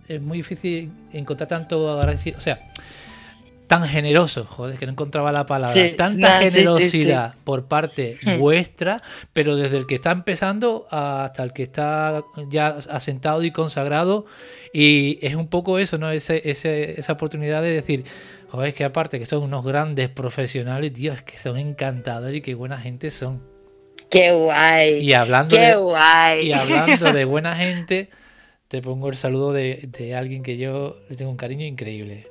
es 0.10 0.22
muy 0.22 0.40
difícil 0.40 0.92
encontrar 1.14 1.48
tanto 1.48 1.90
agradecido, 1.90 2.38
o 2.38 2.42
sea, 2.42 2.70
tan 3.70 3.88
generoso, 3.88 4.46
joder, 4.46 4.78
que 4.80 4.88
no 4.88 4.94
encontraba 4.94 5.32
la 5.32 5.46
palabra, 5.46 5.96
tanta 5.96 6.40
generosidad 6.40 7.36
por 7.44 7.66
parte 7.66 8.18
hmm. 8.26 8.40
vuestra, 8.40 9.02
pero 9.32 9.56
desde 9.56 9.78
el 9.78 9.86
que 9.86 9.96
está 9.96 10.12
empezando 10.12 10.88
hasta 10.90 11.44
el 11.44 11.54
que 11.54 11.64
está 11.64 12.24
ya 12.50 12.80
asentado 12.90 13.44
y 13.44 13.52
consagrado, 13.52 14.26
y 14.74 15.20
es 15.22 15.36
un 15.36 15.48
poco 15.48 15.78
eso, 15.78 16.00
¿no? 16.00 16.12
Ese, 16.12 16.50
esa 16.50 17.14
oportunidad 17.14 17.62
de 17.62 17.70
decir, 17.70 18.06
joder, 18.50 18.70
es 18.70 18.76
que 18.76 18.84
aparte 18.84 19.20
que 19.20 19.28
son 19.28 19.44
unos 19.44 19.64
grandes 19.64 20.10
profesionales, 20.10 20.92
Dios, 20.94 21.18
es 21.18 21.22
que 21.22 21.38
son 21.38 21.58
encantadores 21.58 22.40
y 22.40 22.42
qué 22.42 22.56
buena 22.56 22.80
gente 22.80 23.12
son. 23.12 23.49
Qué 24.10 24.32
guay. 24.32 25.00
Y 25.00 25.14
hablando, 25.14 25.56
Qué 25.56 25.68
de, 25.68 25.76
guay. 25.76 26.48
Y 26.48 26.52
hablando 26.52 27.14
de 27.14 27.26
buena 27.26 27.56
gente, 27.56 28.10
te 28.68 28.82
pongo 28.82 29.10
el 29.10 29.18
saludo 29.18 29.54
de, 29.54 29.88
de 29.98 30.16
alguien 30.16 30.44
que 30.44 30.58
yo 30.58 30.98
le 31.10 31.16
tengo 31.16 31.32
un 31.32 31.38
cariño 31.38 31.66
increíble. 31.66 32.29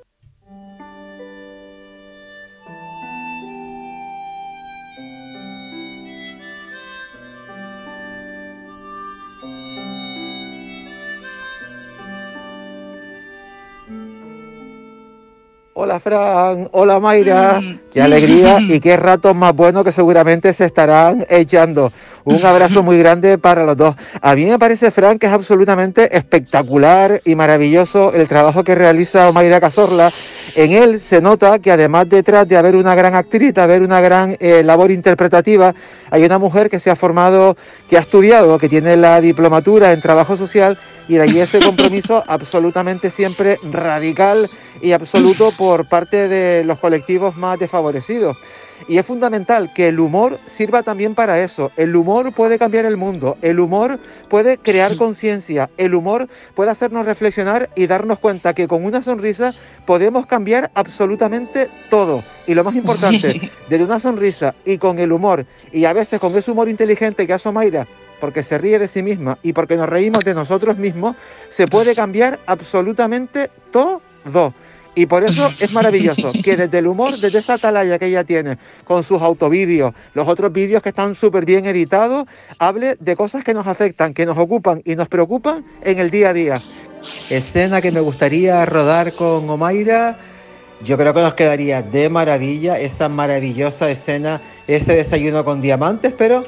Hola 15.81 16.01
Fran, 16.01 16.68
hola 16.72 16.99
Mayra, 16.99 17.61
mm. 17.61 17.79
qué 17.93 18.03
alegría 18.03 18.59
y 18.61 18.81
qué 18.81 18.97
ratos 18.97 19.37
más 19.37 19.55
buenos 19.55 19.85
que 19.85 19.93
seguramente 19.93 20.53
se 20.53 20.64
estarán 20.64 21.24
echando. 21.31 21.93
Un 22.24 22.45
abrazo 22.45 22.83
muy 22.83 22.99
grande 22.99 23.39
para 23.39 23.64
los 23.64 23.76
dos. 23.76 23.95
A 24.20 24.35
mí 24.35 24.45
me 24.45 24.59
parece, 24.59 24.91
Fran, 24.91 25.20
que 25.20 25.26
es 25.26 25.33
absolutamente 25.33 26.16
espectacular 26.16 27.20
y 27.24 27.37
maravilloso 27.37 28.12
el 28.12 28.26
trabajo 28.26 28.64
que 28.64 28.74
realiza 28.74 29.31
Mayra 29.31 29.61
Cazorla. 29.61 30.11
En 30.57 30.72
él 30.72 30.99
se 30.99 31.20
nota 31.20 31.61
que 31.61 31.70
además 31.70 32.09
detrás 32.09 32.49
de 32.49 32.57
haber 32.57 32.74
una 32.74 32.97
gran 32.97 33.14
actriz, 33.14 33.55
de 33.55 33.61
haber 33.61 33.83
una 33.83 34.01
gran 34.01 34.37
eh, 34.41 34.64
labor 34.64 34.91
interpretativa, 34.91 35.76
hay 36.11 36.24
una 36.24 36.39
mujer 36.39 36.68
que 36.68 36.81
se 36.81 36.91
ha 36.91 36.97
formado, 36.97 37.57
que 37.89 37.97
ha 37.97 38.01
estudiado, 38.01 38.59
que 38.59 38.68
tiene 38.68 38.97
la 38.97 39.20
diplomatura 39.20 39.93
en 39.93 40.01
trabajo 40.01 40.37
social 40.37 40.76
y 41.09 41.14
de 41.14 41.22
ahí 41.22 41.38
ese 41.40 41.59
compromiso 41.59 42.22
absolutamente 42.26 43.11
siempre 43.11 43.59
radical 43.70 44.48
y 44.82 44.92
absoluto 44.92 45.50
por 45.56 45.88
parte 45.88 46.28
de 46.28 46.64
los 46.64 46.78
colectivos 46.78 47.36
más 47.36 47.59
desfavorecidos. 47.59 48.36
Y 48.86 48.98
es 48.98 49.06
fundamental 49.06 49.72
que 49.74 49.88
el 49.88 49.98
humor 49.98 50.38
sirva 50.46 50.84
también 50.84 51.16
para 51.16 51.42
eso. 51.42 51.72
El 51.76 51.96
humor 51.96 52.32
puede 52.32 52.59
cambiar 52.59 52.84
el 52.84 52.96
mundo, 52.96 53.36
el 53.42 53.59
humor 53.59 53.98
puede 54.28 54.56
crear 54.56 54.96
conciencia, 54.96 55.68
el 55.78 55.94
humor 55.94 56.28
puede 56.54 56.70
hacernos 56.70 57.04
reflexionar 57.04 57.70
y 57.74 57.88
darnos 57.88 58.20
cuenta 58.20 58.54
que 58.54 58.68
con 58.68 58.84
una 58.84 59.02
sonrisa 59.02 59.52
podemos 59.84 60.26
cambiar 60.26 60.70
absolutamente 60.74 61.68
todo. 61.90 62.22
Y 62.46 62.54
lo 62.54 62.62
más 62.62 62.76
importante, 62.76 63.50
desde 63.68 63.84
una 63.84 63.98
sonrisa 63.98 64.54
y 64.64 64.78
con 64.78 64.98
el 65.00 65.11
humor, 65.11 65.44
y 65.72 65.84
a 65.84 65.92
veces 65.92 66.20
con 66.20 66.36
ese 66.36 66.50
humor 66.52 66.68
inteligente 66.68 67.26
que 67.26 67.32
hace 67.32 67.50
Mayra, 67.50 67.86
porque 68.21 68.43
se 68.43 68.59
ríe 68.59 68.79
de 68.79 68.89
sí 68.89 69.03
misma 69.03 69.39
y 69.43 69.53
porque 69.53 69.77
nos 69.77 69.89
reímos 69.89 70.25
de 70.25 70.35
nosotros 70.35 70.79
mismos, 70.79 71.16
se 71.51 71.66
puede 71.66 71.95
cambiar 71.95 72.39
absolutamente 72.47 73.51
todo. 73.71 74.53
Y 74.95 75.07
por 75.07 75.23
eso 75.23 75.49
es 75.61 75.73
maravilloso 75.73 76.33
que 76.43 76.57
desde 76.57 76.79
el 76.79 76.89
humor, 76.89 77.16
desde 77.16 77.39
esa 77.39 77.55
atalaya 77.55 77.99
que 77.99 78.07
ella 78.07 78.25
tiene, 78.25 78.59
con 78.85 79.05
sus 79.05 79.23
autovídeos, 79.23 79.95
los 80.14 80.27
otros 80.27 80.53
vídeos 80.53 80.83
que 80.83 80.89
están 80.89 81.14
súper 81.14 81.45
bien 81.45 81.66
editados, 81.66 82.27
hable 82.59 82.97
de 82.99 83.14
cosas 83.14 83.45
que 83.45 83.55
nos 83.55 83.66
afectan, 83.66 84.12
que 84.12 84.27
nos 84.27 84.37
ocupan 84.37 84.83
y 84.85 84.97
nos 84.97 85.09
preocupan 85.09 85.64
en 85.83 85.99
el 85.99 86.11
día 86.11 86.31
a 86.31 86.33
día. 86.33 86.62
Escena 87.31 87.81
que 87.81 87.93
me 87.93 88.01
gustaría 88.01 88.66
rodar 88.66 89.12
con 89.12 89.49
Omaira, 89.49 90.19
yo 90.83 90.97
creo 90.97 91.14
que 91.14 91.23
nos 91.23 91.35
quedaría 91.35 91.83
de 91.83 92.09
maravilla 92.09 92.79
esa 92.79 93.09
maravillosa 93.09 93.91
escena 93.91 94.41
ese 94.69 94.95
desayuno 94.95 95.45
con 95.45 95.61
diamantes, 95.61 96.12
pero 96.16 96.45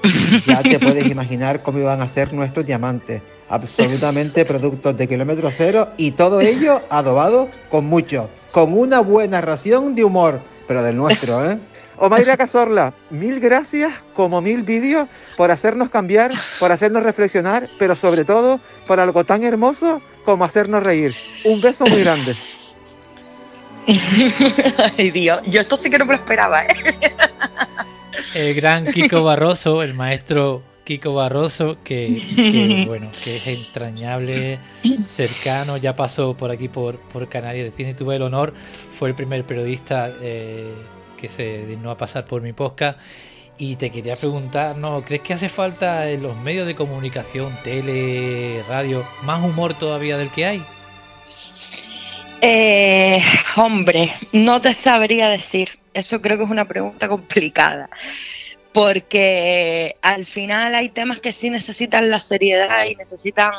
ya 0.47 0.63
te 0.63 0.79
puedes 0.79 1.11
imaginar 1.11 1.63
cómo 1.63 1.79
iban 1.79 2.03
a 2.03 2.07
ser 2.07 2.33
nuestros 2.35 2.67
diamantes. 2.67 3.23
Absolutamente 3.49 4.45
productos 4.45 4.97
de 4.97 5.09
kilómetro 5.09 5.51
cero 5.51 5.89
y 5.97 6.13
todo 6.13 6.41
ello 6.41 6.83
adobado 6.91 7.49
con 7.71 7.87
mucho, 7.87 8.29
con 8.53 8.79
una 8.79 9.01
buena 9.01 9.41
ración 9.41 9.95
de 9.95 10.05
humor, 10.05 10.41
pero 10.69 10.83
del 10.83 10.97
nuestro, 10.97 11.51
¿eh? 11.51 11.59
Omaira 11.97 12.37
Cazorla, 12.37 12.95
mil 13.11 13.41
gracias 13.41 13.93
como 14.15 14.41
mil 14.41 14.63
vídeos 14.63 15.07
por 15.37 15.51
hacernos 15.51 15.91
cambiar, 15.91 16.33
por 16.59 16.73
hacernos 16.73 17.03
reflexionar, 17.03 17.69
pero 17.79 17.95
sobre 17.97 18.25
todo 18.25 18.61
por 18.87 19.01
algo 19.01 19.25
tan 19.25 19.43
hermoso 19.45 20.01
como 20.25 20.45
hacernos 20.45 20.83
reír. 20.83 21.15
Un 21.45 21.61
beso 21.61 21.85
muy 21.85 22.01
grande. 22.03 22.35
Ay 24.97 25.11
Dios, 25.11 25.41
yo 25.47 25.61
esto 25.61 25.77
sí 25.77 25.91
que 25.91 25.99
no 25.99 26.05
me 26.05 26.15
lo 26.15 26.21
esperaba. 26.21 26.65
¿eh? 26.65 26.95
El 28.35 28.55
gran 28.55 28.85
Kiko 28.87 29.23
Barroso, 29.25 29.83
el 29.83 29.95
maestro 29.95 30.63
Kiko 30.85 31.15
Barroso, 31.15 31.79
que, 31.85 32.21
que, 32.37 32.85
bueno, 32.89 33.11
que 33.23 33.37
es 33.37 33.47
entrañable, 33.47 34.59
cercano, 35.05 35.77
ya 35.77 35.95
pasó 35.95 36.37
por 36.37 36.51
aquí 36.51 36.69
por, 36.69 36.99
por 36.99 37.29
Canarias 37.29 37.67
de 37.67 37.77
Cine, 37.77 37.95
tuve 37.95 38.17
el 38.17 38.23
honor, 38.23 38.53
fue 38.99 39.11
el 39.11 39.15
primer 39.15 39.45
periodista 39.45 40.11
eh, 40.21 40.73
que 41.21 41.29
se 41.29 41.67
dignó 41.67 41.91
a 41.91 41.99
pasar 41.99 42.25
por 42.25 42.43
mi 42.43 42.53
podcast. 42.53 42.99
Y 43.59 43.77
te 43.77 43.91
quería 43.91 44.17
preguntar, 44.17 44.79
¿no? 44.79 45.03
¿Crees 45.03 45.21
que 45.21 45.35
hace 45.35 45.51
falta 45.51 46.09
en 46.11 46.23
los 46.23 46.35
medios 46.35 46.67
de 46.67 46.75
comunicación, 46.75 47.55
tele, 47.63 48.65
radio, 48.67 49.05
más 49.23 49.45
humor 49.45 49.75
todavía 49.75 50.17
del 50.17 50.31
que 50.31 50.47
hay? 50.47 50.65
Eh, 52.41 53.23
hombre, 53.57 54.13
no 54.33 54.61
te 54.61 54.75
sabría 54.75 55.29
decir. 55.29 55.79
Eso 55.93 56.23
creo 56.23 56.39
que 56.39 56.45
es 56.45 56.51
una 56.51 56.67
pregunta 56.67 57.09
complicada. 57.09 57.91
Porque 58.73 59.97
al 60.01 60.27
final 60.27 60.75
hay 60.75 60.91
temas 60.91 61.21
que 61.21 61.33
sí 61.33 61.51
necesitan 61.51 62.09
la 62.11 62.21
seriedad 62.21 62.85
y 62.85 62.95
necesitan 62.95 63.53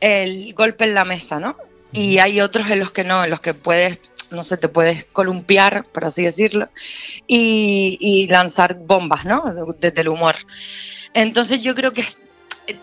el 0.00 0.52
golpe 0.54 0.84
en 0.84 0.94
la 0.94 1.04
mesa, 1.04 1.40
¿no? 1.40 1.56
Y 1.92 2.18
hay 2.18 2.40
otros 2.40 2.70
en 2.70 2.80
los 2.80 2.90
que 2.90 3.04
no, 3.04 3.24
en 3.24 3.30
los 3.30 3.40
que 3.40 3.54
puedes 3.54 4.00
no 4.30 4.44
sé, 4.44 4.56
te 4.56 4.68
puedes 4.68 5.04
columpiar, 5.06 5.84
por 5.84 6.04
así 6.04 6.24
decirlo, 6.24 6.68
y, 7.26 8.26
lanzar 8.30 8.74
bombas, 8.74 9.24
¿no? 9.24 9.44
Desde 9.78 10.00
el 10.00 10.08
humor. 10.08 10.36
Entonces 11.14 11.60
yo 11.60 11.74
creo 11.74 11.92
que 11.92 12.02
es, 12.02 12.18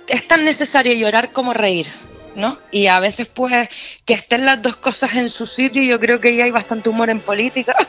es, 0.07 0.27
tan 0.27 0.45
necesario 0.45 0.93
llorar 0.93 1.32
como 1.32 1.53
reír, 1.53 1.88
¿no? 2.36 2.57
Y 2.71 2.88
a 2.88 2.99
veces 2.99 3.27
pues 3.27 3.69
que 4.05 4.13
estén 4.13 4.45
las 4.45 4.61
dos 4.61 4.75
cosas 4.75 5.15
en 5.15 5.29
su 5.29 5.45
sitio, 5.45 5.82
yo 5.84 5.99
creo 5.99 6.19
que 6.19 6.36
ya 6.36 6.45
hay 6.45 6.51
bastante 6.51 6.89
humor 6.89 7.09
en 7.09 7.19
política. 7.19 7.75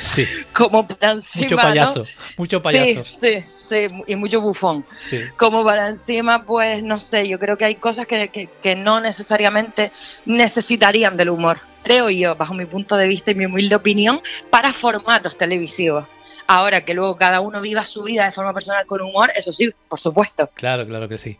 Sí. 0.00 0.26
como 0.52 0.86
para 0.86 1.10
encima, 1.10 1.42
Mucho 1.42 1.56
payaso, 1.56 2.06
mucho 2.36 2.62
payaso. 2.62 3.04
Sí, 3.04 3.18
sí, 3.20 3.44
sí, 3.56 4.02
y 4.06 4.14
mucho 4.14 4.40
bufón. 4.40 4.84
Sí. 5.00 5.20
Como 5.36 5.64
para 5.64 5.88
encima, 5.88 6.44
pues 6.44 6.84
no 6.84 7.00
sé, 7.00 7.26
yo 7.28 7.40
creo 7.40 7.56
que 7.56 7.64
hay 7.64 7.74
cosas 7.74 8.06
que, 8.06 8.28
que, 8.28 8.48
que 8.62 8.76
no 8.76 9.00
necesariamente 9.00 9.90
necesitarían 10.24 11.16
del 11.16 11.30
humor, 11.30 11.58
creo 11.82 12.10
yo, 12.10 12.36
bajo 12.36 12.54
mi 12.54 12.64
punto 12.64 12.96
de 12.96 13.08
vista 13.08 13.32
y 13.32 13.34
mi 13.34 13.46
humilde 13.46 13.74
opinión, 13.74 14.20
para 14.50 14.72
formatos 14.72 15.36
televisivos. 15.36 16.06
Ahora 16.46 16.82
que 16.82 16.94
luego 16.94 17.16
cada 17.16 17.40
uno 17.40 17.60
viva 17.60 17.86
su 17.86 18.04
vida 18.04 18.24
de 18.24 18.32
forma 18.32 18.54
personal 18.54 18.86
con 18.86 19.02
humor, 19.02 19.30
eso 19.36 19.52
sí, 19.52 19.70
por 19.86 20.00
supuesto. 20.00 20.48
Claro, 20.54 20.86
claro 20.86 21.06
que 21.06 21.18
sí. 21.18 21.36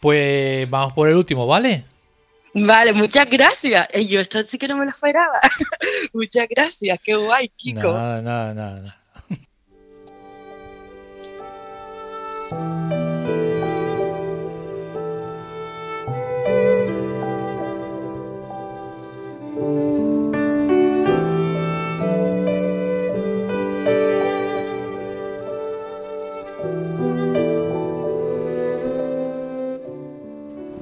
Pues 0.00 0.68
vamos 0.68 0.92
por 0.92 1.08
el 1.08 1.16
último, 1.16 1.46
¿vale? 1.46 1.84
Vale, 2.54 2.92
muchas 2.92 3.28
gracias. 3.28 3.86
Eh, 3.92 4.06
Yo 4.06 4.20
esto 4.20 4.42
sí 4.42 4.56
que 4.56 4.66
no 4.68 4.76
me 4.76 4.84
lo 4.86 4.90
esperaba. 4.90 5.40
muchas 6.12 6.46
gracias, 6.48 6.98
qué 7.02 7.14
guay, 7.14 7.50
Kiko. 7.50 7.92
Nada, 7.92 8.22
nada, 8.22 8.54
nada. 8.54 9.02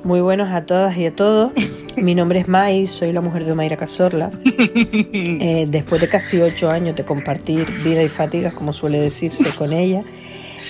Muy 0.05 0.21
buenos 0.21 0.51
a 0.51 0.67
todas 0.67 0.99
y 0.99 1.07
a 1.07 1.17
todos. 1.17 1.53
Mi 1.97 2.15
nombre 2.15 2.39
es 2.39 2.47
Mai, 2.47 2.87
soy 2.87 3.11
la 3.11 3.23
mujer 3.23 3.47
de 3.47 3.55
Mayra 3.55 3.79
Cazorla. 3.79 4.31
Eh, 5.47 5.67
después 5.69 6.01
de 6.01 6.09
casi 6.09 6.41
ocho 6.41 6.71
años 6.71 6.97
de 6.97 7.05
compartir 7.05 7.67
vida 7.83 8.03
y 8.03 8.09
fatigas, 8.09 8.55
como 8.55 8.73
suele 8.73 9.01
decirse 9.01 9.51
con 9.55 9.73
ella, 9.73 10.03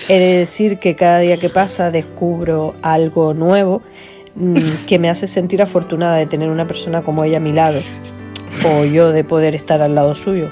he 0.07 0.19
de 0.19 0.37
decir 0.39 0.79
que 0.79 0.95
cada 0.95 1.19
día 1.19 1.37
que 1.37 1.49
pasa 1.49 1.91
descubro 1.91 2.73
algo 2.81 3.33
nuevo 3.33 3.81
mm, 4.35 4.85
que 4.87 4.99
me 4.99 5.09
hace 5.09 5.27
sentir 5.27 5.61
afortunada 5.61 6.17
de 6.17 6.25
tener 6.25 6.49
una 6.49 6.67
persona 6.67 7.01
como 7.01 7.23
ella 7.23 7.37
a 7.37 7.41
mi 7.41 7.53
lado, 7.53 7.81
o 8.65 8.85
yo 8.85 9.11
de 9.11 9.23
poder 9.23 9.55
estar 9.55 9.81
al 9.81 9.95
lado 9.95 10.15
suyo, 10.15 10.49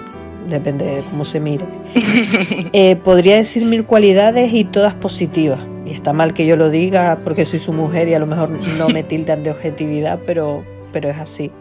depende 0.50 0.86
de 0.86 1.02
cómo 1.04 1.26
se 1.26 1.40
mire. 1.40 1.66
Eh, 2.74 2.96
podría 2.96 3.36
decir 3.36 3.66
mil 3.66 3.86
cualidades 3.86 4.52
y 4.54 4.64
todas 4.64 4.94
positivas. 4.94 5.73
Está 5.94 6.12
mal 6.12 6.34
que 6.34 6.46
yo 6.48 6.56
lo 6.56 6.72
diga 6.72 7.20
porque 7.24 7.46
soy 7.46 7.60
su 7.60 7.72
mujer 7.72 8.08
y 8.08 8.16
a 8.16 8.20
lo 8.20 8.26
mejor 8.26 8.50
no 8.50 8.89
me 8.89 9.04
tildan 9.04 9.44
de 9.44 9.52
objetividad, 9.52 10.20
pero, 10.26 10.64
pero 10.91 11.10
es 11.10 11.18
así. 11.18 11.52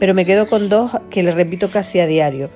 Pero 0.00 0.12
me 0.12 0.24
quedo 0.24 0.48
con 0.48 0.68
dos 0.68 0.90
que 1.08 1.22
le 1.22 1.30
repito 1.30 1.70
casi 1.70 2.00
a 2.00 2.06
diario. 2.06 2.50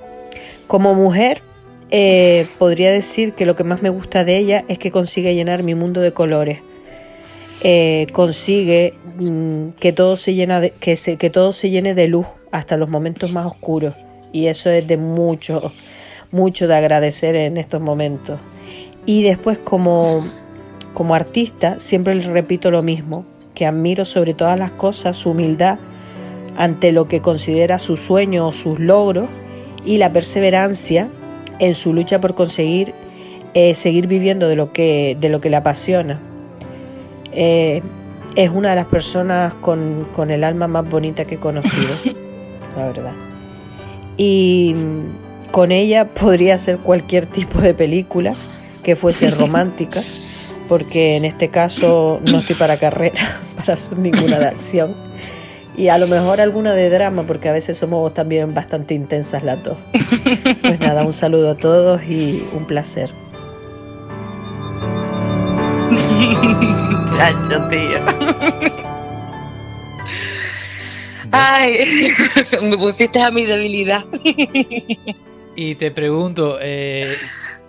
Como 0.67 0.93
mujer, 0.93 1.41
eh, 1.89 2.47
podría 2.59 2.91
decir 2.91 3.31
que 3.31 3.45
lo 3.45 3.55
que 3.55 3.63
más 3.63 3.81
me 3.81 3.89
gusta 3.89 4.25
de 4.25 4.37
ella 4.37 4.65
es 4.67 4.77
que 4.77 4.91
consigue 4.91 5.33
llenar 5.33 5.63
mi 5.63 5.73
mundo 5.73 6.01
de 6.01 6.11
colores. 6.11 6.59
Eh, 7.63 8.07
consigue 8.11 8.93
mm, 9.19 9.69
que, 9.79 9.93
todo 9.93 10.17
se 10.17 10.33
llena 10.33 10.67
que, 10.67 10.95
se, 10.97 11.15
que 11.15 11.29
todo 11.29 11.53
se 11.53 11.69
llene 11.69 11.95
de 11.95 12.07
luz 12.09 12.27
hasta 12.51 12.75
los 12.75 12.89
momentos 12.89 13.31
más 13.31 13.45
oscuros. 13.45 13.95
Y 14.33 14.47
eso 14.47 14.69
es 14.69 14.85
de 14.85 14.97
mucho, 14.97 15.71
mucho 16.31 16.67
de 16.67 16.75
agradecer 16.75 17.35
en 17.35 17.57
estos 17.57 17.81
momentos. 17.81 18.37
Y 19.05 19.23
después 19.23 19.57
como, 19.57 20.23
como 20.93 21.15
artista 21.15 21.79
siempre 21.79 22.15
le 22.15 22.23
repito 22.23 22.71
lo 22.71 22.81
mismo, 22.81 23.25
que 23.53 23.65
admiro 23.65 24.05
sobre 24.05 24.33
todas 24.33 24.57
las 24.57 24.71
cosas 24.71 25.17
su 25.17 25.31
humildad 25.31 25.79
ante 26.57 26.91
lo 26.91 27.07
que 27.07 27.21
considera 27.21 27.79
su 27.79 27.97
sueño 27.97 28.47
o 28.47 28.51
sus 28.51 28.79
logros 28.79 29.29
y 29.85 29.97
la 29.97 30.11
perseverancia 30.11 31.09
en 31.59 31.75
su 31.75 31.93
lucha 31.93 32.19
por 32.19 32.35
conseguir 32.35 32.93
eh, 33.53 33.75
seguir 33.75 34.07
viviendo 34.07 34.47
de 34.47 34.55
lo 34.55 34.71
que, 34.71 35.17
de 35.19 35.29
lo 35.29 35.41
que 35.41 35.49
le 35.49 35.55
apasiona. 35.55 36.19
Eh, 37.31 37.81
es 38.35 38.49
una 38.49 38.69
de 38.69 38.75
las 38.75 38.85
personas 38.85 39.53
con, 39.55 40.07
con 40.15 40.31
el 40.31 40.43
alma 40.43 40.67
más 40.67 40.87
bonita 40.87 41.25
que 41.25 41.35
he 41.35 41.39
conocido, 41.39 41.89
la 42.77 42.87
verdad. 42.87 43.13
Y 44.17 44.75
mm, 44.75 45.51
con 45.51 45.71
ella 45.71 46.05
podría 46.05 46.57
ser 46.57 46.77
cualquier 46.77 47.25
tipo 47.25 47.59
de 47.59 47.73
película 47.73 48.35
que 48.83 48.95
fuese 48.95 49.29
romántica, 49.31 50.01
porque 50.69 51.17
en 51.17 51.25
este 51.25 51.49
caso 51.49 52.21
no 52.31 52.39
estoy 52.39 52.55
para 52.55 52.77
carrera, 52.77 53.41
para 53.57 53.73
hacer 53.73 53.97
ninguna 53.97 54.37
de 54.37 54.45
acción. 54.45 54.95
Y 55.75 55.89
a 55.89 55.97
lo 55.97 56.07
mejor 56.07 56.39
alguna 56.39 56.73
de 56.73 56.89
drama, 56.89 57.23
porque 57.23 57.49
a 57.49 57.53
veces 57.53 57.77
somos 57.77 58.13
también 58.13 58.53
bastante 58.53 58.93
intensas 58.93 59.43
las 59.43 59.61
dos. 59.63 59.77
Pues 60.61 60.79
nada, 60.79 61.03
un 61.03 61.13
saludo 61.13 61.51
a 61.51 61.55
todos 61.55 62.03
y 62.03 62.47
un 62.53 62.67
placer. 62.67 63.09
Chacho, 67.17 67.67
tío. 67.69 67.99
Ay, 71.31 72.09
me 72.61 72.77
pusiste 72.77 73.21
a 73.21 73.31
mi 73.31 73.45
debilidad. 73.45 74.03
Y 75.55 75.75
te 75.75 75.91
pregunto, 75.91 76.57
eh, 76.61 77.15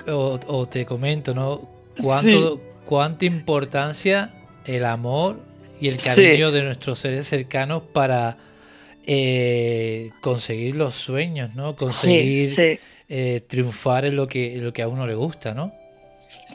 o, 0.08 0.40
o 0.48 0.66
te 0.66 0.84
comento, 0.84 1.32
¿no? 1.32 1.60
¿Cuánto, 2.02 2.58
¿Cuánta 2.90 3.24
importancia 3.24 4.30
el 4.64 4.84
amor 4.84 5.38
y 5.80 5.86
el 5.86 5.98
cariño 5.98 6.50
de 6.50 6.64
nuestros 6.64 6.98
seres 6.98 7.24
cercanos 7.28 7.84
para 7.84 8.36
eh, 9.06 10.10
conseguir 10.20 10.74
los 10.74 10.96
sueños, 10.96 11.54
¿no? 11.54 11.76
Conseguir 11.76 12.52
sí. 12.52 12.80
eh, 13.08 13.42
triunfar 13.46 14.06
en 14.06 14.16
lo 14.16 14.26
que, 14.26 14.56
en 14.56 14.64
lo 14.64 14.72
que 14.72 14.82
a 14.82 14.88
uno 14.88 15.06
le 15.06 15.14
gusta, 15.14 15.54
¿no? 15.54 15.72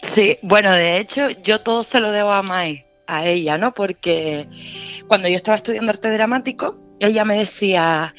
Sí, 0.02 0.38
bueno, 0.42 0.74
de 0.74 1.00
hecho, 1.00 1.30
yo 1.30 1.62
todo 1.62 1.84
se 1.84 2.02
lo 2.02 2.12
debo 2.12 2.34
a 2.34 2.42
Mai, 2.42 2.84
a 3.08 3.26
ella, 3.26 3.58
¿no? 3.58 3.74
Porque 3.74 4.46
cuando 5.08 5.30
yo 5.30 5.38
estaba 5.38 5.56
estudiando 5.56 5.90
arte 5.94 6.12
dramático, 6.12 6.78
ella 7.00 7.24
me 7.24 7.38
decía, 7.38 8.14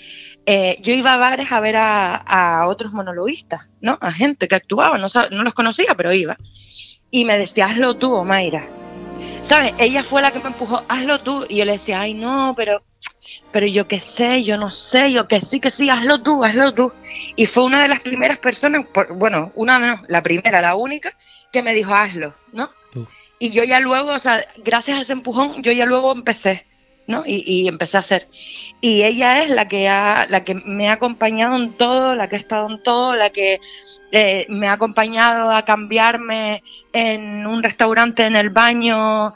eh, 0.46 0.78
yo 0.80 0.94
iba 0.94 1.12
a 1.12 1.18
bares 1.18 1.52
a 1.52 1.60
ver 1.60 1.76
a, 1.76 2.14
a, 2.16 2.66
otros 2.66 2.94
monologuistas, 2.94 3.68
¿no? 3.82 3.98
A 4.00 4.10
gente 4.10 4.48
que 4.48 4.54
actuaba, 4.54 4.96
no, 4.96 5.08
no 5.32 5.42
los 5.42 5.52
conocía, 5.52 5.92
pero 5.94 6.14
iba. 6.14 6.38
Y 7.16 7.24
me 7.24 7.38
decía, 7.38 7.64
hazlo 7.64 7.96
tú, 7.96 8.22
Mayra. 8.26 8.68
¿Sabes? 9.40 9.72
Ella 9.78 10.04
fue 10.04 10.20
la 10.20 10.32
que 10.32 10.38
me 10.38 10.48
empujó, 10.48 10.82
hazlo 10.86 11.18
tú. 11.20 11.46
Y 11.48 11.56
yo 11.56 11.64
le 11.64 11.72
decía, 11.72 12.02
ay, 12.02 12.12
no, 12.12 12.52
pero 12.54 12.82
pero 13.50 13.64
yo 13.64 13.88
qué 13.88 14.00
sé, 14.00 14.42
yo 14.42 14.58
no 14.58 14.68
sé, 14.68 15.10
yo 15.12 15.26
que 15.26 15.40
sí, 15.40 15.58
que 15.58 15.70
sí, 15.70 15.88
hazlo 15.88 16.22
tú, 16.22 16.44
hazlo 16.44 16.74
tú. 16.74 16.92
Y 17.34 17.46
fue 17.46 17.64
una 17.64 17.80
de 17.80 17.88
las 17.88 18.00
primeras 18.00 18.36
personas, 18.36 18.84
bueno, 19.14 19.50
una 19.54 19.78
no, 19.78 20.02
la 20.08 20.22
primera, 20.22 20.60
la 20.60 20.76
única, 20.76 21.16
que 21.50 21.62
me 21.62 21.72
dijo, 21.72 21.94
hazlo, 21.94 22.34
¿no? 22.52 22.68
Y 23.38 23.50
yo 23.50 23.64
ya 23.64 23.80
luego, 23.80 24.10
o 24.10 24.18
sea, 24.18 24.46
gracias 24.58 24.98
a 24.98 25.00
ese 25.00 25.14
empujón, 25.14 25.62
yo 25.62 25.72
ya 25.72 25.86
luego 25.86 26.12
empecé, 26.12 26.66
¿no? 27.06 27.22
Y, 27.24 27.42
y, 27.46 27.66
empecé 27.66 27.96
a 27.96 28.00
hacer. 28.00 28.28
Y 28.82 29.04
ella 29.04 29.42
es 29.42 29.48
la 29.48 29.68
que, 29.68 29.88
ha, 29.88 30.26
la 30.28 30.44
que 30.44 30.54
me 30.54 30.90
ha 30.90 30.92
acompañado 30.92 31.56
en 31.56 31.72
todo, 31.72 32.14
la 32.14 32.28
que 32.28 32.36
ha 32.36 32.38
estado 32.38 32.68
en 32.68 32.82
todo, 32.82 33.14
la 33.14 33.30
que 33.30 33.58
eh, 34.12 34.46
me 34.48 34.68
ha 34.68 34.72
acompañado 34.72 35.50
a 35.50 35.64
cambiarme 35.64 36.62
en 36.96 37.46
un 37.46 37.62
restaurante 37.62 38.24
en 38.24 38.36
el 38.36 38.48
baño 38.48 39.34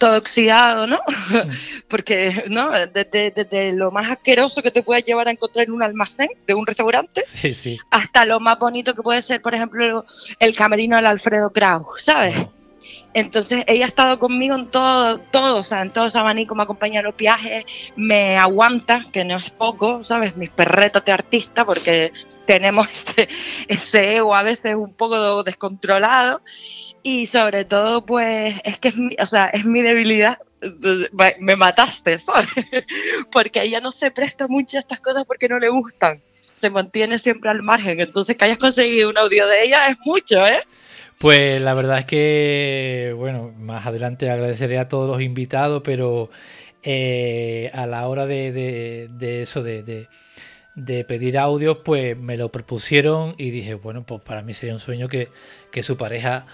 todo 0.00 0.18
oxidado, 0.18 0.88
¿no? 0.88 0.98
Porque, 1.88 2.44
¿no? 2.48 2.70
Desde, 2.72 3.72
lo 3.74 3.92
más 3.92 4.10
asqueroso 4.10 4.60
que 4.60 4.72
te 4.72 4.82
puedes 4.82 5.04
llevar 5.04 5.28
a 5.28 5.30
encontrar 5.30 5.66
en 5.66 5.72
un 5.72 5.84
almacén 5.84 6.30
de 6.48 6.54
un 6.54 6.66
restaurante, 6.66 7.22
hasta 7.90 8.24
lo 8.24 8.40
más 8.40 8.58
bonito 8.58 8.92
que 8.92 9.02
puede 9.02 9.22
ser, 9.22 9.40
por 9.40 9.54
ejemplo, 9.54 10.04
el 10.40 10.56
camerino 10.56 10.96
del 10.96 11.06
Alfredo 11.06 11.50
Kraus, 11.50 12.02
¿sabes? 12.02 12.34
Entonces 13.14 13.64
ella 13.66 13.84
ha 13.84 13.88
estado 13.88 14.18
conmigo 14.18 14.56
en 14.56 14.66
todo, 14.66 15.18
todo, 15.18 15.58
o 15.58 15.62
sea, 15.62 15.82
en 15.82 15.90
todo 15.90 16.06
ese 16.06 16.18
abanico, 16.18 16.54
me 16.54 16.64
acompaña 16.64 17.00
en 17.00 17.06
los 17.06 17.16
viajes, 17.16 17.64
me 17.94 18.36
aguanta, 18.36 19.02
que 19.12 19.24
no 19.24 19.36
es 19.36 19.50
poco, 19.50 20.02
¿sabes? 20.02 20.36
Mis 20.36 20.50
perretas 20.50 21.04
de 21.04 21.12
artista, 21.12 21.64
porque 21.64 22.12
tenemos 22.46 22.88
este, 22.92 23.28
ese 23.68 24.16
ego 24.16 24.34
a 24.34 24.42
veces 24.42 24.74
un 24.74 24.92
poco 24.92 25.42
descontrolado. 25.44 26.42
Y 27.06 27.26
sobre 27.26 27.64
todo, 27.64 28.04
pues, 28.04 28.56
es 28.64 28.80
que 28.80 28.88
es 28.88 28.96
mi, 28.96 29.14
o 29.20 29.26
sea, 29.26 29.46
es 29.46 29.64
mi 29.64 29.80
debilidad. 29.80 30.38
Me 31.38 31.54
mataste, 31.54 32.18
¿sabes? 32.18 32.48
Porque 33.30 33.62
ella 33.62 33.80
no 33.80 33.92
se 33.92 34.10
presta 34.10 34.48
mucho 34.48 34.76
a 34.76 34.80
estas 34.80 34.98
cosas 34.98 35.24
porque 35.24 35.48
no 35.48 35.60
le 35.60 35.68
gustan. 35.68 36.20
Se 36.60 36.68
mantiene 36.68 37.20
siempre 37.20 37.48
al 37.48 37.62
margen. 37.62 38.00
Entonces, 38.00 38.36
que 38.36 38.46
hayas 38.46 38.58
conseguido 38.58 39.08
un 39.08 39.18
audio 39.18 39.46
de 39.46 39.62
ella 39.62 39.86
es 39.86 39.96
mucho, 40.04 40.44
¿eh? 40.44 40.64
Pues 41.18 41.62
la 41.62 41.74
verdad 41.74 42.00
es 42.00 42.06
que, 42.06 43.14
bueno, 43.16 43.54
más 43.56 43.86
adelante 43.86 44.28
agradeceré 44.28 44.80
a 44.80 44.88
todos 44.88 45.06
los 45.06 45.22
invitados, 45.22 45.82
pero 45.84 46.28
eh, 46.82 47.70
a 47.72 47.86
la 47.86 48.08
hora 48.08 48.26
de, 48.26 49.08
eso, 49.20 49.62
de, 49.62 50.08
pedir 51.04 51.38
audios, 51.38 51.78
pues 51.84 52.18
me 52.18 52.36
lo 52.36 52.50
propusieron 52.50 53.36
y 53.38 53.50
dije, 53.50 53.74
bueno, 53.74 54.04
pues 54.04 54.22
para 54.22 54.42
mí 54.42 54.54
sería 54.54 54.74
un 54.74 54.80
sueño 54.80 55.06
que, 55.08 55.28
su 55.82 55.96
pareja 55.96 56.46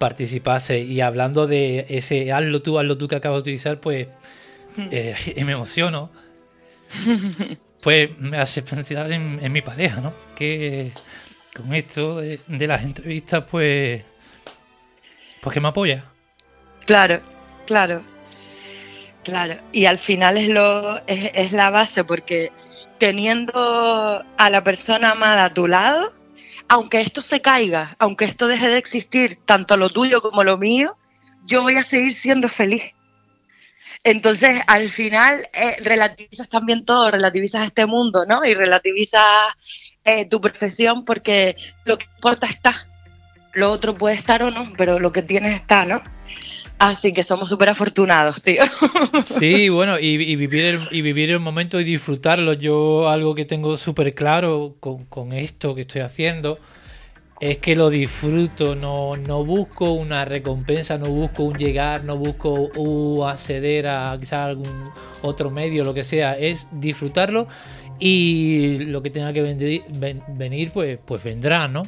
participase. 0.00 0.80
Y 0.80 1.00
hablando 1.00 1.46
de 1.46 1.86
ese 1.88 2.32
hazlo 2.32 2.60
tú, 2.60 2.80
hazlo 2.80 2.98
tú 2.98 3.06
que 3.06 3.14
acabo 3.14 3.36
de 3.36 3.42
utilizar, 3.42 3.78
pues 3.78 4.08
eh, 4.90 5.14
me 5.44 5.52
emociono. 5.52 6.10
Pues 7.80 8.18
me 8.18 8.38
hace 8.38 8.62
pensar 8.62 9.12
en, 9.12 9.52
mi 9.52 9.62
pareja, 9.62 10.00
¿no? 10.00 10.12
Que 10.34 10.90
con 11.54 11.72
esto 11.72 12.20
de, 12.20 12.40
de 12.48 12.66
las 12.66 12.82
entrevistas, 12.82 13.44
pues 13.48 14.02
pues 15.40 15.54
que 15.54 15.60
me 15.60 15.68
apoya. 15.68 16.04
Claro, 16.86 17.20
claro, 17.66 18.02
claro. 19.24 19.56
Y 19.72 19.86
al 19.86 19.98
final 19.98 20.36
es, 20.36 20.48
lo, 20.48 21.00
es, 21.06 21.52
la 21.52 21.70
base, 21.70 22.04
porque 22.04 22.52
teniendo 22.98 24.24
a 24.36 24.50
la 24.50 24.62
persona 24.62 25.12
amada 25.12 25.46
a 25.46 25.54
tu 25.54 25.66
lado, 25.66 26.12
aunque 26.70 27.00
esto 27.00 27.20
se 27.20 27.42
caiga, 27.42 27.96
aunque 27.98 28.24
esto 28.24 28.46
deje 28.46 28.68
de 28.68 28.78
existir, 28.78 29.40
tanto 29.44 29.76
lo 29.76 29.90
tuyo 29.90 30.22
como 30.22 30.44
lo 30.44 30.56
mío, 30.56 30.96
yo 31.44 31.62
voy 31.62 31.74
a 31.74 31.82
seguir 31.82 32.14
siendo 32.14 32.48
feliz. 32.48 32.94
Entonces, 34.04 34.60
al 34.68 34.88
final, 34.88 35.48
eh, 35.52 35.78
relativizas 35.80 36.48
también 36.48 36.84
todo, 36.84 37.10
relativizas 37.10 37.66
este 37.66 37.86
mundo, 37.86 38.24
¿no? 38.24 38.44
Y 38.44 38.54
relativizas 38.54 39.26
eh, 40.04 40.26
tu 40.26 40.40
profesión 40.40 41.04
porque 41.04 41.56
lo 41.84 41.98
que 41.98 42.06
importa 42.14 42.46
está 42.46 42.86
lo 43.52 43.72
otro 43.72 43.94
puede 43.94 44.14
estar 44.14 44.40
o 44.44 44.52
no, 44.52 44.72
pero 44.78 45.00
lo 45.00 45.10
que 45.10 45.22
tienes 45.22 45.56
está, 45.56 45.84
¿no? 45.84 46.00
Así 46.80 47.12
que 47.12 47.22
somos 47.22 47.50
súper 47.50 47.68
afortunados, 47.68 48.42
tío. 48.42 48.62
Sí, 49.22 49.68
bueno, 49.68 49.98
y, 49.98 50.16
vivir 50.16 50.64
el, 50.64 50.80
y 50.90 51.02
vivir 51.02 51.30
el 51.30 51.38
momento 51.38 51.78
y 51.78 51.84
disfrutarlo. 51.84 52.54
Yo 52.54 53.10
algo 53.10 53.34
que 53.34 53.44
tengo 53.44 53.76
súper 53.76 54.14
claro 54.14 54.76
con, 54.80 55.32
esto 55.34 55.74
que 55.74 55.82
estoy 55.82 56.00
haciendo 56.00 56.58
es 57.38 57.58
que 57.58 57.76
lo 57.76 57.90
disfruto, 57.90 58.74
no, 58.74 59.16
no 59.16 59.44
busco 59.44 59.92
una 59.92 60.24
recompensa, 60.24 60.96
no 60.96 61.10
busco 61.10 61.42
un 61.42 61.58
llegar, 61.58 62.04
no 62.04 62.16
busco 62.16 63.28
acceder 63.28 63.86
a 63.86 64.16
quizás 64.18 64.48
algún 64.48 64.90
otro 65.20 65.50
medio, 65.50 65.84
lo 65.84 65.92
que 65.92 66.02
sea, 66.02 66.38
es 66.38 66.66
disfrutarlo 66.72 67.46
y 67.98 68.78
lo 68.86 69.02
que 69.02 69.10
tenga 69.10 69.34
que 69.34 69.42
venir, 69.42 69.82
venir 70.28 70.70
pues, 70.72 70.98
pues 71.04 71.22
vendrá, 71.22 71.68
¿no? 71.68 71.82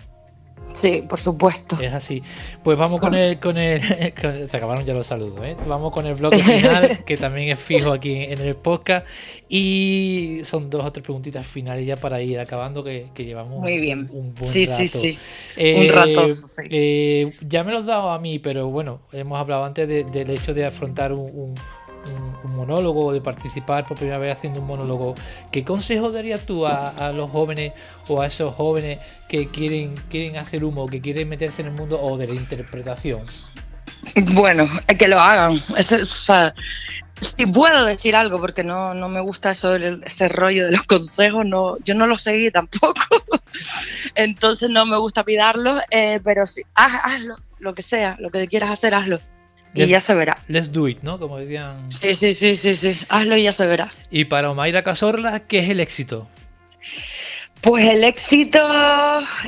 Sí, 0.75 1.03
por 1.09 1.18
supuesto. 1.18 1.81
Es 1.81 1.93
así. 1.93 2.23
Pues 2.62 2.79
vamos 2.79 3.01
con 3.01 3.14
el, 3.14 3.39
con 3.41 3.59
el, 3.59 3.81
se 4.49 4.57
acabaron 4.57 4.85
ya 4.85 4.95
los 4.95 5.07
saludos, 5.07 5.45
¿eh? 5.45 5.57
Vamos 5.66 5.93
con 5.93 6.07
el 6.07 6.14
bloque 6.14 6.39
final, 6.39 7.03
que 7.07 7.16
también 7.16 7.49
es 7.49 7.59
fijo 7.59 7.93
aquí 7.93 8.14
en 8.14 8.41
el 8.41 8.57
podcast. 8.57 9.07
Y 9.49 10.41
son 10.45 10.70
dos 10.70 10.85
o 10.85 10.93
tres 10.93 11.03
preguntitas 11.03 11.47
finales 11.47 11.87
ya 11.87 11.97
para 11.97 12.23
ir 12.23 12.39
acabando, 12.41 12.83
que, 12.85 13.09
llevamos 13.16 13.61
Muy 13.61 13.79
bien. 13.79 14.09
un, 14.12 14.35
buen 14.35 14.51
sí, 14.51 14.64
rato. 14.64 14.83
Sí, 14.83 14.89
sí, 14.89 15.18
eh, 15.57 15.89
un 15.89 15.95
rato. 15.95 16.27
Eh, 16.70 17.33
ya 17.41 17.64
me 17.64 17.73
lo 17.73 17.79
has 17.79 17.87
dado 17.87 18.11
a 18.11 18.18
mí, 18.18 18.39
pero 18.39 18.68
bueno, 18.68 19.01
hemos 19.12 19.39
hablado 19.39 19.64
antes 19.64 19.87
del 19.89 20.31
hecho 20.31 20.55
de 20.55 20.64
afrontar 20.64 21.12
un 21.12 21.23
un, 21.33 21.55
monólogo, 22.44 23.12
de 23.12 23.20
participar 23.20 23.86
por 23.86 23.96
primera 23.96 24.18
vez 24.18 24.32
haciendo 24.32 24.61
un 24.61 24.66
monólogo, 24.66 25.14
¿qué 25.50 25.64
consejo 25.64 26.11
darías 26.11 26.42
tú 26.42 26.66
a, 26.66 27.12
los 27.14 27.30
jóvenes 27.30 27.72
o 28.09 28.20
a 28.20 28.26
esos 28.26 28.55
jóvenes 28.55 29.00
que 29.28 29.48
quieren, 29.48 29.94
quieren 30.09 30.36
hacer 30.36 30.64
humo, 30.64 30.86
que 30.86 31.00
quieren 31.00 31.28
meterse 31.28 31.62
en 31.62 31.68
el 31.68 31.74
mundo 31.74 32.00
o 32.00 32.16
de 32.16 32.28
la 32.28 32.34
interpretación? 32.34 33.22
Bueno, 34.34 34.68
que 34.98 35.07
lo 35.07 35.20
hagan. 35.20 35.62
si 37.20 37.46
puedo 37.46 37.84
decir 37.84 38.16
algo, 38.16 38.40
porque 38.40 38.64
no, 38.64 38.94
no 38.94 39.09
me 39.09 39.20
gusta 39.20 39.53
eso, 39.53 39.76
ese 39.76 40.28
rollo 40.28 40.66
de 40.66 40.72
los 40.72 40.82
consejos, 40.82 41.46
no, 41.46 41.78
yo 41.84 41.94
no 41.94 42.09
lo 42.09 42.18
seguí 42.18 42.50
tampoco, 42.53 43.00
entonces 44.16 44.70
no 44.70 44.86
me 44.86 44.98
gusta 44.98 45.22
pidarlo, 45.22 45.78
eh, 45.90 46.20
pero 46.24 46.48
sí, 46.48 46.62
hazlo, 46.74 47.36
lo 47.61 47.74
que 47.76 47.84
sea, 47.84 48.16
lo 48.18 48.28
que 48.28 48.48
quieras 48.48 48.70
hacer, 48.70 48.92
hazlo 48.92 49.20
y 49.75 49.87
ya 49.87 50.01
se 50.01 50.14
verá. 50.14 50.37
Let's 50.49 50.73
do 50.73 50.89
it, 50.89 51.03
¿no? 51.03 51.18
Como 51.18 51.39
decían. 51.39 51.91
Sí, 51.91 52.14
sí, 52.14 52.35
sí, 52.35 52.57
sí, 52.57 52.77
sí. 52.77 52.99
Hazlo 53.09 53.37
y 53.37 53.45
ya 53.45 53.53
se 53.53 53.66
verá. 53.66 53.91
Y 54.11 54.25
para 54.27 54.51
Omaira 54.51 54.83
Casorla, 54.83 55.41
¿qué 55.41 55.61
es 55.61 55.70
el 55.70 55.81
éxito? 55.81 56.29
Pues 57.61 57.85
el 57.87 58.03
éxito 58.03 58.61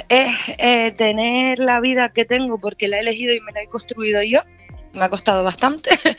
es 0.09 0.37
eh, 0.59 0.93
tener 0.93 1.59
la 1.59 1.81
vida 1.81 2.11
que 2.11 2.25
tengo 2.25 2.59
porque 2.59 2.87
la 2.87 2.99
he 2.99 3.01
elegido 3.01 3.35
y 3.35 3.41
me 3.41 3.53
la 3.53 3.63
he 3.63 3.67
construido 3.67 4.23
yo. 4.23 4.41
Me 4.93 5.05
ha 5.05 5.11
costado 5.11 5.45
bastante. 5.45 5.91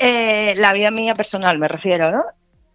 Eh, 0.00 0.54
la 0.56 0.72
vida 0.72 0.92
mía 0.92 1.16
personal, 1.16 1.58
me 1.58 1.66
refiero, 1.66 2.12
¿no? 2.12 2.22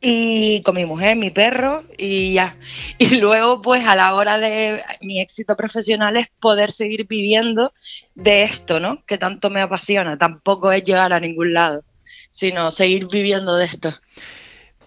Y 0.06 0.62
con 0.64 0.76
mi 0.76 0.86
mujer, 0.86 1.16
mi 1.16 1.32
perro 1.32 1.82
y 1.97 2.34
ya. 2.34 2.58
Y 2.97 3.16
luego, 3.22 3.62
pues 3.62 3.88
a 3.88 3.95
la 3.95 4.14
hora 4.14 4.38
de 4.38 4.84
mi 5.01 5.22
éxito 5.22 5.56
profesional 5.56 6.18
es 6.18 6.28
poder 6.41 6.72
seguir 6.72 7.08
viviendo 7.08 7.74
de 8.14 8.43
esto, 8.43 8.82
¿no? 8.82 9.04
Que 9.06 9.18
tanto 9.18 9.49
me 9.49 9.62
apasiona. 9.62 10.18
Tampoco 10.18 10.74
es 10.74 10.84
llegar 10.84 11.14
a 11.14 11.22
ningún 11.22 11.54
lado, 11.54 11.84
sino 12.32 12.74
seguir 12.74 13.08
viviendo 13.08 13.56
de 13.56 13.66
esto. 13.66 13.93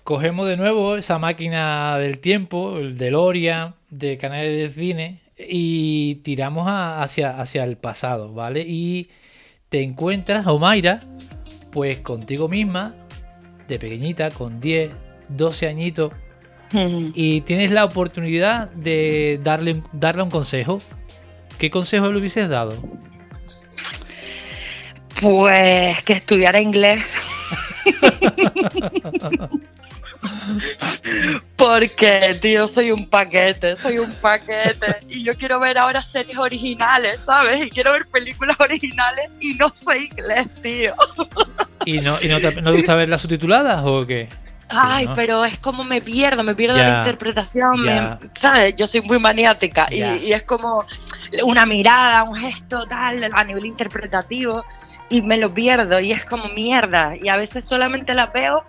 Cogemos 0.04 0.46
de 0.46 0.58
nuevo 0.58 0.96
esa 0.96 1.18
máquina 1.18 1.96
del 1.98 2.18
tiempo, 2.18 2.78
el 2.78 2.98
DeLorean 2.98 3.74
de 3.88 4.18
canales 4.18 4.54
de 4.54 4.68
cine 4.68 5.20
y 5.38 6.16
tiramos 6.16 6.66
hacia, 6.68 7.40
hacia 7.40 7.64
el 7.64 7.78
pasado, 7.78 8.34
¿vale? 8.34 8.64
Y 8.68 9.08
te 9.70 9.82
encuentras, 9.82 10.46
Omaira, 10.46 11.00
pues 11.72 12.00
contigo 12.00 12.48
misma, 12.48 12.94
de 13.66 13.78
pequeñita, 13.78 14.30
con 14.30 14.60
10, 14.60 15.05
12 15.28 15.68
añitos 15.68 16.12
y 16.72 17.42
tienes 17.42 17.70
la 17.70 17.84
oportunidad 17.84 18.68
de 18.70 19.38
darle, 19.42 19.82
darle 19.92 20.22
un 20.22 20.30
consejo, 20.30 20.80
¿qué 21.58 21.70
consejo 21.70 22.10
le 22.10 22.18
hubieses 22.18 22.48
dado? 22.48 22.76
Pues 25.20 26.02
que 26.02 26.14
estudiara 26.14 26.60
inglés. 26.60 27.02
Porque, 31.56 32.38
tío, 32.40 32.68
soy 32.68 32.90
un 32.90 33.08
paquete, 33.08 33.76
soy 33.76 33.98
un 33.98 34.12
paquete. 34.20 34.98
Y 35.08 35.22
yo 35.22 35.34
quiero 35.36 35.60
ver 35.60 35.78
ahora 35.78 36.02
series 36.02 36.36
originales, 36.36 37.20
¿sabes? 37.24 37.66
Y 37.66 37.70
quiero 37.70 37.92
ver 37.92 38.06
películas 38.06 38.56
originales 38.60 39.30
y 39.40 39.54
no 39.54 39.72
soy 39.74 40.10
inglés, 40.10 40.48
tío. 40.62 40.94
¿Y 41.84 42.00
no, 42.00 42.18
y 42.20 42.28
no 42.28 42.40
te, 42.40 42.60
no 42.60 42.70
te 42.70 42.76
gusta 42.76 42.94
verlas 42.96 43.22
subtituladas 43.22 43.82
o 43.84 44.06
qué? 44.06 44.28
Ay, 44.68 45.08
pero 45.14 45.44
es 45.44 45.58
como 45.58 45.84
me 45.84 46.00
pierdo, 46.00 46.42
me 46.42 46.54
pierdo 46.54 46.76
la 46.76 46.98
interpretación, 46.98 48.18
¿sabes? 48.40 48.74
Yo 48.76 48.86
soy 48.86 49.00
muy 49.02 49.18
maniática 49.18 49.86
y, 49.90 50.32
es 50.32 50.42
como 50.42 50.84
una 51.44 51.66
mirada, 51.66 52.22
un 52.24 52.34
gesto 52.34 52.86
tal 52.86 53.28
a 53.32 53.44
nivel 53.44 53.66
interpretativo 53.66 54.64
y 55.08 55.22
me 55.22 55.36
lo 55.36 55.52
pierdo 55.54 56.00
y 56.00 56.12
es 56.12 56.24
como 56.24 56.48
mierda 56.48 57.14
y 57.20 57.28
a 57.28 57.36
veces 57.36 57.64
solamente 57.64 58.12
la 58.14 58.26
veo 58.26 58.64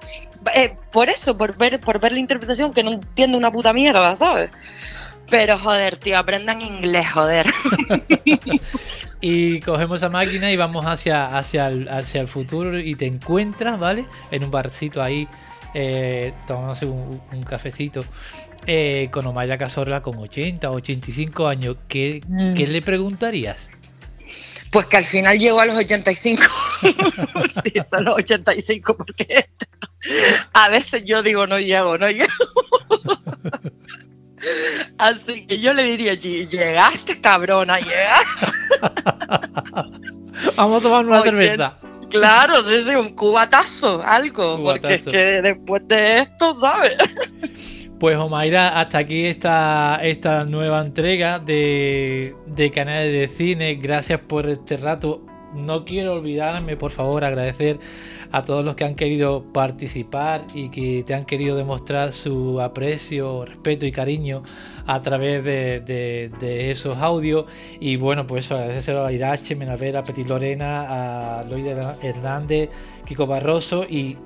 eh, 0.54 0.76
por 0.91 1.10
eso, 1.10 1.38
por 1.38 1.58
ver, 1.58 1.80
por 1.80 2.00
ver 2.00 2.12
la 2.12 2.20
interpretación, 2.20 2.74
que 2.74 2.84
no 2.84 2.93
entiendo 2.93 3.38
una 3.38 3.52
puta 3.52 3.74
mierda, 3.74 4.16
¿sabes? 4.16 4.52
Pero 5.30 5.58
joder, 5.58 5.98
tío, 5.98 6.18
aprendan 6.18 6.62
inglés, 6.62 7.12
joder. 7.12 7.52
y 9.22 9.60
cogemos 9.60 9.98
esa 9.98 10.10
máquina 10.10 10.52
y 10.52 10.58
vamos 10.58 10.86
hacia, 10.86 11.38
hacia, 11.38 11.68
el, 11.68 11.89
hacia 11.89 12.22
el 12.22 12.28
futuro 12.28 12.80
y 12.80 12.95
te 12.95 13.08
encuentras, 13.08 13.78
¿vale? 13.78 14.06
En 14.32 14.45
un 14.45 14.52
barcito 14.52 15.02
ahí, 15.02 15.28
eh, 15.74 16.34
tomándose 16.47 16.86
un, 16.86 17.22
un 17.32 17.43
cafecito. 17.43 18.01
Eh, 18.65 19.07
con 19.11 19.26
Omaya 19.26 19.57
Cazorla 19.57 20.01
con 20.01 20.18
80 20.18 20.70
o 20.70 20.74
85 20.76 21.47
años, 21.47 21.78
¿qué, 21.88 22.22
Mm. 22.28 22.53
¿qué 22.53 22.68
le 22.68 22.82
preguntarías? 22.82 23.70
Pues 24.72 24.88
que 24.88 24.97
al 24.97 25.05
final 25.05 25.39
llegó 25.39 25.61
a 25.61 25.65
los 25.65 25.78
85. 25.78 26.43
sí, 27.63 27.74
son 27.89 28.03
los 28.03 28.15
85 28.18 28.97
porque 28.97 29.49
a 30.51 30.68
veces 30.70 31.03
yo 31.05 31.24
digo 31.24 31.47
no 31.47 31.59
llego, 31.59 31.97
no 31.97 32.09
llego. 32.09 32.28
Así 34.97 35.45
que 35.47 35.59
yo 35.59 35.74
le 35.74 35.84
diría, 35.84 36.13
"Lle- 36.13 36.47
llegaste 36.49 37.20
cabrona, 37.22 37.80
llegaste. 37.80 38.45
Vamos 40.57 40.80
a 40.80 40.84
tomar 40.84 41.05
una 41.05 41.22
Oye, 41.22 41.30
cerveza. 41.32 41.78
Claro, 42.10 42.64
sí, 42.64 42.84
sí, 42.84 42.95
un 42.95 43.10
cubatazo, 43.10 44.01
algo, 44.03 44.62
porque 44.64 44.93
es 44.95 45.03
que 45.03 45.41
después 45.41 45.88
de 45.88 46.20
esto, 46.20 46.53
¿sabes? 46.53 46.95
Pues 47.99 48.16
Omaira, 48.16 48.80
hasta 48.80 48.99
aquí 48.99 49.26
esta, 49.26 49.99
esta 50.03 50.45
nueva 50.45 50.82
entrega 50.82 51.39
de, 51.39 52.36
de 52.45 52.70
canales 52.70 53.12
de 53.12 53.28
cine. 53.28 53.74
Gracias 53.74 54.20
por 54.20 54.47
este 54.47 54.78
rato. 54.78 55.26
No 55.55 55.84
quiero 55.84 56.14
olvidarme, 56.14 56.78
por 56.78 56.91
favor, 56.91 57.24
agradecer 57.24 57.80
a 58.32 58.43
todos 58.43 58.63
los 58.63 58.75
que 58.75 58.84
han 58.84 58.95
querido 58.95 59.43
participar 59.53 60.45
y 60.53 60.69
que 60.69 61.03
te 61.05 61.13
han 61.13 61.25
querido 61.25 61.55
demostrar 61.55 62.11
su 62.11 62.59
aprecio, 62.61 63.45
respeto 63.45 63.86
y 63.86 63.91
cariño 63.91 64.43
a 64.86 65.01
través 65.01 65.43
de, 65.43 66.71
esos 66.71 66.97
audios. 66.97 67.45
Y 67.80 67.95
bueno, 67.95 68.28
pues 68.28 68.51
agradecérselo 68.51 69.05
a 69.05 69.11
Irache, 69.11 69.55
Menavera, 69.55 70.03
Petit 70.03 70.28
Lorena, 70.28 71.39
a 71.39 71.43
Loide 71.43 71.75
Hernández, 72.01 72.69
Kiko 73.05 73.28
Barroso 73.28 73.86
y, 73.89 74.17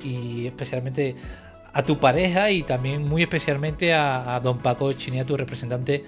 especialmente 0.46 1.16
a 1.74 1.84
tu 1.84 2.00
pareja 2.00 2.52
y 2.52 2.64
también 2.64 3.08
muy 3.08 3.24
especialmente 3.24 3.94
a, 3.94 4.36
a 4.36 4.40
don 4.42 4.58
Paco 4.58 4.92
Chinia, 4.92 5.26
tu 5.26 5.38
representante, 5.38 6.04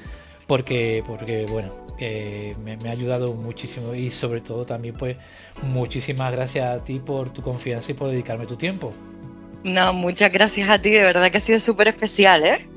porque, 0.45 1.03
porque 1.07 1.45
bueno, 1.49 1.82
que 1.97 2.55
me, 2.63 2.77
me 2.77 2.89
ha 2.89 2.91
ayudado 2.91 3.33
muchísimo 3.33 3.93
y 3.93 4.09
sobre 4.09 4.41
todo 4.41 4.65
también 4.65 4.95
pues 4.95 5.17
muchísimas 5.61 6.31
gracias 6.31 6.65
a 6.75 6.83
ti 6.83 6.99
por 6.99 7.29
tu 7.29 7.41
confianza 7.41 7.91
y 7.91 7.95
por 7.95 8.09
dedicarme 8.09 8.45
tu 8.45 8.55
tiempo. 8.55 8.93
No, 9.63 9.93
muchas 9.93 10.31
gracias 10.31 10.69
a 10.69 10.79
ti, 10.79 10.89
de 10.89 11.01
verdad 11.03 11.31
que 11.31 11.37
ha 11.37 11.41
sido 11.41 11.59
súper 11.59 11.87
especial, 11.87 12.43
¿eh? 12.43 12.67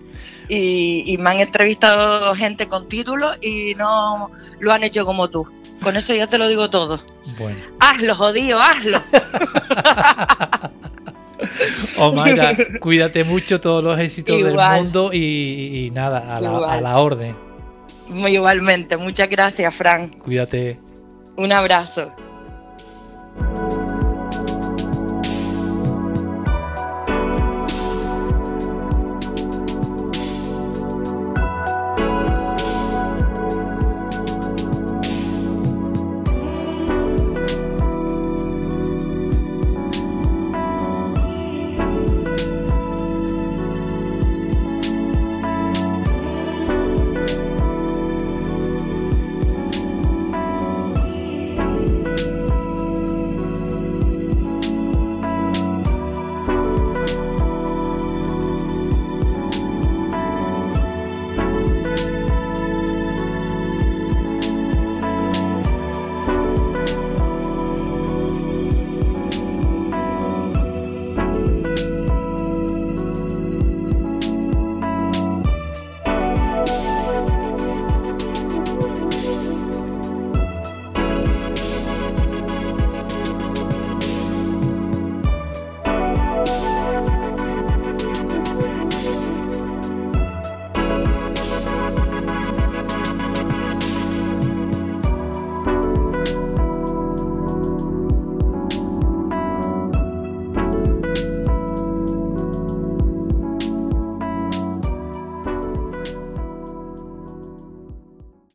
Y, 0.49 1.03
y 1.07 1.19
me 1.19 1.31
han 1.31 1.41
entrevistado 1.41 2.33
gente 2.37 2.69
con 2.69 2.89
títulos 2.89 3.37
y 3.43 3.75
no 3.75 4.31
lo 4.61 4.73
han 4.73 4.85
hecho 4.85 5.05
como 5.05 5.29
tú. 5.29 5.45
Con 5.83 5.97
eso 5.97 6.15
ya 6.15 6.27
te 6.29 6.39
lo 6.39 6.47
digo 6.49 6.71
todo. 6.71 7.01
Bueno, 7.39 7.59
Hazlo, 7.81 8.15
jodido, 8.15 8.61
hazlo. 8.61 8.99
Omaira, 11.99 12.53
cuídate 12.81 13.25
mucho, 13.25 13.61
todos 13.61 13.83
los 13.85 13.99
éxitos 13.99 14.39
Igual. 14.39 14.55
del 14.75 14.83
mundo 14.85 15.11
y, 15.13 15.87
y 15.87 15.91
nada, 15.91 16.37
a 16.37 16.41
la, 16.41 16.51
a 16.51 16.55
Igual. 16.55 16.83
la 16.83 16.99
orden. 16.99 17.37
Igualmente, 18.09 18.97
muchas 18.97 19.29
gracias, 19.29 19.75
Fran. 19.75 20.11
Cuídate. 20.19 20.79
Un 21.37 21.53
abrazo. 21.53 22.13